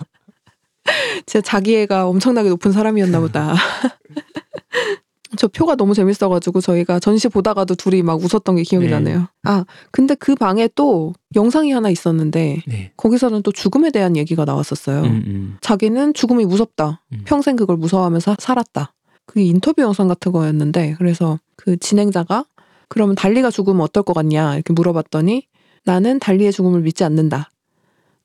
진짜 1.25 1.41
자기애가 1.41 2.07
엄청나게 2.07 2.49
높은 2.49 2.71
사람이었나 2.71 3.19
보다. 3.19 3.55
저 5.35 5.47
표가 5.47 5.75
너무 5.75 5.93
재밌어가지고 5.93 6.61
저희가 6.61 6.99
전시 6.99 7.27
보다가도 7.27 7.75
둘이 7.75 8.01
막 8.01 8.19
웃었던 8.19 8.55
게 8.55 8.63
기억이 8.63 8.87
네. 8.87 8.91
나네요. 8.91 9.27
아 9.43 9.65
근데 9.91 10.15
그 10.15 10.35
방에 10.35 10.69
또 10.75 11.13
영상이 11.35 11.71
하나 11.71 11.89
있었는데 11.89 12.61
네. 12.67 12.91
거기서는 12.97 13.41
또 13.43 13.51
죽음에 13.51 13.91
대한 13.91 14.15
얘기가 14.15 14.45
나왔었어요. 14.45 15.01
음, 15.01 15.23
음. 15.25 15.57
자기는 15.61 16.13
죽음이 16.13 16.45
무섭다. 16.45 17.01
음. 17.13 17.21
평생 17.25 17.55
그걸 17.55 17.77
무서워하면서 17.77 18.37
살았다. 18.39 18.93
그게 19.25 19.43
인터뷰 19.43 19.81
영상 19.81 20.07
같은 20.07 20.31
거였는데 20.31 20.95
그래서 20.97 21.39
그 21.55 21.77
진행자가 21.77 22.45
그러면 22.87 23.15
달리가 23.15 23.49
죽으면 23.51 23.81
어떨 23.81 24.03
것 24.03 24.13
같냐 24.13 24.55
이렇게 24.55 24.73
물어봤더니 24.73 25.47
나는 25.83 26.19
달리의 26.19 26.51
죽음을 26.51 26.81
믿지 26.81 27.03
않는다. 27.03 27.49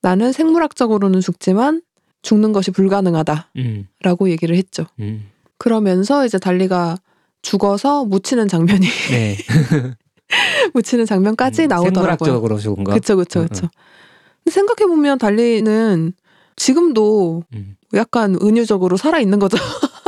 나는 0.03 0.33
생물학적으로는 0.33 1.21
죽지만 1.21 1.83
죽는 2.23 2.53
것이 2.53 2.71
불가능하다라고 2.71 3.45
음, 3.57 4.29
얘기를 4.29 4.57
했죠. 4.57 4.87
음. 5.61 5.63
그러면서 5.63 6.25
이제 6.25 6.39
달리가 6.39 6.97
죽어서 7.43 8.05
묻히는 8.05 8.49
장면이 8.49 8.87
네. 9.11 9.37
묻히는 10.75 11.07
장면까지 11.07 11.63
음, 11.63 11.69
나오더라고요. 11.69 11.95
생물학적으로 11.95 12.59
죽은 12.59 12.85
거. 12.85 12.93
그쵸 12.95 13.17
그쵸 13.17 13.41
응, 13.41 13.49
그쵸. 13.49 13.69
근데 14.45 14.51
생각해 14.51 14.87
보면 14.89 15.19
달리는 15.19 16.13
지금도 16.57 17.43
음, 17.55 17.77
약간 17.95 18.37
은유적으로 18.41 18.97
살아 18.97 19.21
있는 19.21 19.39
거죠. 19.39 19.59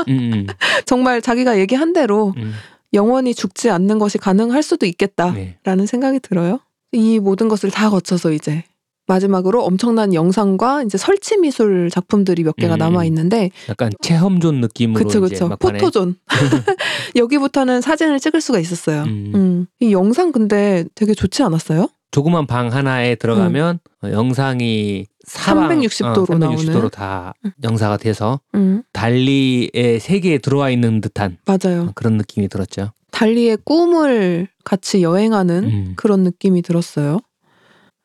음, 0.09 0.32
음, 0.32 0.46
정말 0.86 1.20
자기가 1.20 1.59
얘기한 1.59 1.92
대로 1.92 2.32
음. 2.36 2.55
영원히 2.94 3.34
죽지 3.34 3.70
않는 3.70 3.98
것이 3.98 4.18
가능할 4.18 4.62
수도 4.62 4.86
있겠다라는 4.86 5.55
네. 5.64 5.86
생각이 5.86 6.20
들어요. 6.20 6.61
이 6.92 7.18
모든 7.18 7.48
것을 7.48 7.70
다 7.70 7.88
거쳐서 7.88 8.32
이제 8.32 8.64
마지막으로 9.07 9.64
엄청난 9.64 10.14
영상과 10.14 10.82
이제 10.82 10.96
설치 10.96 11.36
미술 11.36 11.90
작품들이 11.90 12.44
몇 12.44 12.57
개가 12.57 12.74
음. 12.74 12.78
남아 12.78 13.05
있는데 13.07 13.50
약간 13.68 13.90
체험존 14.00 14.61
느낌으로 14.61 15.05
그쵸 15.05 15.18
이제 15.26 15.34
그쵸 15.34 15.48
막판에 15.48 15.78
포토존 15.78 16.16
여기부터는 17.16 17.80
사진을 17.80 18.20
찍을 18.20 18.40
수가 18.40 18.59
있었어요. 18.59 19.03
음. 19.03 19.32
음. 19.34 19.66
이 19.80 19.92
영상 19.92 20.32
근데 20.32 20.84
되게 20.94 21.14
좋지 21.14 21.42
않았어요? 21.42 21.88
조그만 22.11 22.46
방 22.46 22.72
하나에 22.72 23.14
들어가면 23.14 23.78
음. 24.03 24.07
어, 24.07 24.12
영상이 24.12 25.07
사방 25.24 25.68
360도로 25.80 26.26
360도로 26.26 26.38
나오는. 26.38 26.90
다 26.90 27.32
영사가 27.62 27.96
돼서 27.96 28.40
음, 28.55 28.82
달리의 28.92 29.98
세계에 30.00 30.38
들어와 30.38 30.70
있는 30.70 31.00
듯한 31.00 31.38
맞아요. 31.46 31.92
그런 31.94 32.16
느낌이 32.18 32.48
들었죠. 32.48 32.92
달리의 33.12 33.59
꿈을 33.64 34.48
같이 34.64 35.03
여행하는 35.03 35.64
음. 35.64 35.92
그런 35.96 36.22
느낌이 36.22 36.62
들었어요. 36.62 37.18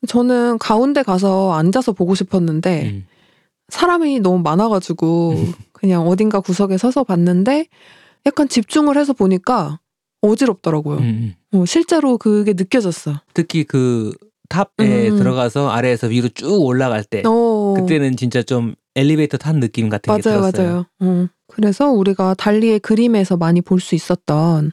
저는 0.07 0.57
가운데 0.59 1.01
가서 1.03 1.53
앉아서 1.53 1.93
보고 1.93 2.13
싶었는데 2.13 2.83
음. 2.85 3.05
사람이 3.69 4.19
너무 4.19 4.39
많아가지고 4.39 5.35
그냥 5.73 6.07
어딘가 6.07 6.39
구석에 6.39 6.77
서서 6.77 7.03
봤는데 7.03 7.67
약간 8.25 8.47
집중을 8.47 8.97
해서 8.97 9.13
보니까 9.13 9.79
어지럽더라고요. 10.21 10.97
음. 10.99 11.33
어, 11.53 11.65
실제로 11.65 12.17
그게 12.17 12.53
느껴졌어. 12.53 13.21
특히 13.33 13.63
그 13.63 14.13
탑에 14.49 15.09
음. 15.09 15.17
들어가서 15.17 15.69
아래에서 15.69 16.07
위로 16.07 16.29
쭉 16.29 16.61
올라갈 16.63 17.03
때 17.03 17.23
어, 17.25 17.73
네. 17.75 17.81
그때는 17.81 18.15
진짜 18.17 18.41
좀 18.43 18.75
엘리베이터 18.95 19.37
탄 19.37 19.59
느낌 19.59 19.89
같은 19.89 20.15
게 20.15 20.21
맞아요, 20.29 20.41
들었어요. 20.51 20.67
맞아요. 20.69 20.85
어. 21.01 21.27
그래서 21.47 21.89
우리가 21.91 22.33
달리의 22.35 22.79
그림에서 22.79 23.37
많이 23.37 23.61
볼 23.61 23.79
수 23.79 23.95
있었던 23.95 24.71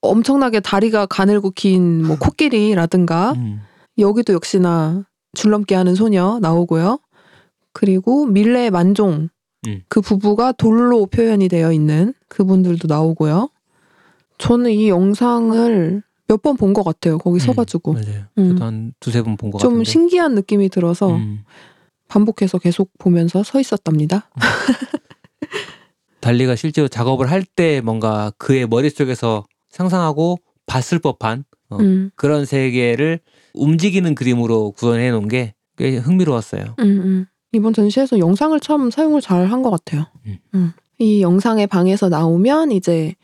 엄청나게 0.00 0.60
다리가 0.60 1.06
가늘고 1.06 1.50
긴 1.52 2.02
뭐 2.04 2.16
코끼리라든가 2.20 3.32
음. 3.32 3.62
여기도 3.98 4.32
역시나 4.34 5.04
줄넘기 5.34 5.74
하는 5.74 5.94
소녀 5.94 6.38
나오고요. 6.40 6.98
그리고 7.72 8.26
밀레 8.26 8.70
만종 8.70 9.28
음. 9.66 9.82
그 9.88 10.00
부부가 10.00 10.52
돌로 10.52 11.06
표현이 11.06 11.48
되어 11.48 11.72
있는 11.72 12.14
그분들도 12.28 12.86
나오고요. 12.88 13.50
저는 14.38 14.70
이 14.70 14.88
영상을 14.88 16.02
몇 16.28 16.42
번 16.42 16.56
본 16.56 16.72
것 16.74 16.82
같아요. 16.84 17.18
거기 17.18 17.36
음, 17.36 17.40
서가지고 17.40 17.94
맞아요. 17.94 18.24
음. 18.38 18.50
저도 18.50 18.64
한 18.64 18.92
두세 19.00 19.22
번 19.22 19.36
본것좀 19.36 19.70
같은데. 19.70 19.90
신기한 19.90 20.34
느낌이 20.34 20.68
들어서 20.68 21.14
음. 21.16 21.40
반복해서 22.08 22.58
계속 22.58 22.90
보면서 22.98 23.42
서 23.42 23.58
있었답니다. 23.60 24.30
달리가 26.20 26.56
실제로 26.56 26.88
작업을 26.88 27.30
할 27.30 27.44
때 27.44 27.80
뭔가 27.80 28.32
그의 28.38 28.66
머릿속에서 28.66 29.44
상상하고 29.70 30.38
봤을 30.66 30.98
법한 30.98 31.44
어, 31.70 31.76
음, 31.78 32.10
그런 32.16 32.44
세계를 32.44 33.20
움직이는 33.54 34.14
그림으로 34.14 34.72
구현해 34.72 35.10
놓은 35.10 35.28
게 35.28 35.54
꽤 35.78 35.96
흥미로웠어요. 35.96 36.74
음, 36.80 36.84
음. 36.84 37.26
이번 37.52 37.72
전시에서 37.72 38.18
영상을 38.18 38.58
참 38.60 38.90
사용을 38.90 39.20
잘 39.22 39.46
한 39.50 39.62
것 39.62 39.70
같아요. 39.70 40.06
음. 40.26 40.36
음. 40.54 40.72
이 40.98 41.22
영상의 41.22 41.68
방에서 41.68 42.08
나오면 42.08 42.72
이제 42.72 43.14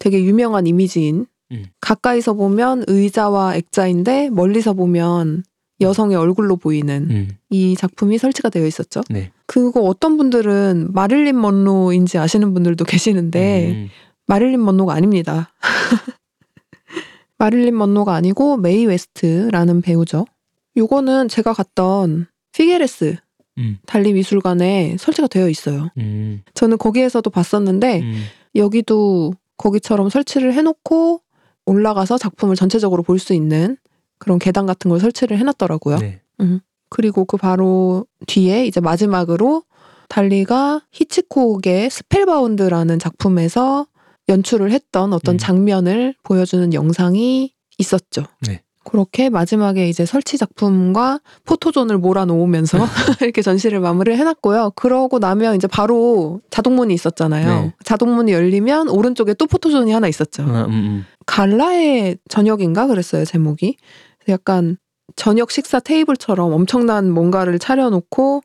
되게 0.00 0.22
유명한 0.22 0.66
이미지인 0.66 1.26
음. 1.52 1.64
가까이서 1.80 2.34
보면 2.34 2.84
의자와 2.88 3.54
액자인데 3.54 4.30
멀리서 4.30 4.74
보면 4.74 5.44
여성의 5.80 6.16
얼굴로 6.16 6.56
보이는 6.56 7.06
음. 7.08 7.28
이 7.50 7.76
작품이 7.76 8.18
설치가 8.18 8.48
되어 8.50 8.66
있었죠. 8.66 9.02
네. 9.08 9.30
그거 9.46 9.82
어떤 9.82 10.16
분들은 10.16 10.88
마릴린 10.92 11.40
먼로인지 11.40 12.18
아시는 12.18 12.52
분들도 12.52 12.84
계시는데 12.84 13.70
음. 13.70 13.88
마릴린 14.26 14.62
먼로가 14.64 14.94
아닙니다. 14.94 15.50
마릴린 17.38 17.76
먼로가 17.76 18.14
아니고 18.14 18.56
메이 18.56 18.86
웨스트라는 18.86 19.82
배우죠. 19.82 20.26
요거는 20.76 21.28
제가 21.28 21.52
갔던 21.52 22.26
피게레스 22.52 23.16
음. 23.58 23.78
달리 23.86 24.12
미술관에 24.12 24.96
설치가 24.98 25.26
되어 25.26 25.48
있어요. 25.48 25.90
음. 25.98 26.42
저는 26.54 26.78
거기에서도 26.78 27.28
봤었는데 27.30 28.00
음. 28.00 28.22
여기도 28.54 29.32
거기처럼 29.56 30.10
설치를 30.10 30.52
해놓고 30.54 31.20
올라가서 31.66 32.18
작품을 32.18 32.56
전체적으로 32.56 33.02
볼 33.02 33.18
수 33.18 33.32
있는 33.34 33.76
그런 34.18 34.38
계단 34.38 34.66
같은 34.66 34.88
걸 34.88 35.00
설치를 35.00 35.38
해놨더라고요. 35.38 35.98
네. 35.98 36.20
그리고 36.88 37.24
그 37.24 37.36
바로 37.36 38.06
뒤에 38.26 38.66
이제 38.66 38.80
마지막으로 38.80 39.62
달리가 40.08 40.82
히치콕의 40.92 41.90
Spellbound라는 41.90 42.98
작품에서 42.98 43.86
연출을 44.28 44.72
했던 44.72 45.12
어떤 45.12 45.36
음. 45.36 45.38
장면을 45.38 46.14
보여주는 46.22 46.72
영상이 46.72 47.52
있었죠. 47.78 48.24
네. 48.46 48.62
그렇게 48.86 49.30
마지막에 49.30 49.88
이제 49.88 50.06
설치 50.06 50.38
작품과 50.38 51.20
포토존을 51.44 51.98
몰아놓으면서 51.98 52.78
이렇게 53.20 53.42
전시를 53.42 53.80
마무리를 53.80 54.16
해놨고요. 54.16 54.72
그러고 54.76 55.18
나면 55.18 55.56
이제 55.56 55.66
바로 55.66 56.40
자동문이 56.50 56.94
있었잖아요. 56.94 57.48
네. 57.48 57.74
자동문이 57.82 58.32
열리면 58.32 58.88
오른쪽에 58.88 59.34
또 59.34 59.46
포토존이 59.46 59.90
하나 59.90 60.06
있었죠. 60.06 60.44
아, 60.44 60.66
음, 60.66 60.70
음. 60.70 61.04
갈라의 61.26 62.18
저녁인가 62.28 62.86
그랬어요 62.86 63.24
제목이 63.24 63.76
약간 64.28 64.76
저녁 65.16 65.50
식사 65.50 65.80
테이블처럼 65.80 66.52
엄청난 66.52 67.10
뭔가를 67.10 67.58
차려놓고 67.58 68.42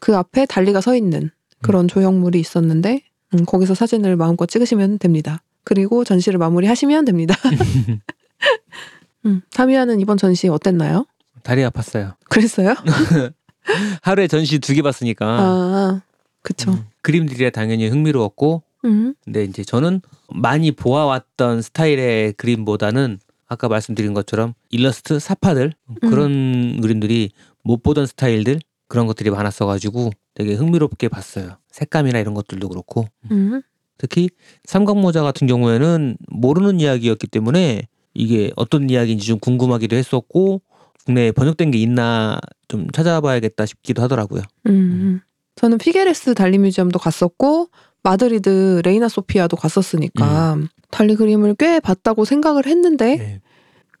그 0.00 0.16
앞에 0.16 0.46
달리가 0.46 0.80
서 0.80 0.96
있는 0.96 1.30
그런 1.62 1.86
조형물이 1.86 2.40
있었는데 2.40 3.02
음, 3.34 3.44
거기서 3.44 3.74
사진을 3.74 4.16
마음껏 4.16 4.46
찍으시면 4.46 4.98
됩니다. 4.98 5.42
그리고 5.64 6.04
전시를 6.04 6.38
마무리하시면 6.38 7.04
됩니다. 7.04 7.34
음, 9.26 9.42
타미야는 9.52 10.00
이번 10.00 10.16
전시 10.16 10.48
어땠나요? 10.48 11.06
다리 11.42 11.62
아팠어요. 11.62 12.14
그랬어요? 12.28 12.74
하루에 14.02 14.28
전시 14.28 14.58
두 14.60 14.74
개 14.74 14.82
봤으니까 14.82 15.26
아, 15.26 16.02
그쵸. 16.42 16.70
음, 16.72 16.84
그림들이 17.02 17.50
당연히 17.50 17.88
흥미로웠고 17.88 18.62
음, 18.84 19.14
근데 19.24 19.44
이제 19.44 19.64
저는 19.64 20.00
많이 20.32 20.70
보아왔던 20.70 21.62
스타일의 21.62 22.34
그림보다는 22.34 23.18
아까 23.48 23.68
말씀드린 23.68 24.14
것처럼 24.14 24.54
일러스트 24.70 25.18
사파들 25.18 25.72
음. 25.88 25.94
그런 26.10 26.80
그림들이 26.80 27.30
못 27.64 27.82
보던 27.82 28.06
스타일들 28.06 28.60
그런 28.88 29.06
것들이 29.06 29.30
많았어가지고 29.30 30.10
되게 30.34 30.54
흥미롭게 30.54 31.08
봤어요. 31.08 31.56
색감이나 31.76 32.18
이런 32.18 32.32
것들도 32.32 32.68
그렇고 32.68 33.06
음, 33.30 33.60
특히 33.98 34.30
삼각모자 34.64 35.22
같은 35.22 35.46
경우에는 35.46 36.16
모르는 36.28 36.80
이야기였기 36.80 37.26
때문에 37.26 37.86
이게 38.14 38.50
어떤 38.56 38.88
이야기인지 38.88 39.26
좀 39.26 39.38
궁금하기도 39.38 39.94
했었고 39.94 40.62
국내에 41.04 41.32
번역된 41.32 41.70
게 41.70 41.78
있나 41.78 42.38
좀 42.68 42.88
찾아봐야겠다 42.90 43.66
싶기도 43.66 44.02
하더라고요. 44.02 44.42
음, 44.66 44.70
음. 44.70 45.20
저는 45.54 45.78
피게레스 45.78 46.34
달리 46.34 46.58
museum도 46.58 46.98
갔었고 46.98 47.68
마드리드 48.02 48.82
레이나 48.84 49.08
소피아도 49.08 49.56
갔었으니까 49.56 50.58
달리 50.90 51.14
그림을 51.14 51.56
꽤 51.56 51.80
봤다고 51.80 52.24
생각을 52.24 52.66
했는데 52.66 53.16
네. 53.16 53.40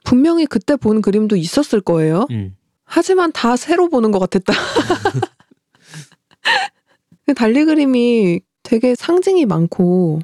분명히 0.04 0.46
그때 0.46 0.76
본 0.76 1.02
그림도 1.02 1.36
있었을 1.36 1.80
거예요. 1.80 2.26
음. 2.30 2.56
하지만 2.84 3.32
다 3.32 3.56
새로 3.56 3.88
보는 3.88 4.12
것 4.12 4.18
같았다. 4.18 4.52
달리 7.34 7.64
그림이 7.64 8.40
되게 8.62 8.94
상징이 8.94 9.46
많고 9.46 10.20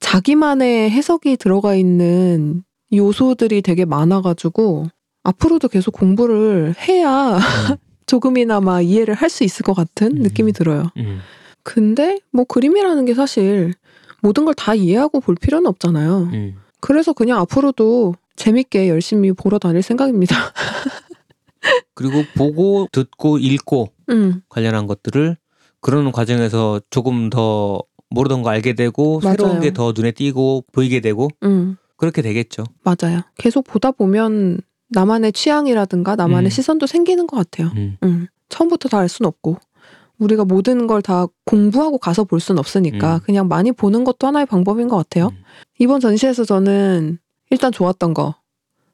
자기만의 0.00 0.90
해석이 0.90 1.36
들어가 1.36 1.74
있는 1.74 2.62
요소들이 2.92 3.62
되게 3.62 3.84
많아가지고 3.84 4.86
앞으로도 5.24 5.68
계속 5.68 5.92
공부를 5.92 6.74
해야 6.88 7.36
음. 7.36 7.38
조금이나마 8.06 8.80
이해를 8.80 9.14
할 9.14 9.28
수 9.28 9.44
있을 9.44 9.64
것 9.64 9.74
같은 9.74 10.16
음. 10.18 10.22
느낌이 10.22 10.52
들어요. 10.52 10.90
음. 10.96 11.20
근데 11.62 12.18
뭐 12.32 12.44
그림이라는 12.44 13.04
게 13.04 13.14
사실 13.14 13.74
모든 14.22 14.44
걸 14.46 14.54
다 14.54 14.74
이해하고 14.74 15.20
볼 15.20 15.34
필요는 15.34 15.66
없잖아요. 15.66 16.30
음. 16.32 16.54
그래서 16.80 17.12
그냥 17.12 17.38
앞으로도 17.40 18.14
재밌게 18.36 18.88
열심히 18.88 19.32
보러 19.32 19.58
다닐 19.58 19.82
생각입니다. 19.82 20.34
그리고 21.94 22.22
보고 22.36 22.88
듣고 22.92 23.38
읽고 23.38 23.92
음, 24.10 24.42
관련한 24.48 24.86
것들을 24.86 25.36
그러는 25.80 26.12
과정에서 26.12 26.80
조금 26.90 27.30
더 27.30 27.80
모르던 28.10 28.42
거 28.42 28.50
알게 28.50 28.72
되고 28.74 29.20
맞아요. 29.22 29.36
새로운 29.36 29.60
게 29.60 29.70
더 29.72 29.92
눈에 29.94 30.10
띄고 30.12 30.64
보이게 30.72 31.00
되고 31.00 31.28
음, 31.42 31.76
그렇게 31.96 32.22
되겠죠. 32.22 32.64
맞아요. 32.82 33.20
계속 33.36 33.64
보다 33.64 33.90
보면 33.90 34.60
나만의 34.90 35.32
취향이라든가 35.32 36.16
나만의 36.16 36.46
음. 36.46 36.50
시선도 36.50 36.86
생기는 36.86 37.26
것 37.26 37.36
같아요. 37.36 37.70
음. 37.76 37.96
음, 38.02 38.26
처음부터 38.48 38.88
다 38.88 38.98
알 39.00 39.08
수는 39.08 39.28
없고 39.28 39.58
우리가 40.18 40.44
모든 40.44 40.86
걸 40.86 41.00
다 41.02 41.26
공부하고 41.44 41.98
가서 41.98 42.24
볼 42.24 42.40
수는 42.40 42.58
없으니까 42.58 43.16
음. 43.16 43.20
그냥 43.24 43.46
많이 43.48 43.70
보는 43.72 44.04
것도 44.04 44.26
하나의 44.26 44.46
방법인 44.46 44.88
것 44.88 44.96
같아요. 44.96 45.26
음. 45.28 45.42
이번 45.78 46.00
전시에서 46.00 46.44
저는 46.44 47.18
일단 47.50 47.70
좋았던 47.70 48.14
거 48.14 48.34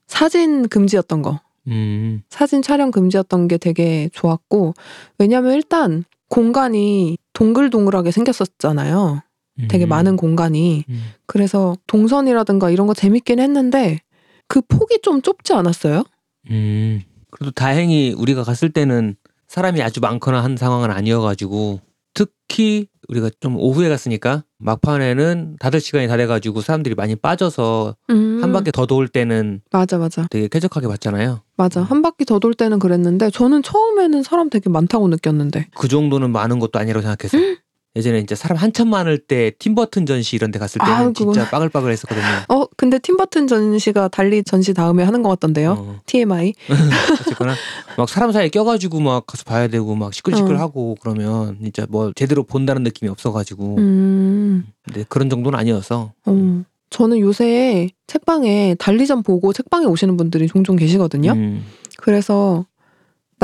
사진 0.06 0.68
금지였던 0.68 1.22
거 1.22 1.40
음. 1.68 2.22
사진 2.28 2.60
촬영 2.62 2.90
금지였던 2.90 3.48
게 3.48 3.56
되게 3.56 4.10
좋았고 4.12 4.74
왜냐면 5.18 5.54
일단 5.54 6.04
공간이 6.28 7.18
동글동글하게 7.32 8.10
생겼었잖아요. 8.10 9.22
되게 9.68 9.86
음. 9.86 9.88
많은 9.88 10.16
공간이 10.16 10.84
음. 10.88 11.04
그래서 11.26 11.76
동선이라든가 11.86 12.70
이런 12.70 12.86
거 12.86 12.94
재밌긴 12.94 13.38
했는데 13.38 14.00
그 14.48 14.60
폭이 14.60 15.00
좀 15.02 15.22
좁지 15.22 15.52
않았어요? 15.52 16.04
음. 16.50 17.02
그래도 17.30 17.50
다행히 17.52 18.12
우리가 18.12 18.42
갔을 18.42 18.70
때는 18.70 19.16
사람이 19.48 19.82
아주 19.82 20.00
많거나 20.00 20.42
한 20.42 20.56
상황은 20.56 20.90
아니어가지고 20.90 21.80
특히 22.14 22.86
우리가 23.08 23.28
좀 23.40 23.56
오후에 23.58 23.88
갔으니까 23.88 24.44
막판에는 24.58 25.56
닫을 25.60 25.80
시간이 25.80 26.06
다 26.08 26.16
돼가지고 26.16 26.60
사람들이 26.62 26.94
많이 26.94 27.16
빠져서 27.16 27.96
음. 28.10 28.38
한 28.42 28.52
바퀴 28.52 28.70
더 28.72 28.86
돌 28.86 29.08
때는 29.08 29.60
맞아 29.72 29.98
맞아. 29.98 30.26
되게 30.30 30.48
쾌적하게 30.48 30.86
봤잖아요. 30.88 31.42
맞아. 31.56 31.82
한 31.82 32.02
바퀴 32.02 32.24
더 32.24 32.38
돌 32.38 32.54
때는 32.54 32.78
그랬는데 32.78 33.30
저는 33.30 33.62
처음에는 33.62 34.22
사람 34.22 34.48
되게 34.50 34.70
많다고 34.70 35.08
느꼈는데. 35.08 35.66
그 35.74 35.88
정도는 35.88 36.30
많은 36.30 36.58
것도 36.60 36.78
아니라고 36.78 37.02
생각해서 37.02 37.36
예전에 37.96 38.18
이제 38.18 38.34
사람 38.34 38.56
한참 38.56 38.88
많을 38.88 39.18
때 39.18 39.52
팀버튼 39.58 40.04
전시 40.04 40.34
이런 40.34 40.50
데 40.50 40.58
갔을 40.58 40.80
때는 40.80 40.94
아유, 40.94 41.12
진짜 41.14 41.48
빠글빠글 41.48 41.92
했었거든요. 41.92 42.24
어 42.48 42.66
근데 42.76 42.98
팀버튼 42.98 43.46
전시가 43.46 44.08
달리 44.08 44.42
전시 44.42 44.74
다음에 44.74 45.04
하는 45.04 45.22
것 45.22 45.28
같던데요? 45.30 45.72
어, 45.78 46.00
TMI. 46.06 46.54
어쨌거나 47.20 47.54
막 47.96 48.08
사람 48.08 48.32
사이에 48.32 48.48
껴가지고 48.48 49.00
막 49.00 49.26
가서 49.26 49.44
봐야 49.44 49.68
되고 49.68 49.94
막 49.94 50.12
시끌시끌 50.12 50.56
어. 50.56 50.58
하고 50.58 50.96
그러면 51.00 51.56
진짜 51.62 51.86
뭐 51.88 52.12
제대로 52.14 52.42
본다는 52.42 52.82
느낌이 52.82 53.08
없어가지고. 53.08 53.76
음. 53.78 54.66
근데 54.84 55.04
그런 55.08 55.30
정도는 55.30 55.58
아니어서. 55.58 56.12
어. 56.26 56.64
저는 56.90 57.18
요새 57.18 57.88
책방에 58.06 58.76
달리전 58.78 59.24
보고 59.24 59.52
책방에 59.52 59.84
오시는 59.84 60.16
분들이 60.16 60.46
종종 60.46 60.76
계시거든요? 60.76 61.32
음, 61.32 61.64
그래서 61.96 62.66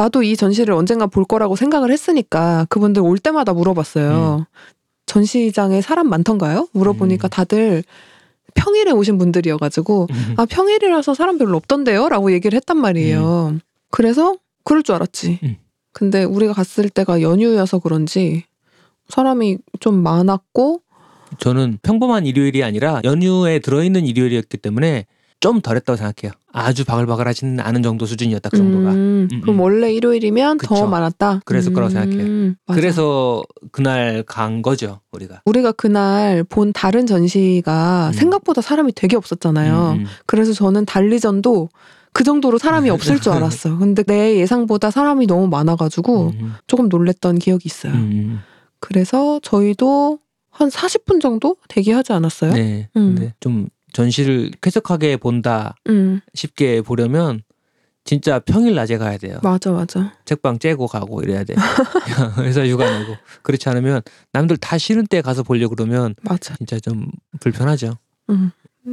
나도 0.01 0.23
이 0.23 0.35
전시를 0.35 0.73
언젠가 0.73 1.07
볼 1.07 1.27
거라고 1.27 1.57
생각을 1.57 1.91
했으니까 1.91 2.67
그분들 2.71 3.03
올 3.03 3.19
때마다 3.19 3.53
물어봤어요. 3.53 4.47
전시장에 5.05 5.83
사람 5.83 6.09
많던가요? 6.09 6.69
물어보니까 6.73 7.29
음. 7.29 7.31
다들 7.31 7.85
평일에 8.55 8.93
오신 8.93 9.19
분들이어가지고 9.19 10.07
음. 10.11 10.35
아 10.39 10.47
평일이라서 10.47 11.13
사람 11.13 11.37
별로 11.37 11.59
없던데요?라고 11.59 12.33
얘기를 12.33 12.57
했단 12.57 12.79
말이에요. 12.79 13.59
그래서 13.91 14.37
그럴 14.65 14.83
줄 14.83 14.95
알았지. 14.95 15.39
음. 15.43 15.57
근데 15.93 16.25
우리가 16.25 16.55
갔을 16.55 16.89
때가 16.89 17.21
연휴여서 17.21 17.81
그런지 17.81 18.45
사람이 19.11 19.59
좀 19.81 20.03
많았고 20.03 20.81
저는 21.39 21.79
평범한 21.83 22.25
일요일이 22.25 22.65
아니라 22.65 23.03
연휴에 23.05 23.59
들어있는 23.59 24.07
일요일이었기 24.07 24.57
때문에 24.57 25.05
좀 25.41 25.63
덜했다고 25.63 25.97
생각해요. 25.97 26.33
아주 26.53 26.85
바글바글하지는 26.85 27.61
않은 27.61 27.83
정도 27.83 28.05
수준이었다 28.05 28.51
그 28.51 28.59
정도가. 28.59 28.93
음, 28.93 29.29
음, 29.33 29.41
그럼 29.41 29.57
음. 29.57 29.61
원래 29.61 29.93
일요일이면 29.93 30.59
더 30.59 30.75
그쵸. 30.75 30.87
많았다. 30.87 31.41
그랬을 31.47 31.73
거라고 31.73 31.91
생각해요. 31.91 32.23
음, 32.23 32.57
맞아. 32.67 32.79
그래서 32.79 33.43
그날 33.73 34.23
간 34.27 34.61
거죠 34.61 35.01
우리가. 35.13 35.41
우리가 35.47 35.73
그날 35.73 36.45
본 36.45 36.73
다른 36.75 37.07
전시가 37.07 38.09
음. 38.09 38.13
생각보다 38.13 38.61
사람이 38.61 38.93
되게 38.95 39.17
없었잖아요. 39.17 39.93
음, 39.93 40.01
음. 40.01 40.07
그래서 40.27 40.53
저는 40.53 40.85
달리전도 40.85 41.71
그 42.13 42.23
정도로 42.23 42.59
사람이 42.59 42.91
없을 42.91 43.19
줄 43.19 43.33
알았어. 43.33 43.79
근데 43.79 44.03
내 44.03 44.37
예상보다 44.37 44.91
사람이 44.91 45.27
너무 45.27 45.49
많아가지고 45.49 46.33
음, 46.39 46.55
조금 46.67 46.89
놀랬던 46.91 47.39
기억이 47.39 47.63
있어요. 47.65 47.93
음, 47.95 48.41
그래서 48.79 49.41
저희도 49.43 50.19
한 50.51 50.69
40분 50.69 51.23
정도 51.23 51.57
대기하지 51.69 52.13
않았어요? 52.13 52.53
네. 52.53 52.89
음. 52.97 53.15
근데 53.15 53.35
좀 53.41 53.69
전시를 53.93 54.51
쾌적하게 54.61 55.17
본다 55.17 55.75
음, 55.89 56.21
쉽게 56.35 56.83
보려면 56.83 57.43
진짜 58.05 58.39
평일 58.39 58.75
낮에 58.75 58.97
가야 58.99 59.19
돼요. 59.19 59.39
맞아, 59.43 59.71
맞아. 59.73 60.15
책방 60.25 60.59
째고 60.59 60.87
가고 60.87 61.21
이래야 61.23 61.45
돼. 61.45 61.55
회사 62.41 62.67
휴가 62.67 62.99
내고 62.99 63.15
그렇지 63.43 63.69
않으면 63.69 64.01
남들 64.33 64.57
다 64.57 64.79
쉬는 64.79 65.07
때 65.07 65.21
가서 65.21 65.43
보려 65.43 65.69
고 65.69 65.75
그러면 65.75 66.15
맞아. 66.23 66.55
진짜 66.57 66.79
좀 66.81 67.07
불편하죠. 67.41 67.99
음. 68.31 68.51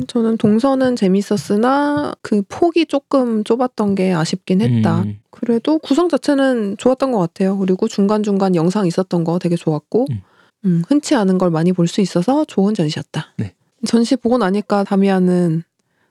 저는 0.07 0.37
동선은 0.37 0.97
재밌었으나 0.97 2.13
그 2.21 2.41
폭이 2.49 2.85
조금 2.87 3.45
좁았던 3.45 3.95
게 3.95 4.11
아쉽긴 4.13 4.59
했다. 4.61 5.03
음, 5.03 5.19
그래도 5.31 5.79
구성 5.79 6.09
자체는 6.09 6.75
좋았던 6.77 7.13
것 7.13 7.19
같아요. 7.19 7.57
그리고 7.57 7.87
중간중간 7.87 8.55
영상 8.55 8.85
있었던 8.85 9.23
거 9.23 9.39
되게 9.39 9.55
좋았고, 9.55 10.07
음. 10.11 10.21
음, 10.65 10.83
흔치 10.89 11.15
않은 11.15 11.37
걸 11.37 11.51
많이 11.51 11.71
볼 11.71 11.87
수 11.87 12.01
있어서 12.01 12.43
좋은 12.43 12.73
전시였다. 12.73 13.27
네. 13.37 13.53
전시 13.86 14.15
보고 14.15 14.38
나니까 14.38 14.84
다미아는 14.84 15.63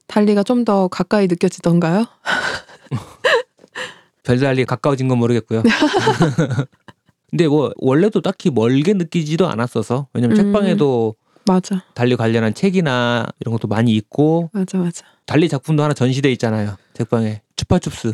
달리가 0.07 0.43
좀 0.43 0.65
더 0.65 0.89
가까이 0.89 1.27
느껴지던가요? 1.27 2.07
별달리 4.23 4.65
가까워진 4.65 5.09
건 5.09 5.19
모르겠고요. 5.19 5.63
근데 7.31 7.49
뭐 7.49 7.73
원래도 7.77 8.21
딱히 8.21 8.51
멀게 8.51 8.93
느끼지도 8.95 9.47
않았어서 9.49 10.09
왜냐면 10.13 10.39
음. 10.39 10.45
책방에도 10.45 11.15
맞아, 11.45 11.85
달리 11.95 12.17
관련한 12.17 12.55
책이나 12.55 13.27
이런 13.41 13.53
것도 13.53 13.69
많이 13.69 13.93
있고 13.95 14.51
맞아, 14.53 14.79
맞아. 14.79 15.05
달리 15.27 15.49
작품도 15.49 15.83
하나 15.83 15.95
전시돼 15.95 16.31
있잖아요. 16.33 16.77
책방에 16.95 17.43
추파춥스. 17.57 18.13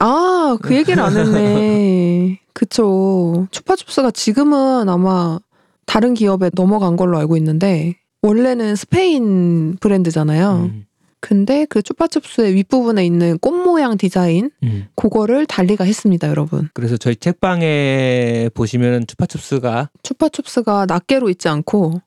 아, 0.00 0.56
그 0.60 0.74
얘기를 0.74 1.00
안 1.02 1.16
했네. 1.16 2.40
그쵸. 2.52 3.46
추파춥스가 3.52 4.10
지금은 4.10 4.88
아마 4.88 5.38
다른 5.86 6.14
기업에 6.14 6.50
넘어간 6.54 6.96
걸로 6.96 7.16
알고 7.18 7.36
있는데, 7.36 7.96
원래는 8.24 8.74
스페인 8.74 9.76
브랜드잖아요. 9.80 10.70
음, 10.72 10.86
근데 11.20 11.66
그 11.68 11.82
추파춥스의 11.82 12.54
윗부분에 12.54 13.04
있는 13.04 13.38
꽃 13.38 13.52
모양 13.52 13.98
디자인, 13.98 14.50
음. 14.62 14.86
그거를 14.96 15.44
달리가 15.44 15.84
했습니다, 15.84 16.28
여러분. 16.28 16.70
그래서 16.72 16.96
저희 16.96 17.16
책방에 17.16 18.48
보시면 18.54 19.06
추파춥스가 19.06 19.90
추파춥스가 20.02 20.86
낱개로 20.86 21.28
있지 21.28 21.48
않고 21.48 22.00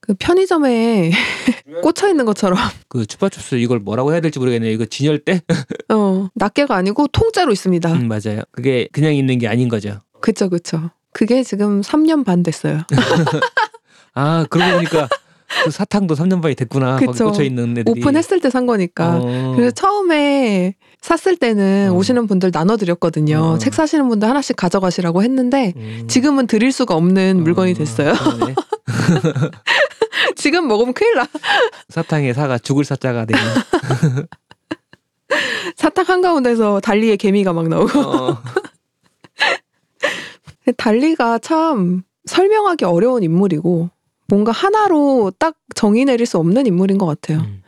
그 0.00 0.12
편의점에 0.18 1.12
꽂혀 1.82 2.10
있는 2.10 2.26
것처럼 2.26 2.58
그 2.88 3.06
추파춥스 3.06 3.54
이걸 3.54 3.78
뭐라고 3.78 4.12
해야 4.12 4.20
될지 4.20 4.38
모르겠네요. 4.38 4.70
이거 4.70 4.84
진열대? 4.84 5.40
어 5.88 6.28
낱개가 6.34 6.76
아니고 6.76 7.06
통째로 7.06 7.52
있습니다. 7.52 7.90
음, 7.90 8.08
맞아요. 8.08 8.42
그게 8.50 8.86
그냥 8.92 9.14
있는 9.14 9.38
게 9.38 9.48
아닌 9.48 9.70
거죠. 9.70 10.00
그쵸 10.20 10.50
그쵸. 10.50 10.90
그게 11.14 11.42
지금 11.42 11.80
3년 11.80 12.22
반 12.22 12.42
됐어요. 12.42 12.82
아 14.12 14.44
그러고 14.50 14.74
보니까 14.76 15.08
그 15.64 15.70
사탕도 15.70 16.14
3년 16.14 16.42
반이 16.42 16.54
됐구나. 16.54 16.96
그쵸. 16.96 17.30
꽂혀 17.30 17.42
있는 17.44 17.76
애들이. 17.78 18.00
오픈했을 18.00 18.40
때 18.40 18.50
산 18.50 18.66
거니까. 18.66 19.18
어. 19.22 19.52
그래서 19.56 19.70
처음에 19.72 20.74
샀을 21.00 21.36
때는 21.36 21.90
어. 21.90 21.94
오시는 21.94 22.26
분들 22.26 22.50
나눠드렸거든요. 22.52 23.38
어. 23.38 23.58
책 23.58 23.74
사시는 23.74 24.08
분들 24.08 24.28
하나씩 24.28 24.56
가져가시라고 24.56 25.22
했는데 25.22 25.72
음. 25.76 26.04
지금은 26.08 26.46
드릴 26.46 26.72
수가 26.72 26.94
없는 26.94 27.42
물건이 27.42 27.72
어, 27.72 27.74
됐어요. 27.74 28.12
지금 30.36 30.66
먹으면 30.68 30.94
큰일 30.94 31.14
나. 31.14 31.26
사탕에 31.88 32.32
사가 32.32 32.58
죽을 32.58 32.84
사자가 32.84 33.24
되는. 33.26 33.42
사탕 35.76 36.04
한가운데서 36.08 36.80
달리의 36.80 37.16
개미가 37.16 37.52
막 37.52 37.68
나오고. 37.68 37.98
어. 38.00 38.38
달리가 40.76 41.38
참 41.40 42.02
설명하기 42.26 42.84
어려운 42.84 43.22
인물이고 43.22 43.90
뭔가 44.28 44.52
하나로 44.52 45.32
딱 45.38 45.56
정의 45.74 46.04
내릴 46.04 46.26
수 46.26 46.38
없는 46.38 46.66
인물인 46.66 46.98
것 46.98 47.06
같아요. 47.06 47.40
음. 47.40 47.62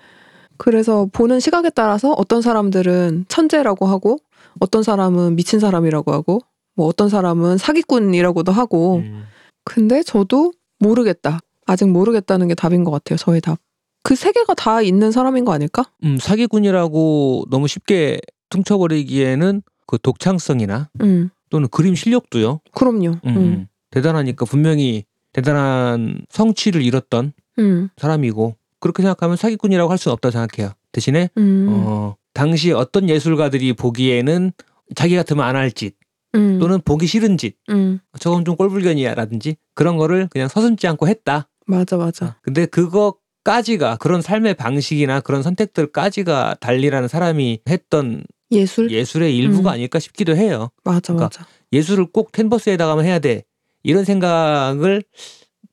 그래서 0.58 1.06
보는 1.12 1.38
시각에 1.40 1.70
따라서 1.70 2.12
어떤 2.12 2.40
사람들은 2.40 3.26
천재라고 3.28 3.86
하고 3.86 4.18
어떤 4.60 4.82
사람은 4.82 5.36
미친 5.36 5.60
사람이라고 5.60 6.12
하고 6.12 6.40
뭐 6.74 6.86
어떤 6.86 7.08
사람은 7.08 7.58
사기꾼이라고도 7.58 8.52
하고 8.52 8.96
음. 8.96 9.24
근데 9.64 10.02
저도 10.02 10.52
모르겠다. 10.78 11.40
아직 11.66 11.88
모르겠다는 11.88 12.48
게 12.48 12.54
답인 12.54 12.84
것 12.84 12.90
같아요. 12.90 13.16
저의 13.18 13.40
답. 13.40 13.58
그 14.02 14.14
세 14.14 14.30
개가 14.30 14.54
다 14.54 14.82
있는 14.82 15.10
사람인 15.10 15.44
거 15.44 15.52
아닐까? 15.52 15.84
음, 16.04 16.16
사기꾼이라고 16.20 17.46
너무 17.50 17.66
쉽게 17.66 18.20
퉁쳐버리기에는 18.50 19.62
그 19.86 19.98
독창성이나 20.00 20.90
음, 21.02 21.30
또는 21.50 21.68
그림 21.68 21.94
실력도요. 21.96 22.60
그럼요. 22.72 23.08
음, 23.26 23.36
음. 23.36 23.66
대단하니까 23.90 24.44
분명히 24.46 25.04
대단한 25.36 26.22
성취를 26.30 26.82
이뤘던 26.82 27.32
음, 27.58 27.88
사람이고 27.98 28.56
그렇게 28.80 29.02
생각하면 29.02 29.36
사기꾼이라고 29.36 29.90
할 29.90 29.98
수는 29.98 30.14
없다고 30.14 30.32
생각해요. 30.32 30.72
대신에 30.92 31.28
음, 31.36 31.66
어, 31.68 32.16
당시 32.32 32.72
어떤 32.72 33.08
예술가들이 33.10 33.74
보기에는 33.74 34.52
자기 34.94 35.14
같으면 35.14 35.44
안 35.44 35.54
할짓 35.56 35.94
음, 36.34 36.58
또는 36.58 36.80
보기 36.80 37.06
싫은 37.06 37.36
짓 37.36 37.56
음, 37.68 38.00
저건 38.18 38.46
좀 38.46 38.56
꼴불견이야라든지 38.56 39.56
그런 39.74 39.98
거를 39.98 40.28
그냥 40.30 40.48
서슴지 40.48 40.86
않고 40.86 41.06
했다. 41.06 41.48
맞아, 41.66 41.96
맞아. 41.98 42.38
근데 42.42 42.64
그거 42.64 43.16
까지가 43.44 43.96
그런 43.96 44.22
삶의 44.22 44.54
방식이나 44.54 45.20
그런 45.20 45.42
선택들까지가 45.42 46.56
달리라는 46.60 47.08
사람이 47.08 47.60
했던 47.68 48.24
예술? 48.50 48.90
예술의 48.90 49.36
일부가 49.36 49.70
음. 49.70 49.74
아닐까 49.74 49.98
싶기도 49.98 50.34
해요. 50.34 50.70
맞아, 50.82 51.12
그러니까 51.12 51.24
맞아. 51.24 51.46
예술을 51.72 52.06
꼭 52.12 52.32
캔버스에다가만 52.32 53.04
해야 53.04 53.18
돼. 53.18 53.44
이런 53.86 54.04
생각을 54.04 55.02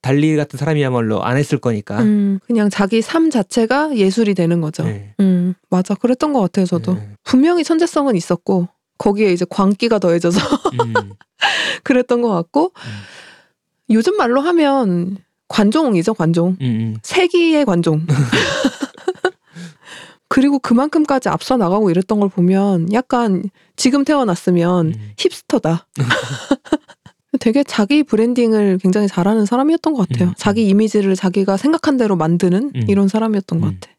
달리 0.01 0.35
같은 0.35 0.59
사람이야말로 0.59 1.23
안 1.23 1.37
했을 1.37 1.57
거니까. 1.57 2.01
음, 2.01 2.39
그냥 2.45 2.69
자기 2.69 3.01
삶 3.01 3.29
자체가 3.29 3.95
예술이 3.95 4.33
되는 4.35 4.61
거죠. 4.61 4.83
네. 4.83 5.15
음, 5.19 5.53
맞아. 5.69 5.95
그랬던 5.95 6.33
것 6.33 6.41
같아요, 6.41 6.65
저도. 6.65 6.95
네. 6.95 7.09
분명히 7.23 7.63
천재성은 7.63 8.15
있었고, 8.15 8.67
거기에 8.97 9.33
이제 9.33 9.45
광기가 9.49 9.99
더해져서 9.99 10.39
음, 10.73 10.93
그랬던 11.83 12.21
것 12.21 12.29
같고, 12.29 12.73
요즘 13.89 14.17
말로 14.17 14.41
하면 14.41 15.17
관종이죠, 15.47 16.13
관종. 16.13 16.57
음, 16.61 16.61
음. 16.61 16.97
세기의 17.01 17.65
관종. 17.65 18.05
그리고 20.27 20.59
그만큼까지 20.59 21.29
앞서 21.29 21.57
나가고 21.57 21.91
이랬던 21.91 22.19
걸 22.19 22.27
보면 22.27 22.91
약간 22.91 23.43
지금 23.75 24.03
태어났으면 24.03 24.87
음. 24.87 25.11
힙스터다. 25.17 25.87
되게 27.39 27.63
자기 27.63 28.03
브랜딩을 28.03 28.77
굉장히 28.77 29.07
잘하는 29.07 29.45
사람이었던 29.45 29.93
것 29.93 30.07
같아요. 30.07 30.29
음. 30.29 30.33
자기 30.37 30.67
이미지를 30.67 31.15
자기가 31.15 31.57
생각한 31.57 31.97
대로 31.97 32.15
만드는 32.15 32.71
음. 32.75 32.81
이런 32.87 33.07
사람이었던 33.07 33.59
것 33.61 33.67
음. 33.67 33.77
같아. 33.79 33.93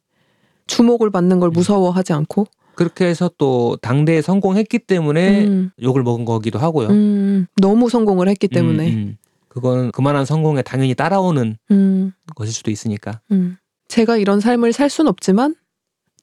주목을 0.66 1.11
받는 1.11 1.41
걸 1.41 1.51
음. 1.51 1.53
무서워하지 1.53 2.12
않고. 2.12 2.47
그렇게 2.74 3.07
해서 3.07 3.30
또 3.39 3.76
당대에 3.82 4.20
성공했기 4.20 4.80
때문에 4.80 5.45
음, 5.47 5.70
욕을 5.80 6.03
먹은 6.03 6.24
거기도 6.24 6.59
하고요. 6.59 6.89
음, 6.89 7.47
너무 7.61 7.89
성공을 7.89 8.28
했기 8.28 8.49
때문에. 8.49 8.89
음, 8.89 8.95
음. 8.95 9.16
그건 9.49 9.93
그만한 9.93 10.24
성공에 10.24 10.62
당연히 10.62 10.95
따라오는 10.95 11.57
음, 11.70 12.12
것일 12.35 12.53
수도 12.53 12.72
있으니까. 12.72 13.20
음. 13.30 13.57
제가 13.87 14.16
이런 14.16 14.41
삶을 14.41 14.72
살 14.72 14.91
순 14.91 15.07
없지만 15.07 15.55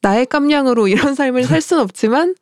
나의 0.02 0.26
깜냥으로 0.26 0.88
이런 0.90 1.16
삶을 1.16 1.44
살 1.46 1.62
순 1.62 1.80
없지만 1.80 2.36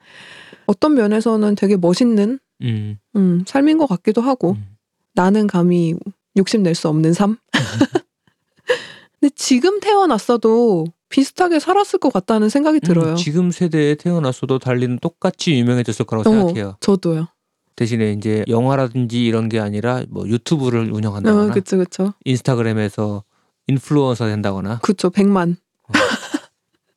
어떤 0.66 0.96
면에서는 0.96 1.54
되게 1.56 1.78
멋있는 1.78 2.40
음, 2.64 2.98
음, 3.16 3.44
삶인 3.48 3.78
것 3.78 3.88
같기도 3.88 4.22
하고 4.22 4.52
음. 4.52 4.76
나는 5.14 5.48
감히 5.48 5.96
욕심낼 6.38 6.76
수 6.76 6.88
없는 6.88 7.14
삶. 7.14 7.38
근데 9.20 9.34
지금 9.36 9.80
태어났어도 9.80 10.86
비슷하게 11.10 11.60
살았을 11.60 12.00
것 12.00 12.14
같다는 12.14 12.50
생각이 12.50 12.80
들어요. 12.80 13.12
음, 13.12 13.16
지금 13.16 13.52
세대에 13.52 13.96
태어났어도 13.96 14.60
달리는 14.60 15.00
똑같이 15.00 15.54
유명해졌을 15.60 16.06
거라고 16.06 16.30
어, 16.30 16.34
생각해요. 16.34 16.78
저도요. 16.80 17.28
대신에 17.76 18.12
이제 18.12 18.44
영화라든지 18.48 19.26
이런 19.26 19.50
게 19.50 19.60
아니라 19.60 20.04
뭐 20.10 20.28
유튜브를 20.28 20.92
운영한다거나 20.92 21.52
어, 21.52 21.54
그쵸, 21.54 21.78
그쵸. 21.78 22.14
인스타그램에서 22.26 23.24
인플루언서 23.68 24.26
된다거나 24.28 24.80
그쵸, 24.80 25.10
백만. 25.10 25.58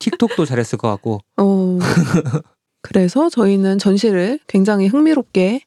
틱톡도 0.01 0.45
잘했을 0.45 0.79
것 0.79 0.89
같고 0.89 1.21
어. 1.37 1.79
그래서 2.83 3.29
저희는 3.31 3.79
전시를 3.79 4.41
굉장히 4.47 4.87
흥미롭게 4.89 5.61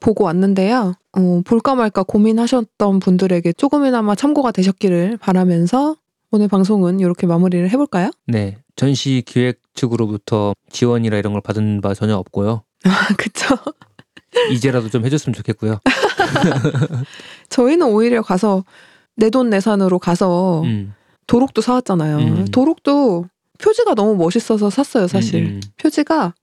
보고 0.00 0.24
왔는데요. 0.24 0.94
어, 1.12 1.40
볼까 1.44 1.74
말까 1.74 2.02
고민하셨던 2.02 2.98
분들에게 2.98 3.52
조금이나마 3.52 4.14
참고가 4.14 4.50
되셨기를 4.50 5.18
바라면서 5.18 5.96
오늘 6.30 6.48
방송은 6.48 6.98
이렇게 7.00 7.26
마무리를 7.26 7.68
해볼까요? 7.70 8.10
네 8.26 8.56
전시 8.74 9.22
기획 9.26 9.60
측으로부터 9.74 10.54
지원이나 10.70 11.18
이런 11.18 11.34
걸 11.34 11.42
받은 11.42 11.82
바 11.82 11.92
전혀 11.94 12.16
없고요. 12.16 12.62
아, 12.84 12.90
그쵸. 13.18 13.54
이제라도 14.50 14.88
좀 14.88 15.04
해줬으면 15.04 15.34
좋겠고요. 15.34 15.78
저희는 17.50 17.86
오히려 17.88 18.22
가서 18.22 18.64
내 19.16 19.28
돈 19.28 19.50
내산으로 19.50 19.98
가서 19.98 20.62
음, 20.62 20.94
도록도 21.26 21.60
사왔잖아요. 21.60 22.16
음. 22.18 22.44
도록도 22.50 23.26
표지가 23.62 23.94
너무 23.94 24.16
멋있어서 24.16 24.70
샀어요, 24.70 25.06
사실. 25.06 25.42
음, 25.42 25.46
음. 25.46 25.60
표지가 25.78 26.34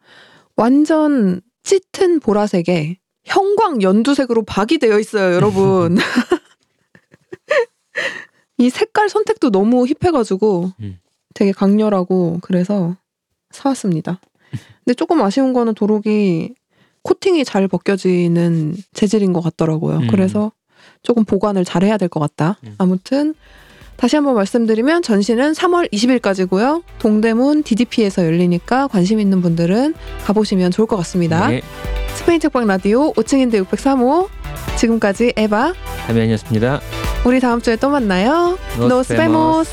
완전 0.56 1.42
짙은 1.64 2.20
보라색에 2.20 2.98
형광 3.26 3.82
연두색으로 3.82 4.44
박이 4.44 4.78
되어 4.80 5.00
있어요, 5.00 5.36
여러분. 5.36 5.98
이 8.58 8.70
색깔 8.70 9.10
선택도 9.10 9.52
너무 9.52 9.86
힙해가지고 9.86 10.72
음. 10.82 11.00
되게 11.34 11.52
강렬하고 11.52 12.40
그래서 12.42 12.96
사왔습니다. 13.52 14.20
근데 14.84 14.94
조금 14.96 15.22
아쉬운 15.22 15.54
거는 15.54 15.76
도록이 15.76 16.54
코팅이 17.04 17.46
잘 17.46 17.68
벗겨지는 17.68 18.76
재질인 18.94 19.32
것 19.34 19.42
같더라고요. 19.42 19.98
음. 20.00 20.08
그래서 20.08 20.52
조금 21.04 21.24
보관을 21.24 21.64
잘 21.66 21.84
해야 21.84 21.98
될 21.98 22.10
것 22.10 22.20
같다. 22.20 22.58
음. 22.66 22.76
아무튼 22.78 23.36
다시 24.00 24.16
한번 24.16 24.36
말씀드리면 24.36 25.02
전시는 25.02 25.52
3월 25.52 25.92
20일까지고요. 25.92 26.84
동대문 27.00 27.64
DDP에서 27.64 28.26
열리니까 28.26 28.88
관심 28.88 29.20
있는 29.20 29.42
분들은 29.42 29.94
가보시면 30.24 30.72
좋을 30.72 30.88
것 30.88 30.96
같습니다. 30.98 31.50
네, 31.50 31.62
스페인 32.16 32.40
책방 32.40 32.66
라디오 32.66 33.12
5층인데 33.14 33.66
603호 33.66 34.30
지금까지 34.78 35.34
에바 35.36 35.74
담양이었습니다. 36.08 36.80
우리 37.26 37.42
다음 37.42 37.62
주에 37.62 37.76
또 37.76 37.90
만나요. 37.90 38.58
Vemos. 38.78 39.70